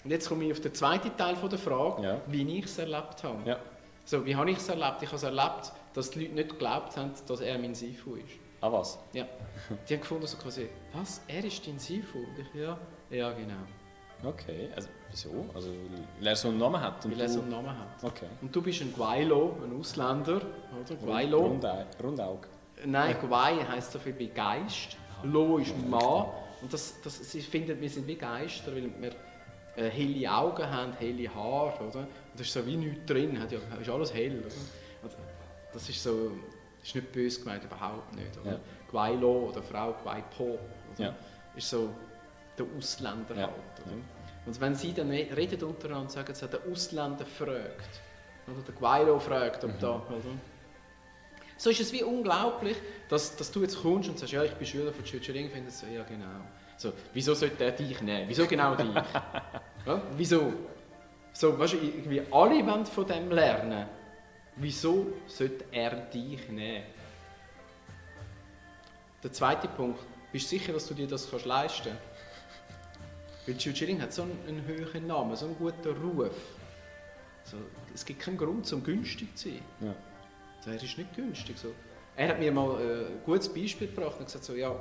Und 0.03 0.11
jetzt 0.11 0.29
komme 0.29 0.47
ich 0.47 0.53
auf 0.53 0.61
den 0.61 0.73
zweiten 0.73 1.15
Teil 1.17 1.37
der 1.37 1.59
Frage, 1.59 2.03
ja. 2.03 2.21
wie 2.27 2.59
ich 2.59 2.65
es 2.65 2.79
erlebt 2.79 3.23
habe. 3.23 3.47
Ja. 3.47 3.59
So, 4.07 4.25
wie 4.25 4.35
habe 4.35 4.51
ich 4.51 4.57
es 4.57 4.69
erlebt? 4.69 5.03
Ich 5.03 5.09
habe 5.09 5.17
es 5.17 5.23
erlebt 5.23 5.73
dass 5.93 6.11
die 6.11 6.21
Leute 6.21 6.35
nicht 6.35 6.51
geglaubt 6.51 6.97
haben, 6.97 7.11
dass 7.27 7.41
er 7.41 7.59
mein 7.59 7.75
Sifu 7.75 8.15
ist. 8.15 8.39
Ah 8.61 8.71
was? 8.71 8.99
Ja. 9.13 9.27
Die 9.89 9.95
haben 9.95 10.01
gefunden, 10.01 10.27
so 10.27 10.37
quasi, 10.37 10.69
was, 10.93 11.21
er 11.27 11.45
ist 11.45 11.67
dein 11.67 11.79
Sifu? 11.79 12.19
Und 12.19 12.39
ich, 12.39 12.61
ja, 12.61 12.79
ja 13.11 13.33
genau. 13.33 13.55
Okay, 14.23 14.69
also 14.77 14.89
wieso? 15.11 15.47
Also 15.55 15.71
weil 16.19 16.27
er 16.29 16.37
so 16.37 16.49
einen 16.49 16.59
Namen 16.59 16.81
hat 16.81 17.05
und 17.05 17.13
Weil 17.13 17.23
er 17.23 17.29
so 17.29 17.41
einen 17.41 17.51
Namen 17.51 17.71
hat. 17.71 18.05
Okay. 18.05 18.27
Und 18.43 18.55
du 18.55 18.61
bist 18.61 18.83
ein 18.83 18.93
Guaylo, 18.93 19.57
ein 19.65 19.79
Ausländer, 19.79 20.37
oder? 20.37 21.01
Rundau- 21.39 21.87
Rundaug. 22.03 22.47
Nein, 22.87 23.17
Guay 23.21 23.65
heisst 23.69 23.93
so 23.93 23.99
viel 23.99 24.19
wie 24.19 24.29
Geist. 24.29 24.97
Lo 25.23 25.59
ist 25.59 25.75
Mann. 25.89 26.27
Und 26.63 26.73
das, 26.73 27.01
das, 27.03 27.19
sie 27.31 27.41
finden, 27.41 27.81
wir 27.81 27.89
sind 27.91 28.07
wie 28.07 28.17
Geister, 28.17 28.73
weil 28.75 28.91
wir 29.01 29.13
äh, 29.77 29.89
helle 29.91 30.31
Augen 30.31 30.69
haben, 30.71 30.93
helle 30.99 31.35
Haare, 31.35 31.85
oder? 31.89 32.01
Und 32.01 32.09
da 32.37 32.41
ist 32.43 32.53
so 32.53 32.65
wie 32.67 32.77
nichts 32.77 33.07
drin, 33.07 33.39
hat 33.41 33.51
ja, 33.53 33.59
ist 33.81 33.89
alles 33.89 34.13
hell, 34.15 34.41
oder? 34.41 35.11
Das 35.73 35.89
ist 35.89 36.03
so, 36.03 36.33
das 36.81 36.89
ist 36.89 36.95
nicht 36.95 37.13
böse 37.13 37.41
gemeint, 37.41 37.65
überhaupt 37.65 38.15
nicht, 38.15 38.37
oder? 38.41 38.53
Ja. 38.53 38.59
Guaylo 38.91 39.49
oder 39.51 39.63
Frau 39.63 39.93
Guaypo, 40.03 40.59
oder? 40.95 41.05
Ja. 41.05 41.15
Ist 41.57 41.71
so 41.71 41.91
der 42.59 42.67
Ausländer 42.77 43.35
Ja. 43.37 43.43
halt, 43.43 43.87
oder? 43.87 43.95
Und 44.47 44.61
wenn 44.61 44.75
sie 44.75 44.93
dann 44.93 45.11
re- 45.11 45.29
reden 45.37 45.63
untereinander 45.65 46.03
und 46.03 46.11
sagen, 46.11 46.35
so, 46.35 46.47
der 46.47 46.61
Ausländer 46.71 47.25
fragt, 47.27 48.01
oder 48.47 48.63
der 48.67 48.75
Guaylo 48.75 49.19
fragt, 49.19 49.65
ob 49.65 49.79
da, 49.79 49.97
oder? 49.97 50.17
So 51.61 51.69
ist 51.69 51.79
es 51.79 51.93
wie 51.93 52.03
unglaublich, 52.03 52.75
dass, 53.11 53.37
dass 53.37 53.53
du 53.53 53.61
jetzt 53.61 53.83
kommst 53.83 54.09
und 54.09 54.19
sagst, 54.19 54.33
ja, 54.33 54.43
ich 54.43 54.55
bin 54.55 54.67
Schüler 54.67 54.95
von 54.95 55.05
Tschütschering, 55.05 55.51
findest 55.51 55.81
so, 55.81 55.87
ja 55.89 56.03
genau. 56.05 56.25
So, 56.79 56.91
wieso 57.13 57.35
sollte 57.35 57.63
er 57.63 57.73
dich 57.73 58.01
nehmen? 58.01 58.27
Wieso 58.31 58.47
genau 58.47 58.75
dich? 58.75 58.95
ja, 59.87 60.03
wieso? 60.17 60.55
So, 61.35 61.59
weißt 61.59 61.75
du, 61.75 61.77
irgendwie 61.77 62.23
alle 62.31 62.67
wollen 62.67 62.87
von 62.87 63.07
dem 63.07 63.31
lernen. 63.31 63.87
Wieso 64.57 65.13
sollte 65.27 65.67
er 65.71 65.91
dich 65.97 66.49
nehmen? 66.49 66.87
Der 69.23 69.31
zweite 69.31 69.69
Punkt, 69.69 70.01
bist 70.33 70.47
du 70.47 70.57
sicher, 70.57 70.73
dass 70.73 70.87
du 70.87 70.95
dir 70.95 71.09
das 71.09 71.27
kannst 71.27 71.45
leisten 71.45 71.91
kannst? 71.91 73.47
Weil 73.47 73.59
Tschütschering 73.59 74.01
hat 74.01 74.15
so 74.15 74.23
einen, 74.23 74.39
einen 74.49 74.65
hohen 74.67 75.07
Namen, 75.07 75.37
so 75.37 75.45
einen 75.45 75.59
guten 75.59 75.91
Ruf. 75.91 76.33
So, 77.45 77.59
es 77.95 78.03
gibt 78.03 78.21
keinen 78.21 78.39
Grund, 78.39 78.65
zum 78.65 78.83
günstig 78.83 79.37
zu 79.37 79.51
sein. 79.51 79.63
Ja. 79.83 79.95
Er 80.67 80.75
ist 80.75 80.99
nicht 80.99 81.15
günstig. 81.15 81.59
So. 81.59 81.73
Er 82.17 82.29
hat 82.29 82.39
mir 82.39 82.53
mal 82.53 82.81
äh, 82.81 83.07
ein 83.07 83.23
gutes 83.25 83.49
Beispiel 83.49 83.89
gebracht 83.89 84.17
und 84.19 84.27
gesagt, 84.27 84.45
so, 84.45 84.55
ja, 84.55 84.75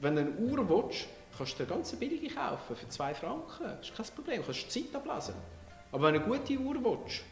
wenn 0.00 0.14
du 0.14 0.22
eine 0.22 0.30
Uhr 0.30 0.68
willst, 0.68 1.06
kannst 1.36 1.58
du 1.58 1.64
eine 1.64 1.72
ganz 1.72 1.92
billige 1.96 2.34
kaufen 2.34 2.76
für 2.76 2.88
2 2.88 3.14
Franken. 3.14 3.64
Das 3.64 3.88
ist 3.88 3.96
kein 3.96 4.06
Problem, 4.14 4.40
du 4.40 4.46
kannst 4.46 4.70
Zeit 4.70 4.94
ablesen. 4.94 5.34
Aber 5.92 6.06
wenn 6.06 6.14
du 6.14 6.24
eine 6.24 6.38
gute 6.38 6.58
Uhr 6.58 6.74
willst, 6.74 7.24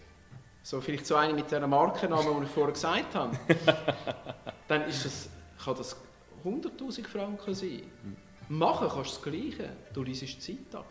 so 0.63 0.81
vielleicht 0.81 1.07
so 1.07 1.17
eine 1.17 1.35
mit 1.35 1.51
der 1.51 1.67
Markennamen, 1.67 2.41
die 2.41 2.47
ich 2.47 2.51
vorher 2.51 2.73
gesagt 2.73 3.15
habe, 3.15 3.37
dann 4.69 4.83
ist 4.89 5.05
das, 5.05 5.29
kann 5.63 5.77
das 5.77 5.97
100'000 6.45 7.07
Franken 7.07 7.55
sein. 7.55 7.83
Machen 8.49 8.89
kannst 8.89 9.25
du 9.25 9.31
das 9.31 9.33
Gleiche, 9.33 9.71
du 9.93 10.03
liest 10.03 10.43
Zeit 10.43 10.75
ab. 10.75 10.87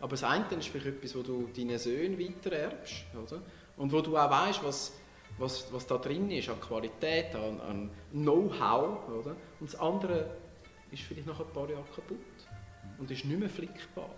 Aber 0.00 0.10
das 0.10 0.24
eine 0.24 0.44
ist 0.58 0.68
vielleicht 0.68 0.86
etwas, 0.86 1.14
wo 1.14 1.22
du 1.22 1.48
deinen 1.56 1.78
Söhnen 1.78 2.18
weitererbst, 2.18 3.04
oder? 3.14 3.40
Und 3.76 3.92
wo 3.92 4.00
du 4.00 4.16
auch 4.16 4.30
weißt, 4.30 4.64
was, 4.64 4.92
was, 5.38 5.72
was 5.72 5.86
da 5.86 5.98
drin 5.98 6.30
ist 6.30 6.48
an 6.48 6.60
Qualität, 6.60 7.34
an, 7.34 7.60
an 7.60 7.90
Know-how? 8.12 9.08
Und 9.08 9.72
das 9.72 9.80
andere 9.80 10.36
ist 10.90 11.02
vielleicht 11.02 11.26
nach 11.26 11.40
ein 11.40 11.46
paar 11.52 11.68
Jahren 11.68 11.84
kaputt 11.94 12.18
und 12.98 13.10
ist 13.10 13.24
nicht 13.24 13.38
mehr 13.38 13.48
flickbar. 13.48 14.10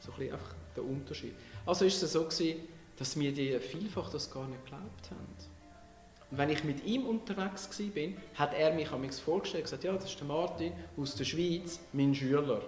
So 0.00 0.12
ein 0.12 0.18
bisschen 0.18 0.34
einfach 0.34 0.54
der 0.76 0.84
Unterschied. 0.84 1.34
Also 1.64 1.84
ist 1.84 2.02
es 2.02 2.12
so 2.12 2.24
gewesen, 2.24 2.60
dass 2.96 3.16
mir 3.16 3.32
die 3.32 3.58
vielfach 3.58 4.10
das 4.10 4.30
gar 4.30 4.46
nicht 4.46 4.64
geglaubt 4.64 5.10
haben. 5.10 5.36
Und 6.30 6.38
wenn 6.38 6.50
ich 6.50 6.64
mit 6.64 6.84
ihm 6.84 7.06
unterwegs 7.06 7.68
war, 7.78 8.08
hat 8.34 8.54
er 8.54 8.74
mich 8.74 8.90
an 8.90 9.10
vorgestellt 9.10 9.62
und 9.62 9.70
gesagt, 9.70 9.84
ja, 9.84 9.92
das 9.92 10.06
ist 10.06 10.18
der 10.18 10.26
Martin 10.26 10.72
aus 10.96 11.14
der 11.14 11.24
Schweiz, 11.24 11.78
mein 11.92 12.14
Schüler. 12.14 12.62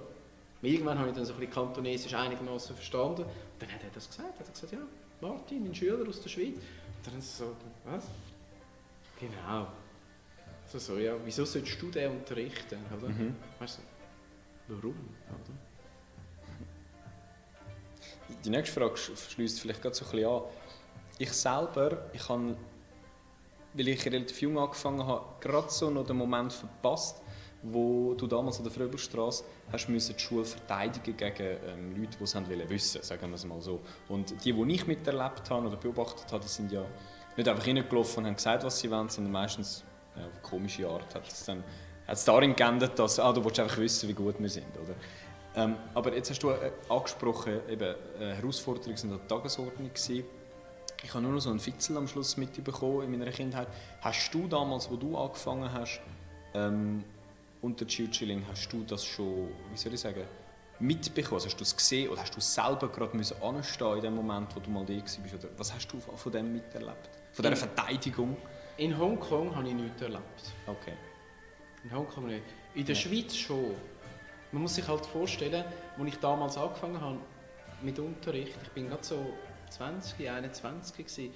Und 0.61 0.69
Irgendwann 0.69 0.99
habe 0.99 1.09
ich 1.09 1.15
dann 1.15 1.25
so 1.25 1.33
ein 1.33 1.41
bisschen 1.41 1.55
Kantonesisch 1.55 2.15
einigermaßen 2.15 2.75
verstanden. 2.75 3.23
Und 3.23 3.29
dann 3.61 3.73
hat 3.73 3.83
er 3.83 3.91
das 3.91 4.09
gesagt. 4.09 4.39
Hat 4.39 4.47
er 4.47 4.53
gesagt, 4.53 4.73
ja, 4.73 4.79
Martin, 5.21 5.65
mein 5.65 5.75
Schüler 5.75 6.09
aus 6.09 6.21
der 6.23 6.29
Schweiz. 6.29 6.55
Und 6.57 6.63
dann 7.05 7.15
haben 7.15 7.21
sie 7.21 7.37
so, 7.37 7.57
was? 7.85 8.05
Genau. 9.19 9.67
So, 10.67 10.79
so, 10.79 10.99
ja, 10.99 11.15
wieso 11.25 11.45
solltest 11.45 11.81
du 11.81 11.91
den 11.91 12.11
unterrichten? 12.13 12.79
Oder? 12.97 13.09
Mhm. 13.09 13.35
Weißt 13.59 13.79
du, 13.79 14.75
warum? 14.75 14.95
Oder? 15.31 15.55
Die 18.45 18.51
nächste 18.51 18.79
Frage 18.81 18.95
sch- 18.95 19.31
schließt 19.31 19.61
vielleicht 19.61 19.83
gerade 19.83 19.95
so 19.95 20.05
ein 20.05 20.11
bisschen 20.13 20.29
an. 20.31 20.43
Ich 21.19 21.33
selber, 21.33 22.11
ich 22.13 22.29
habe, 22.29 22.57
weil 23.75 23.89
ich 23.89 24.05
relativ 24.07 24.41
jung 24.43 24.59
angefangen 24.59 25.05
habe, 25.05 25.25
gerade 25.41 25.71
so 25.71 25.91
noch 25.91 26.07
den 26.07 26.17
Moment 26.17 26.53
verpasst, 26.53 27.23
wo 27.63 28.15
du 28.15 28.27
damals 28.27 28.59
an 28.59 28.65
der 28.65 28.73
Fröbelstraße 28.73 29.45
hast 29.73 29.89
müssen 29.89 30.15
die 30.17 30.23
Schule 30.23 30.45
verteidigen 30.45 31.17
gegen 31.17 31.59
ähm, 31.67 31.97
Leute, 31.97 32.17
die 32.19 32.25
es 32.25 32.35
haben 32.35 32.49
wissen, 32.49 33.03
sagen 33.03 33.29
wir 33.29 33.35
es 33.35 33.45
mal 33.45 33.61
so. 33.61 33.81
Und 34.09 34.45
die, 34.45 34.53
die 34.53 34.75
ich 34.75 34.87
miterlebt 34.87 35.51
habe 35.51 35.67
oder 35.67 35.77
beobachtet 35.77 36.31
habe, 36.33 36.43
die 36.43 36.49
sind 36.49 36.71
ja 36.71 36.85
nicht 37.37 37.49
einfach 37.49 37.67
reingelaufen 37.67 38.23
und 38.23 38.27
haben 38.29 38.37
gesagt, 38.37 38.65
was 38.65 38.79
sie 38.79 38.91
wollen, 38.91 39.09
sondern 39.09 39.33
meistens 39.33 39.85
ja, 40.17 40.27
auf 40.27 40.43
komische 40.43 40.89
Art 40.89 41.15
hat 41.15 41.27
es 41.27 41.45
dann 41.45 41.65
hat 42.07 42.17
es 42.17 42.25
darin 42.25 42.57
geendet, 42.57 42.99
dass 42.99 43.21
ah, 43.21 43.33
du 43.33 43.43
einfach 43.43 43.77
wissen, 43.77 44.09
wie 44.09 44.15
gut 44.15 44.41
wir 44.41 44.49
sind, 44.49 44.67
oder? 44.83 44.95
Ähm, 45.55 45.77
aber 45.95 46.15
jetzt 46.15 46.31
hast 46.31 46.43
du 46.43 46.51
äh, 46.51 46.71
angesprochen, 46.89 47.61
eben, 47.69 47.95
äh, 48.19 48.35
Herausforderungen 48.35 48.97
sind 48.97 49.13
an 49.13 49.19
der 49.19 49.29
Tagesordnung 49.29 49.89
gewesen. 49.89 50.25
Ich 51.03 51.13
habe 51.13 51.23
nur 51.23 51.33
noch 51.33 51.41
so 51.41 51.51
einen 51.51 51.61
Fitzel 51.61 51.97
am 51.99 52.09
Schluss 52.09 52.37
mitbekommen 52.39 53.03
in 53.03 53.11
meiner 53.11 53.31
Kindheit. 53.31 53.69
Hast 54.01 54.33
du 54.33 54.49
damals, 54.49 54.91
wo 54.91 54.97
du 54.97 55.17
angefangen 55.17 55.71
hast, 55.71 56.01
ähm, 56.55 57.05
unter 57.63 57.87
Chilling, 57.87 58.45
hast 58.49 58.73
du 58.73 58.83
das 58.85 59.05
schon, 59.05 59.49
wie 59.73 59.77
soll 59.77 59.95
ich 59.95 60.01
sagen, 60.01 60.23
mitbekommen? 60.79 61.35
Also 61.35 61.47
hast 61.47 61.57
du 61.59 61.65
es 61.65 61.77
gesehen 61.77 62.09
oder 62.11 62.21
hast 62.23 62.37
du 62.37 62.41
selber 62.41 62.89
gerade 62.89 63.17
müssen 63.17 63.41
anstehen 63.43 63.97
in 63.97 64.03
dem 64.03 64.15
Moment, 64.15 64.55
wo 64.55 64.61
du 64.61 64.71
mal 64.71 64.85
da 64.85 64.95
warst? 64.95 65.19
Oder 65.19 65.49
was 65.57 65.75
hast 65.75 65.89
du 65.93 65.99
von 66.01 66.33
dem 66.33 66.53
miterlebt? 66.53 67.11
Von 67.33 67.43
dieser 67.43 67.51
In- 67.51 67.57
Verteidigung? 67.57 68.37
In 68.77 68.97
Hongkong 68.97 69.55
habe 69.57 69.69
ich 69.69 69.75
nichts 69.75 70.01
erlebt. 70.01 70.53
Okay. 70.67 70.93
In 71.85 71.93
Hongkong 71.93 72.27
nicht. 72.27 72.45
In 72.75 72.85
der 72.85 72.95
Ja. 72.95 73.01
Schweiz 73.01 73.35
schon. 73.35 73.75
Man 74.53 74.63
muss 74.63 74.77
sich 74.77 74.87
halt 74.87 75.05
vorstellen, 75.05 75.65
als 75.99 76.09
ich 76.09 76.17
damals 76.19 76.57
angefangen 76.57 77.01
habe 77.01 77.19
mit 77.83 77.99
Unterricht, 77.99 78.55
ich 78.63 78.71
bin 78.71 78.89
gerade 78.89 79.05
so 79.05 79.33
20, 79.71 80.29
21 80.31 80.97
gewesen, 80.97 81.35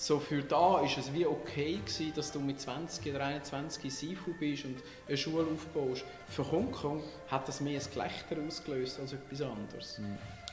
so 0.00 0.18
für 0.18 0.42
da 0.42 0.80
ist 0.80 0.96
es 0.96 1.12
wie 1.12 1.26
okay 1.26 1.74
gewesen, 1.76 2.14
dass 2.14 2.32
du 2.32 2.40
mit 2.40 2.58
20 2.58 3.14
oder 3.14 3.22
21 3.22 3.92
Sifu 3.92 4.32
bist 4.32 4.64
und 4.64 4.78
eine 5.06 5.16
Schule 5.18 5.46
aufbaust. 5.52 6.06
Für 6.26 6.50
Hongkong 6.50 7.02
hat 7.28 7.46
das 7.46 7.60
mehr 7.60 7.78
ein 7.78 7.86
Gelächter 7.92 8.36
ausgelöst 8.46 8.98
als 8.98 9.12
etwas 9.12 9.42
anderes. 9.42 10.00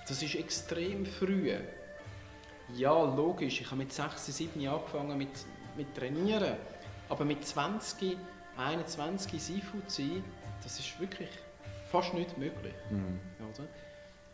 Das 0.05 0.21
ist 0.21 0.35
extrem 0.35 1.05
früh. 1.05 1.53
Ja, 2.75 3.01
logisch. 3.01 3.61
Ich 3.61 3.67
habe 3.67 3.77
mit 3.77 3.93
6, 3.93 4.25
7 4.25 4.59
Jahren 4.59 4.81
angefangen 4.81 5.17
mit, 5.17 5.29
mit 5.77 5.95
Trainieren. 5.95 6.57
Aber 7.07 7.23
mit 7.23 7.45
20, 7.47 8.17
21 8.57 9.41
Sifu 9.41 9.77
zu 9.87 10.01
sein, 10.01 10.25
das 10.61 10.77
ist 10.77 10.99
wirklich 10.99 11.29
fast 11.89 12.13
nicht 12.13 12.37
möglich. 12.37 12.75
Mhm. 12.89 13.17
Oder? 13.39 13.65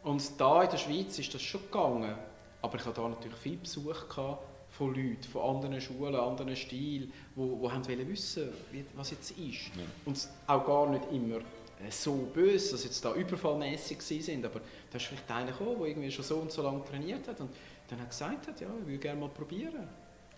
Und 0.10 0.41
da 0.41 0.63
in 0.63 0.71
der 0.71 0.78
Schweiz 0.78 1.19
ist 1.19 1.36
das 1.36 1.43
schon 1.43 1.62
gegangen. 1.62 2.15
Aber 2.63 2.80
ich 2.80 2.84
hatte 2.84 2.99
da 2.99 3.08
natürlich 3.08 3.38
viel 3.38 3.58
Besuch 3.58 4.10
gehabt 4.10 4.53
von 4.73 4.88
Leuten, 4.88 5.23
von 5.23 5.55
anderen 5.55 5.79
Schulen, 5.79 6.15
anderen 6.15 6.55
Stilen, 6.55 7.12
die 7.12 7.12
wo, 7.36 7.59
wo 7.62 7.71
haben 7.71 7.88
wollen 7.88 8.07
wissen 8.09 8.49
was 8.95 9.11
jetzt 9.11 9.32
ist. 9.32 9.67
Ja. 9.76 9.84
Und 10.05 10.28
auch 10.47 10.65
gar 10.65 10.89
nicht 10.89 11.03
immer 11.11 11.38
äh, 11.38 11.91
so 11.91 12.28
böse, 12.34 12.71
dass 12.71 12.84
jetzt 12.84 13.05
da 13.05 13.13
überfallmäßig 13.13 13.99
gewesen 13.99 14.24
sind. 14.24 14.45
Aber 14.45 14.61
da 14.91 14.97
ist 14.97 15.05
vielleicht 15.05 15.30
einer 15.30 15.51
gekommen, 15.51 15.78
der 15.78 15.88
irgendwie 15.88 16.11
schon 16.11 16.26
so 16.26 16.38
und 16.38 16.51
so 16.51 16.63
lange 16.63 16.84
trainiert 16.86 17.28
hat 17.28 17.39
und 17.39 17.51
dann 17.88 17.99
hat 18.01 18.09
gesagt 18.09 18.47
hat, 18.47 18.59
ja, 18.61 18.67
ich 18.82 18.88
würde 18.88 18.97
gerne 18.97 19.19
mal 19.19 19.30
probieren, 19.30 19.88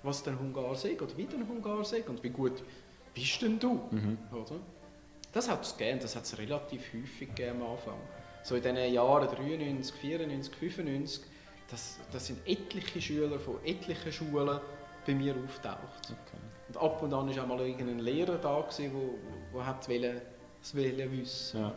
was 0.03 0.21
denn 0.21 0.37
Hungar 0.37 0.75
sagt 0.75 1.01
oder 1.01 1.15
wie 1.15 1.25
denn 1.25 1.47
Hungar 1.47 1.85
sagt 1.85 2.09
und 2.09 2.21
wie 2.21 2.29
gut 2.29 2.63
bist 3.13 3.41
denn 3.41 3.57
du? 3.57 3.79
Mhm. 3.89 4.17
Oder? 4.31 4.59
Das 5.31 5.49
hat 5.49 5.63
es 5.63 5.77
gegeben, 5.77 5.99
das 6.01 6.15
hat 6.15 6.23
es 6.23 6.37
relativ 6.37 6.93
häufig 6.93 7.29
gegeben 7.29 7.61
am 7.61 7.71
Anfang. 7.71 7.99
So 8.43 8.55
in 8.55 8.61
diesen 8.61 8.93
Jahren 8.93 9.27
93, 9.27 9.95
94, 9.95 10.55
95, 10.55 11.23
das, 11.69 11.97
das 12.11 12.27
sind 12.27 12.39
etliche 12.45 13.01
Schüler 13.01 13.39
von 13.39 13.63
etlichen 13.63 14.11
Schulen 14.11 14.59
bei 15.05 15.13
mir 15.13 15.35
auftaucht. 15.35 16.05
Okay. 16.05 16.37
Und 16.67 16.77
ab 16.77 17.01
und 17.01 17.13
an 17.13 17.35
war 17.35 17.43
auch 17.43 17.47
mal 17.47 17.59
irgendein 17.61 17.99
Lehrer 17.99 18.37
da, 18.37 18.61
der 18.61 18.93
wo, 18.93 19.15
wo 19.51 19.65
hat 19.65 19.87
wollte, 19.87 20.21
wissen. 20.73 21.59
Ja. 21.59 21.73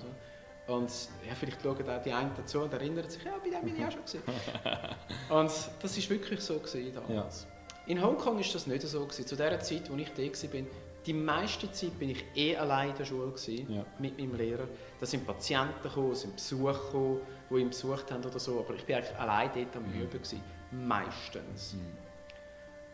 Und 0.66 0.90
ja, 1.26 1.34
vielleicht 1.34 1.62
schauen 1.62 1.88
auch 1.88 2.02
die 2.02 2.12
einen 2.12 2.30
dazu 2.36 2.60
und 2.60 2.72
erinnern 2.72 3.08
sich, 3.08 3.24
ja, 3.24 3.32
bei 3.42 3.48
dem 3.48 3.62
bin 3.64 3.76
ich 3.76 3.84
auch 3.84 3.92
schon 3.92 4.04
gewesen. 4.04 4.22
und 5.30 5.50
das 5.82 5.96
war 5.96 6.10
wirklich 6.10 6.40
so 6.40 6.58
gewesen 6.58 6.94
damals. 6.94 7.46
In 7.86 8.02
Hongkong 8.02 8.36
war 8.36 8.44
das 8.52 8.66
nicht 8.66 8.82
so. 8.82 9.00
Gewesen. 9.00 9.26
Zu 9.26 9.34
der 9.34 9.58
Zeit, 9.60 9.90
als 9.90 9.98
ich 9.98 10.10
da 10.10 10.22
war, 10.22 10.66
die 11.06 11.12
meiste 11.14 11.70
Zeit 11.72 11.98
bin 11.98 12.10
ich 12.10 12.24
eh 12.34 12.56
allein 12.56 12.90
in 12.90 12.96
der 12.96 13.04
Schule 13.04 13.30
gewesen, 13.30 13.72
Ja. 13.72 13.84
mit 13.98 14.18
meinem 14.18 14.34
Lehrer. 14.34 14.68
Da 15.00 15.06
sind 15.06 15.26
Patienten 15.26 15.82
gekommen, 15.82 16.14
sind 16.14 16.34
Besucher 16.36 16.74
gekommen, 16.74 17.20
die 17.50 17.54
ihn 17.56 17.68
besucht 17.68 18.10
haben 18.10 18.24
oder 18.24 18.38
so. 18.38 18.58
Aber 18.60 18.74
ich 18.74 18.84
bin 18.84 18.96
eigentlich 18.96 19.16
allein 19.16 19.50
dort 19.54 19.76
am 19.76 19.84
Üben 19.92 20.10
gewesen. 20.10 20.42
Meistens. 20.70 21.76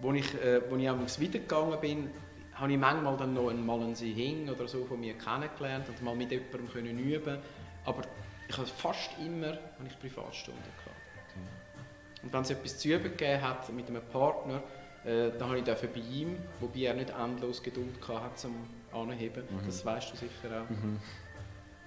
wo 0.01 0.13
ich, 0.13 0.35
äh, 0.43 0.61
wo 0.71 0.77
ich 0.77 0.89
abends 0.89 1.21
weitergegangen 1.21 1.81
bin, 1.81 2.11
habe 2.55 2.73
ich 2.73 2.79
manchmal 2.79 3.17
dann 3.17 3.33
noch 3.35 3.49
einen, 3.49 3.65
mal 3.65 3.81
einen 3.81 3.95
Hing 3.95 4.49
oder 4.49 4.67
so 4.69 4.85
von 4.85 5.01
mir 5.01 5.15
kennengelernt 5.15 5.89
und 5.89 6.03
mal 6.03 6.15
mit 6.15 6.31
jemandem 6.31 6.69
können 6.69 6.99
üben 6.99 7.39
aber 7.85 8.03
ich 8.49 8.57
habe 8.57 8.67
fast 8.67 9.11
immer 9.19 9.49
habe 9.49 9.89
ich 9.89 9.99
Privatstunden 9.99 10.63
gehabt. 10.63 10.97
Okay. 11.31 12.23
Und 12.23 12.33
wenn 12.33 12.43
es 12.43 12.51
etwas 12.51 12.79
zu 12.79 12.89
üben 12.89 13.05
gegeben 13.05 13.43
hat 13.43 13.73
mit 13.73 13.89
einem 13.89 14.03
Partner, 14.03 14.63
äh, 15.05 15.31
dann 15.39 15.49
habe 15.49 15.59
ich 15.59 15.65
dafür 15.65 15.89
bei 15.89 16.01
ihm, 16.01 16.37
wobei 16.61 16.81
er 16.81 16.95
nicht 16.95 17.11
endlos 17.11 17.63
Geduld 17.63 17.97
hatte 18.09 18.37
zum 18.37 18.55
Anheben, 18.93 19.45
mhm. 19.45 19.67
das 19.67 19.85
weißt 19.85 20.13
du 20.13 20.17
sicher 20.17 20.63
auch. 20.63 20.71
Mhm. 20.71 20.99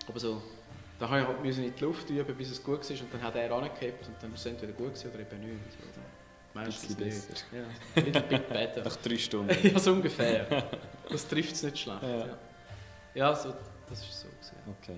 Aber 0.07 0.19
so, 0.19 0.41
da 0.99 1.09
habe 1.09 1.21
ich 1.21 1.27
halt 1.27 1.43
müssen 1.43 1.63
in 1.63 1.73
die 1.75 1.83
Luft 1.83 2.09
üben, 2.09 2.35
bis 2.35 2.51
es 2.51 2.63
gut 2.63 2.89
war 2.89 3.01
und 3.01 3.13
dann 3.13 3.21
hat 3.21 3.35
er 3.35 3.51
angehebt 3.51 4.07
und 4.07 4.15
dann 4.21 4.33
ist 4.33 4.41
es 4.41 4.45
entweder 4.45 4.73
gut 4.73 4.93
gewesen 4.93 5.11
oder 5.11 5.19
eben 5.19 5.39
nicht. 5.39 5.77
Oder? 5.81 6.03
Meistens 6.53 6.97
nicht. 6.97 7.45
Ja, 7.51 8.01
little 8.01 8.21
bit 8.21 8.49
better. 8.49 8.83
Nach 8.83 8.95
drei 8.95 9.17
Stunden. 9.17 9.55
ja, 9.67 9.79
so 9.79 9.91
ungefähr. 9.91 10.69
Das 11.09 11.27
trifft 11.27 11.53
es 11.53 11.63
nicht 11.63 11.79
schlecht. 11.79 12.01
Ja, 12.01 12.17
ja. 12.17 12.37
ja 13.13 13.35
so, 13.35 13.53
das 13.89 13.99
ist 13.99 14.21
so. 14.21 14.27
Gewesen. 14.27 14.55
Okay. 14.81 14.97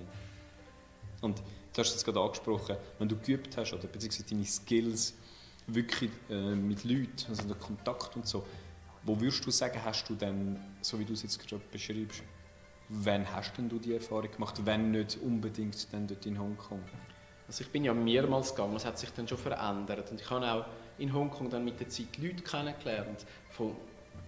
Und 1.20 1.38
du 1.38 1.80
hast 1.80 1.94
es 1.94 2.04
gerade 2.04 2.20
angesprochen, 2.20 2.76
wenn 2.98 3.08
du 3.08 3.16
geübt 3.18 3.56
hast 3.56 3.72
oder 3.72 3.86
beziehungsweise 3.88 4.24
deine 4.28 4.44
Skills 4.44 5.14
wirklich 5.66 6.10
äh, 6.28 6.54
mit 6.54 6.84
Leuten, 6.84 7.26
also 7.28 7.46
der 7.46 7.56
Kontakt 7.56 8.16
und 8.16 8.26
so, 8.26 8.44
wo 9.02 9.18
würdest 9.18 9.46
du 9.46 9.50
sagen, 9.50 9.80
hast 9.84 10.08
du 10.08 10.14
denn, 10.14 10.58
so 10.80 10.98
wie 10.98 11.04
du 11.04 11.12
es 11.12 11.22
jetzt 11.22 11.38
gerade 11.38 11.62
beschreibst, 11.70 12.22
wann 12.88 13.30
hast 13.32 13.56
denn 13.56 13.68
du 13.68 13.78
die 13.78 13.94
Erfahrung 13.94 14.30
gemacht, 14.30 14.60
wenn 14.64 14.90
nicht 14.90 15.18
unbedingt 15.22 15.92
dann 15.92 16.06
dort 16.06 16.26
in 16.26 16.38
Hongkong? 16.38 16.82
Also 17.46 17.64
ich 17.64 17.70
bin 17.70 17.84
ja 17.84 17.94
mehrmals 17.94 18.54
gegangen, 18.54 18.76
es 18.76 18.84
hat 18.84 18.98
sich 18.98 19.10
dann 19.10 19.26
schon 19.26 19.38
verändert 19.38 20.10
und 20.10 20.20
ich 20.20 20.30
habe 20.30 20.52
auch 20.52 20.66
in 20.98 21.12
Hongkong 21.12 21.50
dann 21.50 21.64
mit 21.64 21.80
der 21.80 21.88
Zeit 21.88 22.18
Leute 22.18 22.42
kennengelernt, 22.42 23.26
von, 23.50 23.74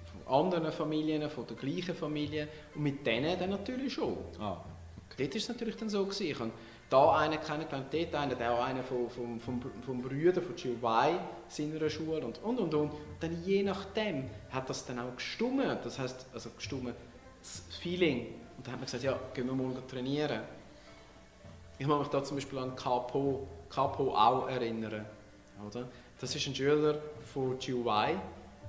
von 0.05 0.35
anderen 0.35 0.72
Familien, 0.72 1.28
von 1.28 1.47
der 1.47 1.57
gleichen 1.57 1.95
Familie 1.95 2.49
und 2.74 2.83
mit 2.83 3.07
denen 3.07 3.39
dann 3.39 3.51
natürlich 3.51 3.93
schon. 3.93 4.16
Ah, 4.39 4.64
okay. 5.11 5.24
Dort 5.24 5.30
war 5.30 5.37
es 5.37 5.49
natürlich 5.49 5.76
dann 5.76 5.89
so, 5.89 6.05
gewesen. 6.05 6.26
ich 6.26 6.39
habe 6.39 6.51
da 6.93 7.16
einen 7.16 7.40
kennengelernt, 7.40 7.86
dort 7.93 8.14
einen, 8.14 8.38
der 8.38 8.53
auch 8.53 8.64
einer 8.64 8.82
vom, 8.82 9.09
vom, 9.09 9.40
vom, 9.40 9.61
vom 9.84 10.03
Brüder 10.03 10.43
von 10.43 10.55
Wei 10.82 11.18
seiner 11.49 11.88
Schule 11.88 12.24
und, 12.24 12.43
und, 12.43 12.61
und, 12.61 12.74
und. 12.74 12.93
Dann 13.20 13.43
je 13.45 13.62
nachdem 13.62 14.28
hat 14.51 14.68
das 14.68 14.84
dann 14.84 14.99
auch 14.99 15.16
gestummt, 15.16 15.78
das 15.84 15.99
heißt 15.99 16.26
also 16.34 16.51
gestummt, 16.51 16.95
das 17.40 17.62
Feeling. 17.80 18.26
Und 18.57 18.66
dann 18.66 18.74
hat 18.74 18.80
man 18.80 18.84
gesagt, 18.84 19.05
ja, 19.05 19.18
gehen 19.32 19.47
wir 19.47 19.55
mal 19.55 19.74
trainieren. 19.88 20.40
Ich 21.78 21.86
muss 21.86 21.99
mich 21.99 22.09
da 22.09 22.22
zum 22.22 22.36
Beispiel 22.36 22.59
an 22.59 22.76
Capo, 22.76 23.49
Capo 23.70 24.14
auch 24.14 24.49
erinnern. 24.49 25.07
Oder? 25.66 25.88
Das 26.20 26.36
ist 26.36 26.47
ein 26.47 26.55
Schüler 26.55 27.01
von 27.32 27.59
Wei 27.59 28.16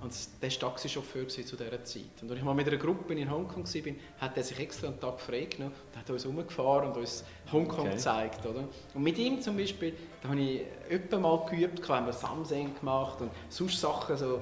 und 0.04 0.14
der 0.42 0.52
war 0.52 0.60
Taxichauffeur 0.60 1.28
zu 1.30 1.42
dieser 1.42 1.84
Zeit. 1.84 2.04
Und 2.22 2.30
als 2.30 2.40
ich 2.40 2.44
mal 2.44 2.54
mit 2.54 2.68
einer 2.68 2.78
Gruppe 2.78 3.14
in 3.14 3.30
Hongkong 3.30 3.64
war, 3.64 3.94
hat 4.20 4.38
er 4.38 4.44
sich 4.44 4.60
extra 4.60 4.88
einen 4.88 5.00
Tag 5.00 5.20
frei 5.20 5.46
genommen 5.46 5.74
und 5.92 5.98
hat 5.98 6.10
uns 6.10 6.24
herumgefahren 6.24 6.90
und 6.90 6.98
uns 6.98 7.24
Hongkong 7.52 7.88
okay. 7.88 7.92
gezeigt. 7.92 8.46
Oder? 8.46 8.68
Und 8.94 9.04
mit 9.04 9.18
ihm 9.18 9.42
zum 9.42 9.56
Beispiel, 9.56 9.94
da 10.22 10.30
habe 10.30 10.42
ich 10.42 10.62
öfter 10.90 11.20
mal 11.20 11.46
geübt, 11.46 11.88
haben 11.88 12.06
wir 12.06 12.14
Samsung 12.14 12.76
gemacht 12.78 13.22
und 13.22 13.32
sonst 13.48 13.80
Sachen 13.80 14.18
so 14.18 14.36
äh, 14.36 14.42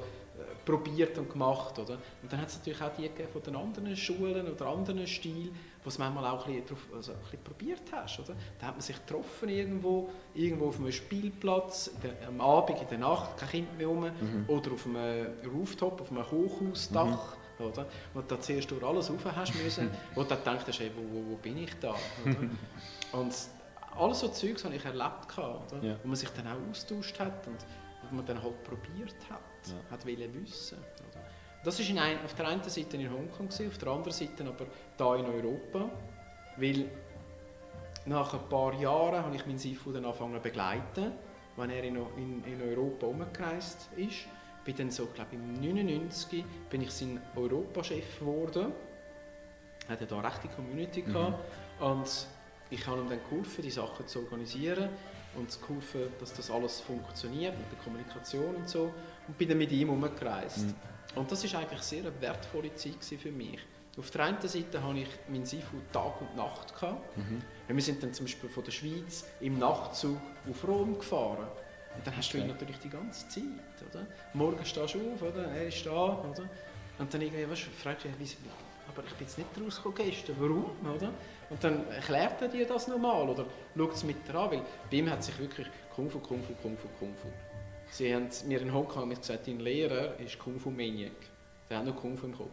probiert 0.65 1.17
und 1.19 1.29
gemacht. 1.29 1.77
Oder? 1.77 1.99
Und 2.23 2.31
dann 2.31 2.41
hat 2.41 2.49
es 2.49 2.57
natürlich 2.57 2.81
auch 2.81 2.91
die 2.97 3.09
von 3.31 3.43
den 3.43 3.55
anderen 3.55 3.95
Schulen 3.95 4.51
oder 4.51 4.65
anderen 4.65 5.05
Stilen, 5.05 5.55
was 5.83 5.97
manchmal 5.97 6.25
auch 6.25 6.45
ein 6.47 6.53
bisschen, 6.53 6.67
drauf, 6.67 6.87
also 6.95 7.11
ein 7.13 7.19
bisschen 7.19 7.43
probiert 7.43 7.91
hast. 7.91 8.19
Oder? 8.19 8.35
Da 8.59 8.67
hat 8.67 8.75
man 8.75 8.81
sich 8.81 8.95
getroffen 8.95 9.49
irgendwo, 9.49 10.09
irgendwo 10.33 10.67
auf 10.67 10.79
einem 10.79 10.91
Spielplatz, 10.91 11.91
der, 12.03 12.27
am 12.27 12.39
Abend, 12.41 12.81
in 12.81 12.87
der 12.87 12.97
Nacht, 12.99 13.37
kein 13.37 13.49
Kind 13.49 13.77
mehr 13.77 13.87
rum, 13.87 14.03
mhm. 14.03 14.45
oder 14.47 14.71
auf 14.71 14.85
einem 14.85 15.27
Rooftop, 15.53 16.01
auf 16.01 16.11
einem 16.11 16.29
Hochhausdach. 16.29 17.35
Mhm. 17.59 17.65
Oder? 17.65 17.85
Wo 18.13 18.21
du 18.21 18.39
zuerst 18.39 18.71
durch 18.71 18.83
alles 18.83 19.11
rauf 19.11 19.23
hast 19.35 19.53
müssen, 19.55 19.91
wo 20.15 20.23
du 20.23 20.29
dann 20.29 20.39
gedacht 20.39 20.67
hast, 20.67 20.79
hey, 20.79 20.91
wo, 20.95 21.01
wo, 21.01 21.31
wo 21.31 21.35
bin 21.35 21.57
ich 21.57 21.73
da? 21.79 21.93
und 23.11 23.35
alles 23.95 24.19
so 24.19 24.27
Zeugs 24.29 24.63
habe 24.63 24.75
ich 24.75 24.85
erlebt, 24.85 25.37
oder? 25.37 25.83
Ja. 25.83 25.95
wo 26.01 26.07
man 26.07 26.15
sich 26.15 26.29
dann 26.29 26.47
auch 26.47 26.69
austauscht 26.69 27.19
hat 27.19 27.45
und 27.47 27.57
wo 28.09 28.15
man 28.15 28.25
dann 28.25 28.41
halt 28.41 28.63
probiert 28.63 29.15
hat, 29.29 29.41
ja. 29.67 29.91
hat 29.91 30.05
wissen. 30.05 30.77
Oder? 30.77 31.20
Das 31.63 31.79
war 31.79 32.03
ein, 32.03 32.17
auf 32.25 32.33
der 32.33 32.47
einen 32.47 32.63
Seite 32.63 32.97
in 32.97 33.11
Hongkong, 33.11 33.47
auf 33.47 33.77
der 33.77 33.87
anderen 33.89 34.11
Seite 34.11 34.43
aber 34.43 34.65
hier 34.97 35.25
in 35.25 35.31
Europa. 35.31 35.89
Weil 36.57 36.89
nach 38.05 38.33
ein 38.33 38.49
paar 38.49 38.73
Jahren 38.73 39.23
habe 39.23 39.35
ich 39.35 39.45
meinen 39.45 39.59
Sifu 39.59 39.91
dann 39.91 40.05
angefangen 40.05 40.35
zu 40.35 40.41
begleiten, 40.41 41.11
wenn 41.57 41.69
er 41.69 41.83
in, 41.83 41.95
in, 42.17 42.43
in 42.45 42.61
Europa 42.61 43.05
umgereist 43.05 43.89
ist. 43.95 44.27
Bin 44.65 44.75
dann 44.75 44.91
so, 44.91 45.07
glaube 45.07 45.35
im 45.35 45.59
99 45.59 46.43
bin 46.69 46.81
ich 46.81 46.91
sein 46.91 47.21
Europachef 47.35 48.19
geworden. 48.19 48.71
Er 49.87 49.93
hatte 49.93 50.05
da 50.05 50.19
eine 50.19 50.27
rechte 50.27 50.47
Community 50.49 51.03
mhm. 51.03 51.33
Und 51.79 52.27
ich 52.69 52.87
habe 52.87 53.01
ihm 53.01 53.09
dann 53.09 53.19
geholfen, 53.29 53.63
die 53.63 53.71
Sachen 53.71 54.07
zu 54.07 54.19
organisieren 54.19 54.89
und 55.35 55.51
zu 55.51 55.59
geholfen, 55.59 56.13
dass 56.19 56.33
das 56.33 56.49
alles 56.51 56.79
funktioniert 56.81 57.57
mit 57.57 57.71
der 57.71 57.79
Kommunikation 57.83 58.55
und 58.55 58.69
so. 58.69 58.93
Und 59.27 59.37
bin 59.37 59.49
dann 59.49 59.57
mit 59.57 59.71
ihm 59.71 59.89
umgereist. 59.89 60.67
Mhm. 60.67 60.75
Und 61.15 61.31
das 61.31 61.43
ist 61.43 61.55
eigentlich 61.55 61.81
sehr 61.81 62.01
eine 62.01 62.21
wertvolle 62.21 62.73
Zeit 62.75 63.03
für 63.03 63.31
mich. 63.31 63.59
Auf 63.97 64.09
der 64.11 64.23
einen 64.23 64.41
Seite 64.41 64.81
hatte 64.81 64.99
ich 64.99 65.09
meinen 65.27 65.45
Sifu 65.45 65.77
Tag 65.91 66.21
und 66.21 66.35
Nacht. 66.37 66.73
Mhm. 67.17 67.41
Wir 67.67 67.83
sind 67.83 68.01
dann 68.01 68.13
zum 68.13 68.25
Beispiel 68.25 68.49
von 68.49 68.63
der 68.63 68.71
Schweiz 68.71 69.25
im 69.41 69.59
Nachtzug 69.59 70.17
auf 70.49 70.67
Rom 70.67 70.97
gefahren. 70.97 71.47
Und 71.95 72.07
dann 72.07 72.15
hast 72.15 72.33
du 72.33 72.37
ihn 72.37 72.47
natürlich 72.47 72.77
die 72.79 72.89
ganze 72.89 73.27
Zeit. 73.27 73.43
Oder? 73.89 74.07
Morgen 74.33 74.63
stehst 74.63 74.95
du 74.95 74.99
auf, 75.11 75.21
oder? 75.21 75.45
er 75.51 75.67
ist 75.67 75.85
da. 75.85 75.91
Oder? 75.91 76.49
Und 76.99 77.13
dann 77.13 77.21
irgendwie, 77.21 77.49
weißt, 77.49 77.63
fragst 77.63 78.05
du 78.05 78.09
dich, 78.09 78.37
aber 78.87 79.05
ich 79.05 79.13
bin 79.13 79.27
jetzt 79.27 79.37
nicht 79.37 79.49
rausgekommen 79.61 79.97
gestern, 79.97 80.35
warum? 80.39 80.71
Oder? 80.95 81.11
Und 81.49 81.63
dann 81.63 81.89
erklärt 81.89 82.41
er 82.41 82.47
dir 82.47 82.65
das 82.65 82.87
nochmal 82.87 83.27
oder 83.27 83.45
schaut 83.75 83.93
es 83.93 84.03
mit 84.03 84.27
dir 84.27 84.35
an, 84.35 84.51
weil 84.51 84.61
bei 84.89 84.97
ihm 84.97 85.09
hat 85.09 85.23
sich 85.23 85.37
wirklich 85.39 85.67
Kung 85.93 86.09
Fu, 86.09 86.19
Kung 86.19 86.41
Fu, 86.43 86.53
Kung 86.61 86.77
Fu, 86.77 86.87
Kung 86.99 87.13
Fu 87.15 87.27
Sie 87.91 88.15
haben 88.15 88.29
mir 88.47 88.61
in 88.61 88.73
Hongkong 88.73 89.09
gesagt, 89.09 89.47
dein 89.47 89.59
Lehrer 89.59 90.17
ist 90.17 90.39
Kung 90.39 90.59
Fu 90.59 90.71
Maniac. 90.71 91.11
Der 91.69 91.77
hat 91.77 91.85
nur 91.85 91.95
Kung 91.95 92.17
Fu 92.17 92.25
im 92.25 92.35
Kopf. 92.35 92.49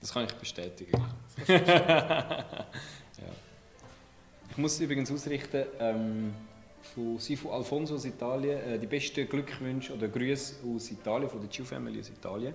Das 0.00 0.12
kann 0.12 0.24
ich 0.24 0.32
bestätigen. 0.32 0.92
ja. 1.46 2.64
Ich 4.50 4.56
muss 4.56 4.80
übrigens 4.80 5.10
ausrichten, 5.12 5.64
ähm, 5.78 6.34
von 6.94 7.18
Sifu 7.18 7.50
Alfonso 7.50 7.96
aus 7.96 8.06
Italien, 8.06 8.58
äh, 8.60 8.78
die 8.78 8.86
besten 8.86 9.28
Glückwünsche 9.28 9.92
oder 9.92 10.08
Grüße 10.08 10.56
aus 10.66 10.90
Italien, 10.90 11.28
von 11.28 11.40
der 11.40 11.50
Chiu 11.50 11.64
Family 11.64 12.00
aus 12.00 12.08
Italien. 12.08 12.54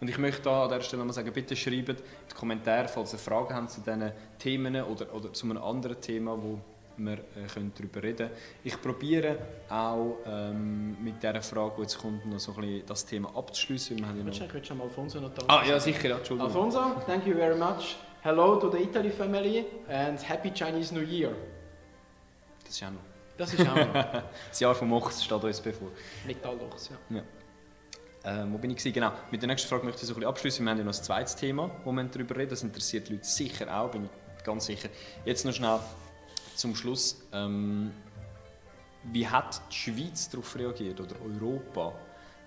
Und 0.00 0.08
ich 0.08 0.18
möchte 0.18 0.42
da 0.42 0.64
an 0.64 0.68
dieser 0.68 0.82
Stelle 0.82 1.04
mal 1.04 1.12
sagen, 1.12 1.32
bitte 1.32 1.56
schreibt 1.56 1.88
in 1.88 1.96
die 2.30 2.34
Kommentare, 2.34 2.88
falls 2.88 3.14
ihr 3.14 3.18
Fragen 3.18 3.54
habt 3.54 3.70
zu 3.70 3.80
diesen 3.80 4.12
Themen 4.38 4.82
oder, 4.82 5.14
oder 5.14 5.32
zu 5.32 5.46
einem 5.46 5.58
anderen 5.58 6.00
Thema, 6.00 6.36
wo 6.40 6.58
wir 6.98 7.18
äh, 7.18 7.46
können 7.52 7.72
darüber 7.76 8.02
reden 8.02 8.30
Ich 8.64 8.80
probiere 8.80 9.38
auch 9.68 10.18
ähm, 10.26 10.96
mit 11.02 11.22
dieser 11.22 11.42
Frage, 11.42 11.74
die 11.76 11.82
jetzt 11.82 11.98
kommt, 11.98 12.26
noch 12.26 12.38
so 12.38 12.52
ein 12.52 12.60
bisschen 12.60 12.86
das 12.86 13.06
Thema 13.06 13.36
abzuschließen. 13.36 13.98
Wir 13.98 14.06
haben 14.06 14.18
ja 14.18 14.24
noch... 14.24 14.60
Du 14.60 14.74
mal 14.74 14.84
Alfonso 14.84 15.20
noch 15.20 15.30
Ah 15.46 15.64
ja, 15.66 15.78
sicher, 15.78 16.16
Entschuldigung. 16.16 16.46
Alfonso, 16.46 16.80
thank 17.06 17.26
you 17.26 17.34
very 17.34 17.56
much. 17.56 17.96
Hello 18.22 18.56
to 18.56 18.70
the 18.70 18.78
Italy 18.78 19.10
family 19.10 19.64
and 19.88 20.20
Happy 20.28 20.50
Chinese 20.50 20.92
New 20.92 21.02
Year. 21.02 21.32
Das 22.64 22.74
ist 22.74 22.82
auch 22.82 22.90
noch. 22.90 23.00
Das 23.36 23.54
ist 23.54 23.68
auch 23.68 23.76
noch. 23.76 23.92
das 24.48 24.60
Jahr 24.60 24.74
vom 24.74 24.92
Ochs 24.92 25.24
steht 25.24 25.44
uns 25.44 25.60
bevor. 25.60 25.88
Metallochs, 26.26 26.90
ja. 26.90 27.16
ja. 27.16 27.22
Ähm, 28.24 28.52
wo 28.52 28.58
bin 28.58 28.70
ich? 28.72 28.92
Genau. 28.92 29.12
Mit 29.30 29.40
der 29.40 29.46
nächsten 29.46 29.68
Frage 29.68 29.84
möchte 29.84 30.02
ich 30.02 30.08
so 30.08 30.12
ein 30.12 30.16
bisschen 30.16 30.28
abschließen. 30.28 30.64
Wir 30.64 30.70
haben 30.70 30.78
ja 30.78 30.84
noch 30.84 30.92
ein 30.92 31.02
zweites 31.02 31.36
Thema, 31.36 31.70
wo 31.84 31.92
wir 31.92 32.04
darüber 32.04 32.36
reden. 32.36 32.50
Das 32.50 32.62
interessiert 32.62 33.08
die 33.08 33.14
Leute 33.14 33.24
sicher 33.24 33.72
auch, 33.74 33.90
bin 33.90 34.06
ich 34.06 34.44
ganz 34.44 34.66
sicher. 34.66 34.88
Jetzt 35.24 35.44
noch 35.44 35.52
schnell 35.52 35.78
zum 36.58 36.74
Schluss, 36.74 37.22
ähm, 37.32 37.92
wie 39.04 39.26
hat 39.26 39.62
die 39.70 39.76
Schweiz 39.76 40.28
darauf 40.28 40.56
reagiert 40.56 41.00
oder 41.00 41.14
Europa, 41.22 41.94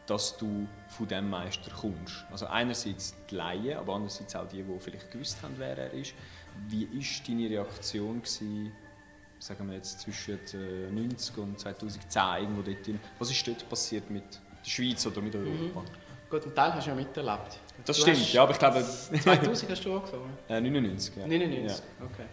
dass 0.06 0.38
du 0.38 0.68
von 0.90 1.08
diesem 1.08 1.30
Meister 1.30 1.72
kommst? 1.72 2.26
Also 2.30 2.46
einerseits 2.48 3.16
die 3.30 3.36
Laien, 3.36 3.78
aber 3.78 3.96
andererseits 3.96 4.36
auch 4.36 4.48
die, 4.48 4.62
die 4.62 4.80
vielleicht 4.80 5.10
gewusst 5.12 5.42
haben, 5.42 5.54
wer 5.58 5.78
er 5.78 5.92
ist. 5.94 6.14
Wie 6.68 6.86
war 6.86 7.26
deine 7.28 7.50
Reaktion 7.50 8.22
gewesen, 8.22 8.74
sagen 9.40 9.70
wir 9.70 9.78
jetzt 9.78 10.02
zwischen 10.02 10.40
90 10.94 11.38
und 11.38 11.60
2010 11.60 12.22
irgendwo 12.42 12.62
dort 12.62 12.88
in, 12.88 13.00
Was 13.18 13.32
ist 13.32 13.48
dort 13.48 13.68
passiert 13.70 14.10
mit 14.10 14.26
der 14.64 14.70
Schweiz 14.70 15.06
oder 15.06 15.22
mit 15.22 15.34
Europa? 15.36 15.80
Mhm. 15.80 15.86
Gut, 16.30 16.44
einen 16.44 16.56
Teil 16.56 16.74
hast 16.74 16.86
du 16.86 16.92
ja 16.92 16.96
miterlebt. 16.96 17.60
Das 17.86 17.98
du 17.98 18.02
stimmt, 18.04 18.34
ja, 18.34 18.44
aber 18.44 18.52
ich 18.52 18.60
glaube... 18.60 18.84
2000 18.84 19.72
hast 19.72 19.86
du 19.86 19.96
angefangen? 19.96 20.38
Äh, 20.50 20.62
99, 20.62 21.16
ja. 21.16 21.28
99, 21.28 21.78
ja. 21.78 22.06
okay. 22.06 22.26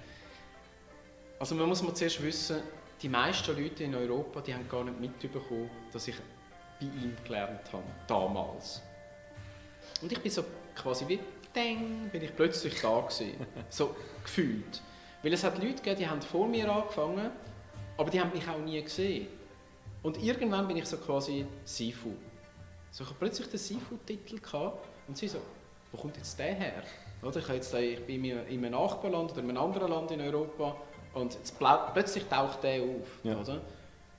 Also 1.38 1.54
man 1.54 1.68
muss 1.68 1.82
mal 1.82 1.94
zuerst 1.94 2.20
wissen, 2.22 2.62
die 3.00 3.08
meisten 3.08 3.56
Leute 3.56 3.84
in 3.84 3.94
Europa, 3.94 4.40
die 4.40 4.52
haben 4.52 4.68
gar 4.68 4.82
nicht 4.82 4.98
mitbekommen, 4.98 5.70
dass 5.92 6.08
ich 6.08 6.16
bei 6.80 6.86
ihm 6.86 7.16
gelernt 7.24 7.72
habe, 7.72 7.84
damals. 8.08 8.82
Und 10.02 10.10
ich 10.10 10.20
bin 10.20 10.30
so 10.32 10.44
quasi 10.74 11.06
wie 11.06 11.20
Deng, 11.54 12.08
bin 12.10 12.22
ich 12.22 12.34
plötzlich 12.34 12.80
da 12.80 13.00
gewesen, 13.00 13.34
so 13.68 13.94
gefühlt. 14.24 14.82
Weil 15.22 15.32
es 15.32 15.44
hat 15.44 15.58
Leute 15.58 15.76
gegeben, 15.76 15.96
die 15.98 16.08
haben 16.08 16.22
vor 16.22 16.46
mir 16.46 16.70
angefangen, 16.70 17.30
aber 17.96 18.10
die 18.10 18.20
haben 18.20 18.32
mich 18.32 18.46
auch 18.48 18.58
nie 18.58 18.82
gesehen. 18.82 19.28
Und 20.02 20.22
irgendwann 20.22 20.66
bin 20.66 20.76
ich 20.76 20.86
so 20.86 20.96
quasi 20.96 21.46
Sifu. 21.64 22.14
So, 22.90 23.04
ich 23.04 23.10
habe 23.10 23.18
plötzlich 23.18 23.48
den 23.48 24.40
gehabt 24.42 24.88
und 25.06 25.16
sie 25.16 25.28
so, 25.28 25.38
wo 25.92 25.98
kommt 25.98 26.16
jetzt 26.16 26.38
der 26.38 26.54
her? 26.54 26.82
Oder 27.22 27.38
ich, 27.38 27.48
jetzt, 27.48 27.74
ich 27.74 28.04
bin 28.06 28.24
in 28.24 28.38
einem 28.38 28.72
Nachbarland 28.72 29.32
oder 29.32 29.40
in 29.40 29.50
einem 29.50 29.58
anderen 29.58 29.90
Land 29.90 30.10
in 30.10 30.20
Europa 30.20 30.76
und 31.14 31.34
jetzt 31.34 31.58
plötzlich 31.58 32.24
taucht 32.26 32.62
der 32.62 32.82
auf. 32.82 33.24
Ja. 33.24 33.36
Oder? 33.38 33.60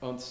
Und 0.00 0.22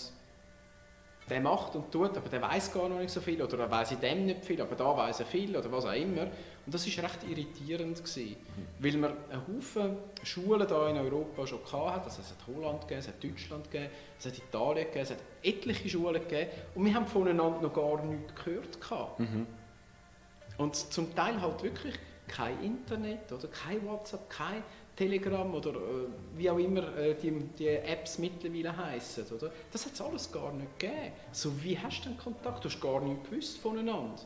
der 1.30 1.42
macht 1.42 1.76
und 1.76 1.92
tut, 1.92 2.18
aber 2.18 2.30
der 2.30 2.42
weiß 2.42 2.74
gar 2.74 2.90
noch 2.90 3.00
nicht 3.00 3.12
so 3.12 3.22
viel 3.22 3.42
oder 3.42 3.60
er 3.60 3.72
weiß 3.72 3.92
in 3.92 4.00
dem 4.00 4.26
nicht 4.26 4.44
viel, 4.44 4.60
aber 4.62 4.76
da 4.76 4.98
weiß 4.98 5.20
er 5.20 5.26
viel 5.26 5.56
oder 5.56 5.72
was 5.72 5.86
auch 5.86 5.94
immer. 5.94 6.24
Und 6.24 6.74
das 6.74 6.86
war 6.86 7.04
recht 7.04 7.24
irritierend 7.30 7.98
gewesen, 7.98 8.30
mhm. 8.30 8.84
weil 8.84 8.98
man 8.98 9.14
einen 9.30 9.42
Haufen 9.48 9.98
Schulen 10.24 10.68
hier 10.68 10.88
in 10.88 10.98
Europa 10.98 11.48
schon 11.48 11.60
hatte. 11.72 12.06
Also 12.06 12.22
es 12.22 12.32
hat 12.32 12.48
Holland 12.48 12.82
gegeben, 12.82 13.00
es 13.00 13.08
hat 13.08 13.24
Deutschland 13.24 13.72
gegeben, 13.72 13.92
es 14.18 14.26
hat 14.26 14.38
Italien 14.38 14.86
gegeben, 14.86 15.04
es 15.04 15.12
hat 15.12 15.18
etliche 15.44 15.90
Schulen 15.90 16.22
gegeben 16.22 16.52
und 16.76 16.86
wir 16.86 16.94
haben 16.94 17.08
voneinander 17.08 17.62
noch 17.62 17.74
gar 17.74 18.04
nichts 18.04 18.34
gehört. 18.44 19.20
Mhm. 19.20 19.48
Und 20.58 20.76
zum 20.76 21.16
Teil 21.16 21.40
halt 21.40 21.64
wirklich 21.64 21.96
kein 22.30 22.62
Internet 22.64 23.32
oder 23.32 23.48
kein 23.50 23.86
WhatsApp, 23.86 24.30
kein 24.30 24.64
Telegram 24.96 25.54
oder 25.54 25.72
äh, 25.72 26.08
wie 26.36 26.50
auch 26.50 26.58
immer 26.58 26.96
äh, 26.98 27.16
die, 27.16 27.32
die, 27.58 27.68
Apps 27.68 28.20
mittlerweile 28.20 28.76
heißen, 28.76 29.26
oder? 29.36 29.52
Das 29.72 29.86
hat 29.86 29.94
es 29.94 30.02
alles 30.02 30.32
gar 30.32 30.52
nicht 30.54 30.80
gegeben. 30.80 31.12
So, 31.32 31.52
wie 31.64 31.78
hast 31.78 32.02
du 32.02 32.10
denn 32.10 32.18
Kontakt? 32.18 32.64
Du 32.64 32.70
hast 32.70 32.82
gar 32.82 33.02
nichts 33.02 33.30
gewusst 33.30 33.58
voneinander. 33.60 34.22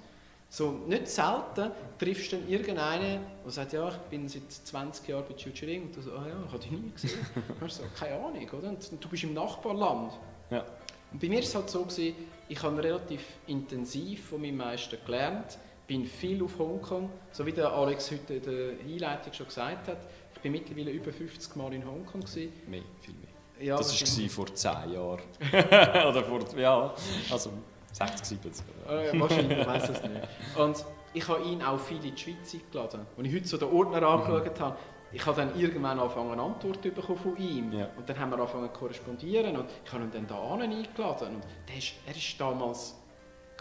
So, 0.50 0.72
nicht 0.88 1.08
selten 1.08 1.72
triffst 1.98 2.32
du 2.32 2.38
dann 2.38 2.48
irgendeinen, 2.48 3.22
der 3.44 3.52
sagt, 3.52 3.74
ja, 3.74 3.90
ich 3.90 3.96
bin 4.12 4.28
seit 4.28 4.52
20 4.52 5.08
Jahren 5.08 5.26
bei 5.28 5.36
Chuchiring 5.36 5.84
und 5.84 5.96
du 5.96 6.02
sagst, 6.02 6.18
ah 6.18 6.28
ja, 6.28 6.36
ich 6.46 6.52
habe 6.52 6.60
dich 6.60 6.72
nie 6.72 6.92
gesehen. 6.92 7.26
hast 7.62 7.78
so, 7.78 7.84
keine 7.98 8.16
Ahnung, 8.16 8.50
oder? 8.52 8.70
Und 8.70 9.04
du 9.04 9.10
bist 9.10 9.24
im 9.24 9.34
Nachbarland. 9.34 10.14
Ja. 10.52 10.64
Und 11.12 11.20
bei 11.20 11.28
mir 11.28 11.38
war 11.38 11.44
es 11.44 11.56
halt 11.56 11.70
so, 11.70 11.84
gewesen, 11.84 12.16
ich 12.50 12.62
habe 12.62 12.84
relativ 12.84 13.24
intensiv 13.48 14.26
von 14.30 14.42
meinem 14.42 14.58
Meister 14.58 14.98
gelernt, 14.98 15.58
bin 15.88 16.06
viel 16.06 16.44
auf 16.44 16.58
Hongkong, 16.58 17.10
so 17.32 17.46
wie 17.46 17.52
der 17.52 17.72
Alex 17.72 18.12
heute 18.12 18.36
in 18.36 18.42
der 18.42 18.72
Einleitung 18.86 19.34
schon 19.34 19.48
gesagt 19.48 19.88
hat, 19.88 19.98
bin 20.44 20.52
mittlerweile 20.52 20.92
über 20.92 21.12
50 21.12 21.56
Mal 21.56 21.74
in 21.74 21.86
Hongkong. 21.86 22.22
Gewesen. 22.22 22.52
Mehr, 22.68 22.82
viel 23.00 23.16
mehr. 23.16 23.66
Ja, 23.66 23.78
das 23.78 24.20
war 24.20 24.30
vor 24.30 24.54
10 24.54 24.72
Jahren. 24.94 25.22
Oder 26.10 26.24
vor, 26.24 26.42
ja, 26.58 26.94
also 27.32 27.52
60, 27.94 28.26
70. 28.26 28.66
Äh, 28.88 29.20
wahrscheinlich, 29.20 29.58
ich 29.58 29.68
weiß 29.68 29.90
es 29.90 30.02
nicht. 30.04 30.28
Und 30.58 30.86
ich 31.14 31.28
habe 31.28 31.44
ihn 31.44 31.62
auch 31.62 31.80
viel 31.80 32.04
in 32.04 32.14
die 32.16 32.22
Schweiz 32.22 32.54
eingeladen. 32.54 33.06
Als 33.18 33.28
ich 33.28 33.34
heute 33.34 33.48
so 33.48 33.58
den 33.58 33.70
Ordner 33.70 34.02
mhm. 34.02 34.08
angeschaut 34.08 34.60
habe, 34.60 34.78
ich 35.14 35.26
habe 35.26 35.42
dann 35.42 35.58
irgendwann 35.58 36.00
angefangen 36.00 36.32
eine 36.32 36.42
Antwort 36.42 36.82
bekommen 36.82 37.20
von 37.20 37.38
ihm. 37.38 37.72
Ja. 37.72 37.88
Und 37.96 38.10
dann 38.10 38.20
haben 38.20 38.32
wir 38.32 38.40
angefangen 38.40 38.74
zu 38.74 38.80
korrespondieren 38.80 39.56
und 39.56 39.70
ich 39.86 39.94
habe 39.94 40.04
ihn 40.04 40.12
dann 40.12 40.28
da 40.28 40.56
eingeladen. 40.56 41.36
Und 41.36 41.44
der 41.70 41.78
ist, 41.78 41.94
er 42.06 42.16
ist 42.16 42.42
damals 42.42 42.96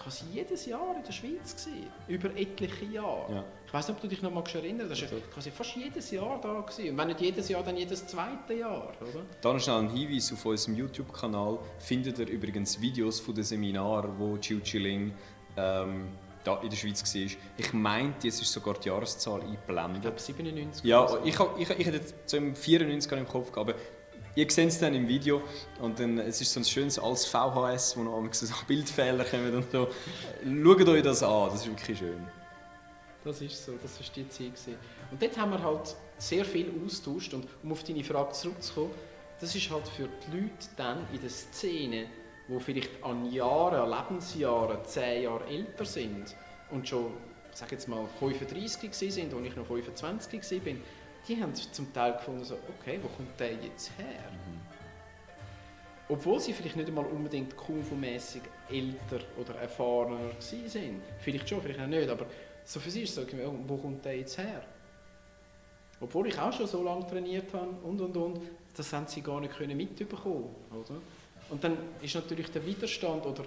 quasi 0.03 0.25
jedes 0.33 0.67
Jahr 0.67 0.97
in 0.97 1.03
der 1.03 1.13
Schweiz 1.13 1.55
gewesen, 1.55 1.89
über 2.09 2.31
etliche 2.37 2.85
Jahre. 2.87 3.33
Ja. 3.33 3.45
Ich 3.67 3.73
weiß 3.73 3.89
nicht, 3.89 3.97
ob 3.97 4.03
du 4.03 4.09
dich 4.09 4.23
noch 4.23 4.33
mal 4.33 4.45
erinnerst, 4.53 5.03
das 5.03 5.13
war 5.13 5.19
quasi 5.33 5.51
fast 5.51 5.77
jedes 5.77 6.11
Jahr 6.11 6.41
da 6.41 6.61
gewesen. 6.61 6.91
und 6.91 6.99
wenn 6.99 7.09
nicht 7.09 7.21
jedes 7.21 7.49
Jahr, 7.49 7.63
dann 7.63 7.77
jedes 7.77 8.07
zweite 8.07 8.55
Jahr, 8.55 8.93
oder? 9.01 9.25
Dann 9.41 9.61
schnell 9.61 9.79
ein 9.79 9.91
Hinweis 9.91 10.33
auf 10.33 10.45
unserem 10.45 10.77
YouTube-Kanal 10.77 11.59
findet 11.79 12.19
ihr 12.19 12.29
übrigens 12.29 12.81
Videos 12.81 13.21
von 13.21 13.35
den 13.35 13.45
Seminaren, 13.45 14.19
wo 14.19 14.37
Chiu 14.39 14.61
Chiling 14.61 15.15
ähm, 15.57 16.09
da 16.45 16.61
in 16.61 16.71
der 16.71 16.77
Schweiz 16.77 17.03
war. 17.03 17.39
Ich 17.57 17.73
meinte, 17.73 18.27
jetzt 18.27 18.43
ist 18.43 18.53
sogar 18.53 18.75
die 18.75 18.89
Jahreszahl 18.89 19.41
eingeblendet. 19.41 19.97
Ich 19.97 20.03
glaube 20.03 20.19
97. 20.19 20.85
Ja, 20.85 21.07
ich, 21.25 21.39
ich, 21.39 21.71
ich, 21.71 21.79
ich 21.79 21.87
hätte 21.87 22.15
so 22.27 22.37
im 22.37 22.55
94 22.55 23.13
im 23.13 23.29
Kopf 23.29 23.53
gehabt, 23.53 23.75
Ihr 24.35 24.51
seht 24.51 24.69
es 24.69 24.79
dann 24.79 24.95
im 24.95 25.07
Video 25.07 25.43
und 25.79 26.01
dann, 26.01 26.19
es 26.19 26.41
ist 26.41 26.55
so 26.55 26.61
ein 26.61 26.65
schönes 26.65 26.99
als 26.99 27.27
VHS, 27.27 27.99
wo 27.99 28.03
noch 28.03 28.33
so 28.33 28.47
Bildfehler 28.67 29.25
kommen 29.25 29.55
und 29.55 29.71
so. 29.71 29.89
Schaut 30.43 30.89
euch 30.89 31.03
das 31.03 31.23
an, 31.23 31.51
das 31.51 31.61
ist 31.61 31.67
wirklich 31.67 31.99
schön. 31.99 32.27
Das 33.25 33.43
ist 33.43 33.65
so, 33.65 33.73
das 33.83 34.01
war 34.01 34.07
die 34.17 34.29
Zeit. 34.31 34.47
Gewesen. 34.47 34.77
Und 35.11 35.23
dort 35.23 35.37
haben 35.37 35.51
wir 35.51 35.63
halt 35.63 35.95
sehr 36.17 36.47
viel 36.47 36.73
austauscht 36.85 37.35
und 37.35 37.47
um 37.63 37.73
auf 37.73 37.85
deine 37.85 38.03
Frage 38.03 38.33
zurückzukommen, 38.33 38.91
das 39.39 39.55
ist 39.55 39.71
halt 39.71 39.87
für 39.89 40.09
die 40.09 40.37
Leute 40.39 40.69
dann 40.79 41.07
in 41.13 41.21
der 41.21 41.31
Szene, 41.31 42.07
die 42.49 42.61
vielleicht 42.61 43.05
an 43.05 43.31
Jahren, 43.31 43.91
Lebensjahren, 43.91 44.79
zehn 44.87 45.25
Jahre 45.25 45.47
älter 45.47 45.85
sind 45.85 46.35
und 46.71 46.89
schon, 46.89 47.13
sage 47.53 47.73
jetzt 47.73 47.87
mal, 47.87 48.07
35 48.19 48.95
sind, 48.95 49.35
als 49.35 49.47
ich 49.47 49.57
noch 49.57 49.67
25 49.67 50.65
war, 50.65 50.75
die 51.29 51.41
haben 51.41 51.55
zum 51.55 51.93
Teil 51.93 52.15
gefunden, 52.15 52.45
so, 52.45 52.57
okay, 52.79 52.99
wo 53.03 53.09
kommt 53.09 53.39
der 53.39 53.55
jetzt 53.55 53.91
her? 53.99 54.31
Mhm. 54.31 54.61
Obwohl 56.09 56.41
sie 56.41 56.53
vielleicht 56.53 56.77
nicht 56.77 56.89
einmal 56.89 57.07
unbedingt 57.07 57.57
Kung-Fu-mässig 57.57 58.43
älter 58.69 59.25
oder 59.41 59.55
erfahrener 59.61 60.33
sind. 60.39 61.01
Vielleicht 61.21 61.49
schon, 61.49 61.63
vielleicht 61.63 61.81
auch 61.81 61.87
nicht, 61.87 62.09
aber 62.09 62.27
so 62.65 62.81
für 62.81 62.91
sie 62.91 63.03
ist 63.03 63.17
es 63.17 63.25
so, 63.25 63.39
wo 63.67 63.77
kommt 63.77 64.05
der 64.05 64.19
jetzt 64.19 64.37
her? 64.37 64.63
Obwohl 66.01 66.27
ich 66.27 66.39
auch 66.39 66.53
schon 66.53 66.67
so 66.67 66.83
lange 66.83 67.07
trainiert 67.07 67.55
habe 67.55 67.71
und 67.85 68.01
und 68.01 68.17
und, 68.17 68.41
das 68.77 68.93
haben 68.93 69.07
sie 69.07 69.23
gar 69.23 69.41
nicht 69.41 69.57
können 69.57 69.77
mitbekommen, 69.77 70.55
oder? 70.71 71.01
Und 71.49 71.63
dann 71.63 71.77
ist 72.01 72.15
natürlich 72.15 72.51
der 72.51 72.65
Widerstand, 72.67 73.25
oder 73.25 73.45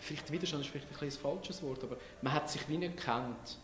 vielleicht 0.00 0.30
Widerstand 0.30 0.64
ist 0.64 0.70
vielleicht 0.70 0.88
ein, 0.90 1.08
ein 1.08 1.10
falsches 1.10 1.62
Wort, 1.62 1.82
aber 1.82 1.96
man 2.20 2.32
hat 2.32 2.50
sich 2.50 2.68
wie 2.68 2.76
nicht 2.76 2.96
gekannt. 2.96 3.58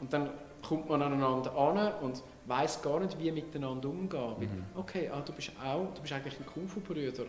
Und 0.00 0.12
dann 0.12 0.30
kommt 0.62 0.88
man 0.88 1.02
aneinander 1.02 1.56
an 1.56 1.94
und 2.02 2.22
weiß 2.48 2.82
gar 2.82 3.00
nicht, 3.00 3.18
wie 3.18 3.30
miteinander 3.30 3.88
umgehen. 3.88 4.34
Mhm. 4.38 4.64
Okay, 4.74 5.08
ah, 5.12 5.20
du 5.20 5.32
bist 5.32 5.52
auch, 5.62 5.92
du 5.94 6.00
bist 6.00 6.12
eigentlich 6.12 6.38
ein 6.38 6.46
Kung-Fu-Brüder. 6.46 7.24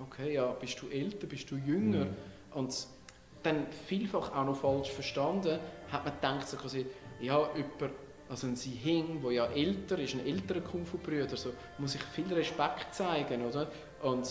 Okay, 0.00 0.34
ja, 0.34 0.46
bist 0.52 0.80
du 0.80 0.88
älter, 0.88 1.26
bist 1.26 1.50
du 1.50 1.56
jünger? 1.56 2.06
Mhm. 2.06 2.16
Und 2.54 2.86
dann 3.42 3.66
vielfach 3.86 4.34
auch 4.34 4.44
noch 4.44 4.56
falsch 4.56 4.90
verstanden, 4.90 5.58
hat 5.90 6.04
man 6.04 6.14
gedacht, 6.14 6.48
so 6.48 6.56
quasi, 6.56 6.86
ja, 7.20 7.48
über 7.54 7.90
also 8.32 8.46
ein 8.46 8.56
Hing, 8.56 9.20
der 9.22 9.32
ja 9.32 9.46
älter 9.46 9.98
ist, 9.98 10.14
ein 10.14 10.26
älterer 10.26 10.60
Kung-Fu-Brüder, 10.60 11.36
so, 11.36 11.50
muss 11.76 11.94
ich 11.94 12.02
viel 12.02 12.32
Respekt 12.32 12.94
zeigen, 12.94 13.44
oder? 13.44 13.70
Und 14.02 14.24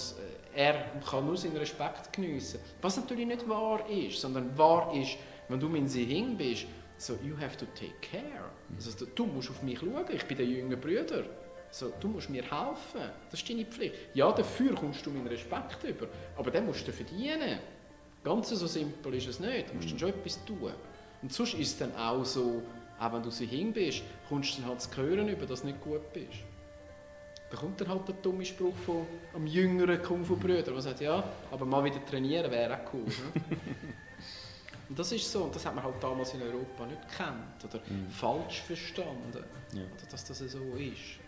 äh, 0.56 0.60
er 0.60 0.86
kann 1.08 1.26
nur 1.26 1.38
seinen 1.38 1.58
Respekt 1.58 2.12
geniessen. 2.12 2.60
Was 2.82 2.98
natürlich 2.98 3.28
nicht 3.28 3.48
wahr 3.48 3.88
ist, 3.88 4.20
sondern 4.20 4.58
wahr 4.58 4.92
ist, 4.96 5.18
wenn 5.50 5.60
du 5.60 5.70
mein 5.70 5.88
Hing 5.88 6.36
bist, 6.36 6.66
so, 7.02 7.18
you 7.24 7.36
have 7.36 7.58
to 7.58 7.66
take 7.74 8.00
care. 8.02 8.50
Also, 8.76 9.06
du 9.06 9.26
musst 9.26 9.50
auf 9.50 9.64
mich 9.64 9.80
schauen, 9.80 10.06
ich 10.14 10.24
bin 10.26 10.38
der 10.38 10.46
jüngere 10.46 10.78
Bruder. 10.78 11.24
So, 11.72 11.92
du 12.00 12.10
musst 12.10 12.30
mir 12.30 12.44
helfen, 12.44 13.10
das 13.30 13.40
ist 13.40 13.50
deine 13.50 13.66
Pflicht. 13.66 13.96
Ja, 14.14 14.32
dafür 14.32 14.76
kommst 14.76 15.06
du 15.06 15.10
meinen 15.10 15.28
Respekt 15.28 15.84
über, 15.84 16.08
aber 16.38 16.52
den 16.52 16.66
musst 16.66 16.88
du 16.88 16.92
verdienen. 16.92 17.60
Ganz 18.24 18.50
so 18.50 18.68
simpel 18.68 19.16
ist 19.16 19.28
es 19.28 19.40
nicht, 19.40 19.70
du 19.70 19.76
musst 19.76 19.92
dann 19.92 20.00
schon 20.00 20.10
etwas 20.10 20.46
tun. 20.46 20.74
Und 21.22 21.34
sonst 21.34 21.56
ist 21.56 21.72
es 21.72 21.78
dann 21.80 21.96
auch 21.96 22.24
so, 22.24 22.62
auch 23.00 23.14
wenn 23.14 23.24
du 23.24 23.32
sie 23.32 23.46
hin 23.46 23.74
bist, 23.74 24.04
kommst 24.28 24.58
du 24.58 24.62
dann 24.62 24.72
halt 24.72 24.82
zu 24.82 24.96
hören, 24.98 25.28
über 25.30 25.46
das 25.46 25.62
du 25.62 25.68
nicht 25.68 25.82
gut 25.82 26.14
bist. 26.14 26.44
Da 27.50 27.58
kommt 27.58 27.82
dann 27.82 27.88
halt 27.88 28.08
der 28.08 28.16
dumme 28.16 28.46
Spruch 28.46 28.76
von 28.86 29.08
einem 29.34 29.48
jüngeren 29.48 30.02
Kung-Fu-Brüder, 30.04 30.62
der 30.62 30.82
sagt, 30.82 31.02
ja, 31.02 31.24
aber 31.50 31.66
mal 31.66 31.84
wieder 31.84 32.06
trainieren 32.06 32.52
wäre 32.52 32.76
auch 32.76 32.94
cool. 32.94 33.06
Ne? 33.06 33.58
Und 34.92 35.00
das 35.00 35.10
ist 35.14 35.32
so, 35.32 35.44
und 35.46 35.56
das 35.56 35.66
hat 35.66 35.74
man 35.74 35.86
halt 35.86 36.04
damals 36.04 36.34
in 36.34 36.42
Europa 36.42 36.86
nicht 36.86 37.10
gekannt 37.10 37.64
oder 37.64 37.80
mhm. 37.88 38.12
falsch 38.12 38.60
verstanden, 38.60 39.46
ja. 39.72 39.84
oder 39.84 40.12
dass 40.12 40.26
das 40.26 40.40
so 40.40 40.44
ist. 40.44 41.22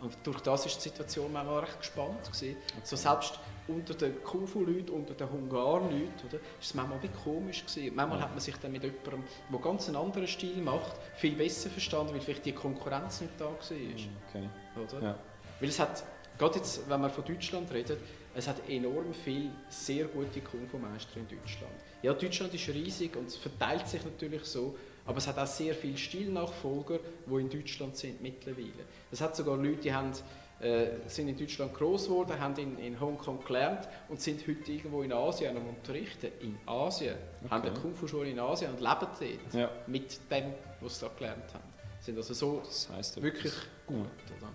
Und 0.00 0.16
durch 0.24 0.40
das 0.40 0.64
war 0.64 0.72
die 0.72 0.80
Situation 0.80 1.32
manchmal 1.32 1.60
recht 1.60 1.78
gespannt. 1.78 2.24
Gewesen. 2.24 2.56
Okay. 2.56 2.80
So 2.82 2.96
selbst 2.96 3.38
unter 3.68 3.94
den 3.94 4.20
Kufu-Leuten, 4.24 4.90
unter 4.90 5.14
den 5.14 5.30
Hungar-Leuten, 5.30 6.32
war 6.32 6.40
es 6.60 6.74
manchmal 6.74 6.98
bisschen 6.98 7.16
komisch. 7.22 7.64
Gewesen. 7.64 7.94
Manchmal 7.94 8.18
ja. 8.18 8.24
hat 8.24 8.32
man 8.32 8.40
sich 8.40 8.56
dann 8.56 8.72
mit 8.72 8.82
jemandem, 8.82 9.22
der 9.48 9.60
ganz 9.60 9.86
einen 9.86 9.96
anderen 9.98 10.26
Stil 10.26 10.56
macht, 10.56 10.96
viel 11.14 11.36
besser 11.36 11.70
verstanden, 11.70 12.14
weil 12.14 12.20
vielleicht 12.20 12.44
die 12.46 12.52
Konkurrenz 12.52 13.20
nicht 13.20 13.34
da 13.38 13.44
war. 13.44 13.54
Okay. 13.54 14.48
Oder? 14.76 15.00
Ja. 15.00 15.18
Weil 15.60 15.68
es 15.68 15.78
hat, 15.78 16.02
gerade 16.36 16.56
jetzt, 16.56 16.90
wenn 16.90 17.00
man 17.00 17.12
von 17.12 17.24
Deutschland 17.24 17.70
redet, 17.70 18.00
es 18.34 18.48
hat 18.48 18.68
enorm 18.68 19.14
viele 19.14 19.52
sehr 19.68 20.06
gute 20.06 20.40
Kung-Fu-Meister 20.40 21.18
in 21.18 21.28
Deutschland. 21.28 21.74
Ja, 22.02 22.12
Deutschland 22.12 22.52
ist 22.52 22.68
riesig 22.68 23.16
und 23.16 23.28
es 23.28 23.36
verteilt 23.36 23.86
sich 23.86 24.04
natürlich 24.04 24.44
so, 24.44 24.76
aber 25.06 25.18
es 25.18 25.26
hat 25.26 25.38
auch 25.38 25.46
sehr 25.46 25.74
viele 25.74 25.96
Stilnachfolger, 25.96 26.98
die 27.26 27.40
in 27.40 27.48
Deutschland 27.48 27.96
sind 27.96 28.20
mittlerweile. 28.20 28.84
Es 29.10 29.20
hat 29.20 29.36
sogar 29.36 29.56
Leute, 29.56 29.82
die 29.82 29.92
haben, 29.92 30.12
äh, 30.60 30.86
sind 31.06 31.28
in 31.28 31.38
Deutschland 31.38 31.74
groß 31.74 32.06
geworden, 32.06 32.38
haben 32.38 32.56
in, 32.56 32.78
in 32.78 33.00
Hongkong 33.00 33.44
gelernt 33.44 33.88
und 34.08 34.20
sind 34.20 34.46
heute 34.46 34.72
irgendwo 34.72 35.02
in 35.02 35.12
Asien 35.12 35.56
am 35.56 35.68
Unterrichten. 35.68 36.30
In 36.40 36.58
Asien. 36.66 37.14
Okay. 37.40 37.50
Haben 37.50 37.68
eine 37.68 37.78
Kung-Fu-Schule 37.80 38.30
in 38.30 38.38
Asien 38.38 38.70
und 38.72 38.80
leben 38.80 38.96
dort 39.00 39.54
ja. 39.54 39.70
mit 39.86 40.18
dem, 40.30 40.54
was 40.80 40.98
sie 40.98 41.06
da 41.06 41.12
gelernt 41.16 41.54
haben. 41.54 41.64
Sind 42.00 42.16
also 42.16 42.34
so 42.34 42.62
das 42.64 42.88
heisst 42.90 43.22
wirklich 43.22 43.52
gut. 43.86 44.06
Oder? 44.38 44.48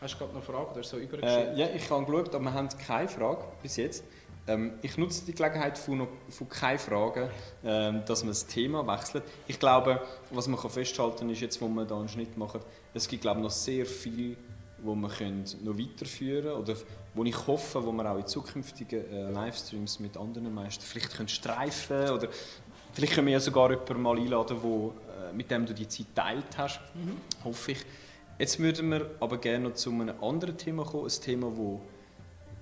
Hast 0.00 0.14
du 0.14 0.18
gerade 0.18 0.34
noch 0.34 0.42
Fragen 0.42 0.72
oder 0.72 0.82
so 0.82 0.98
äh, 0.98 1.58
Ja, 1.58 1.68
ich 1.74 1.88
habe 1.90 2.04
geschaut, 2.04 2.34
aber 2.34 2.44
wir 2.44 2.52
haben 2.52 2.68
keine 2.84 3.08
Frage 3.08 3.44
bis 3.62 3.76
jetzt. 3.76 4.04
Ähm, 4.48 4.74
ich 4.82 4.96
nutze 4.96 5.24
die 5.24 5.34
Gelegenheit 5.34 5.76
von, 5.76 6.06
von 6.28 6.48
keine 6.48 6.78
Fragen, 6.78 7.28
ähm, 7.64 8.02
dass 8.06 8.22
man 8.22 8.30
das 8.30 8.46
Thema 8.46 8.86
wechselt. 8.86 9.24
Ich 9.48 9.58
glaube, 9.58 10.00
was 10.30 10.46
man 10.46 10.58
kann 10.58 10.70
festhalten 10.70 11.18
kann, 11.18 11.30
ist 11.30 11.40
jetzt, 11.40 11.60
wo 11.60 11.68
wir 11.68 11.84
da 11.84 11.98
einen 11.98 12.08
Schnitt 12.08 12.36
machen, 12.36 12.60
es 12.94 13.08
gibt 13.08 13.22
glaube 13.22 13.40
ich, 13.40 13.44
noch 13.44 13.50
sehr 13.50 13.84
viele 13.86 14.36
wo 14.78 14.94
können 15.08 15.44
noch 15.64 15.78
weiterführen 15.78 16.44
können 16.44 16.60
oder 16.60 16.74
wo 17.14 17.24
ich 17.24 17.46
hoffe, 17.46 17.84
wo 17.84 17.92
wir 17.92 18.10
auch 18.10 18.18
in 18.18 18.26
zukünftigen 18.26 19.10
äh, 19.10 19.30
Livestreams 19.30 20.00
mit 20.00 20.16
anderen 20.16 20.54
Meistern 20.54 20.86
vielleicht 20.86 21.16
können 21.16 21.28
streifen 21.28 22.10
oder 22.10 22.28
vielleicht 22.92 23.14
können 23.14 23.26
wir 23.26 23.34
ja 23.34 23.40
sogar 23.40 23.70
jemanden 23.70 24.02
mal 24.02 24.16
einladen, 24.18 24.58
wo, 24.60 24.92
äh, 25.08 25.32
mit 25.32 25.50
dem 25.50 25.66
du 25.66 25.74
die 25.74 25.88
Zeit 25.88 26.06
teilt 26.14 26.58
hast, 26.58 26.80
mhm. 26.94 27.16
hoffe 27.44 27.72
ich. 27.72 27.84
Jetzt 28.38 28.58
würden 28.58 28.90
wir 28.90 29.10
aber 29.18 29.38
gerne 29.38 29.68
noch 29.68 29.74
zu 29.74 29.90
einem 29.90 30.22
anderen 30.22 30.58
Thema 30.58 30.84
kommen, 30.84 31.06
ein 31.06 31.22
Thema, 31.22 31.50
das 31.50 31.80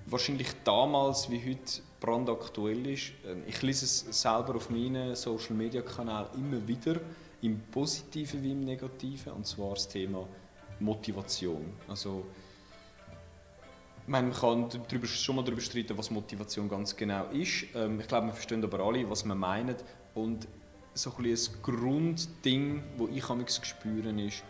wahrscheinlich 0.05 0.49
damals 0.63 1.29
wie 1.29 1.39
heute 1.39 1.81
brandaktuell 1.99 2.87
ist. 2.87 3.11
Ähm, 3.25 3.43
ich 3.47 3.61
lese 3.61 3.85
es 3.85 4.21
selber 4.21 4.55
auf 4.55 4.69
meinen 4.69 5.15
Social 5.15 5.55
Media 5.55 5.81
Kanälen 5.81 6.27
immer 6.35 6.67
wieder, 6.67 6.99
im 7.41 7.59
Positiven 7.71 8.41
wie 8.41 8.51
im 8.51 8.63
Negativen, 8.63 9.33
und 9.33 9.45
zwar 9.45 9.73
das 9.73 9.87
Thema 9.87 10.27
Motivation. 10.79 11.73
Also, 11.87 12.25
man 14.07 14.31
kann 14.31 14.69
darüber, 14.87 15.07
schon 15.07 15.35
mal 15.35 15.43
darüber 15.43 15.61
streiten, 15.61 15.97
was 15.97 16.11
Motivation 16.11 16.69
ganz 16.69 16.95
genau 16.95 17.25
ist. 17.31 17.65
Ähm, 17.73 17.99
ich 17.99 18.07
glaube, 18.07 18.27
wir 18.27 18.33
verstehen 18.33 18.63
aber 18.63 18.79
alle, 18.79 19.09
was 19.09 19.25
man 19.25 19.37
meint. 19.37 19.83
Und 20.13 20.47
so 20.93 21.11
ein, 21.17 21.25
ein 21.25 21.37
Grundding, 21.61 22.83
das 22.97 23.09
ich 23.57 23.65
spüren 23.65 24.19
ist, 24.19 24.43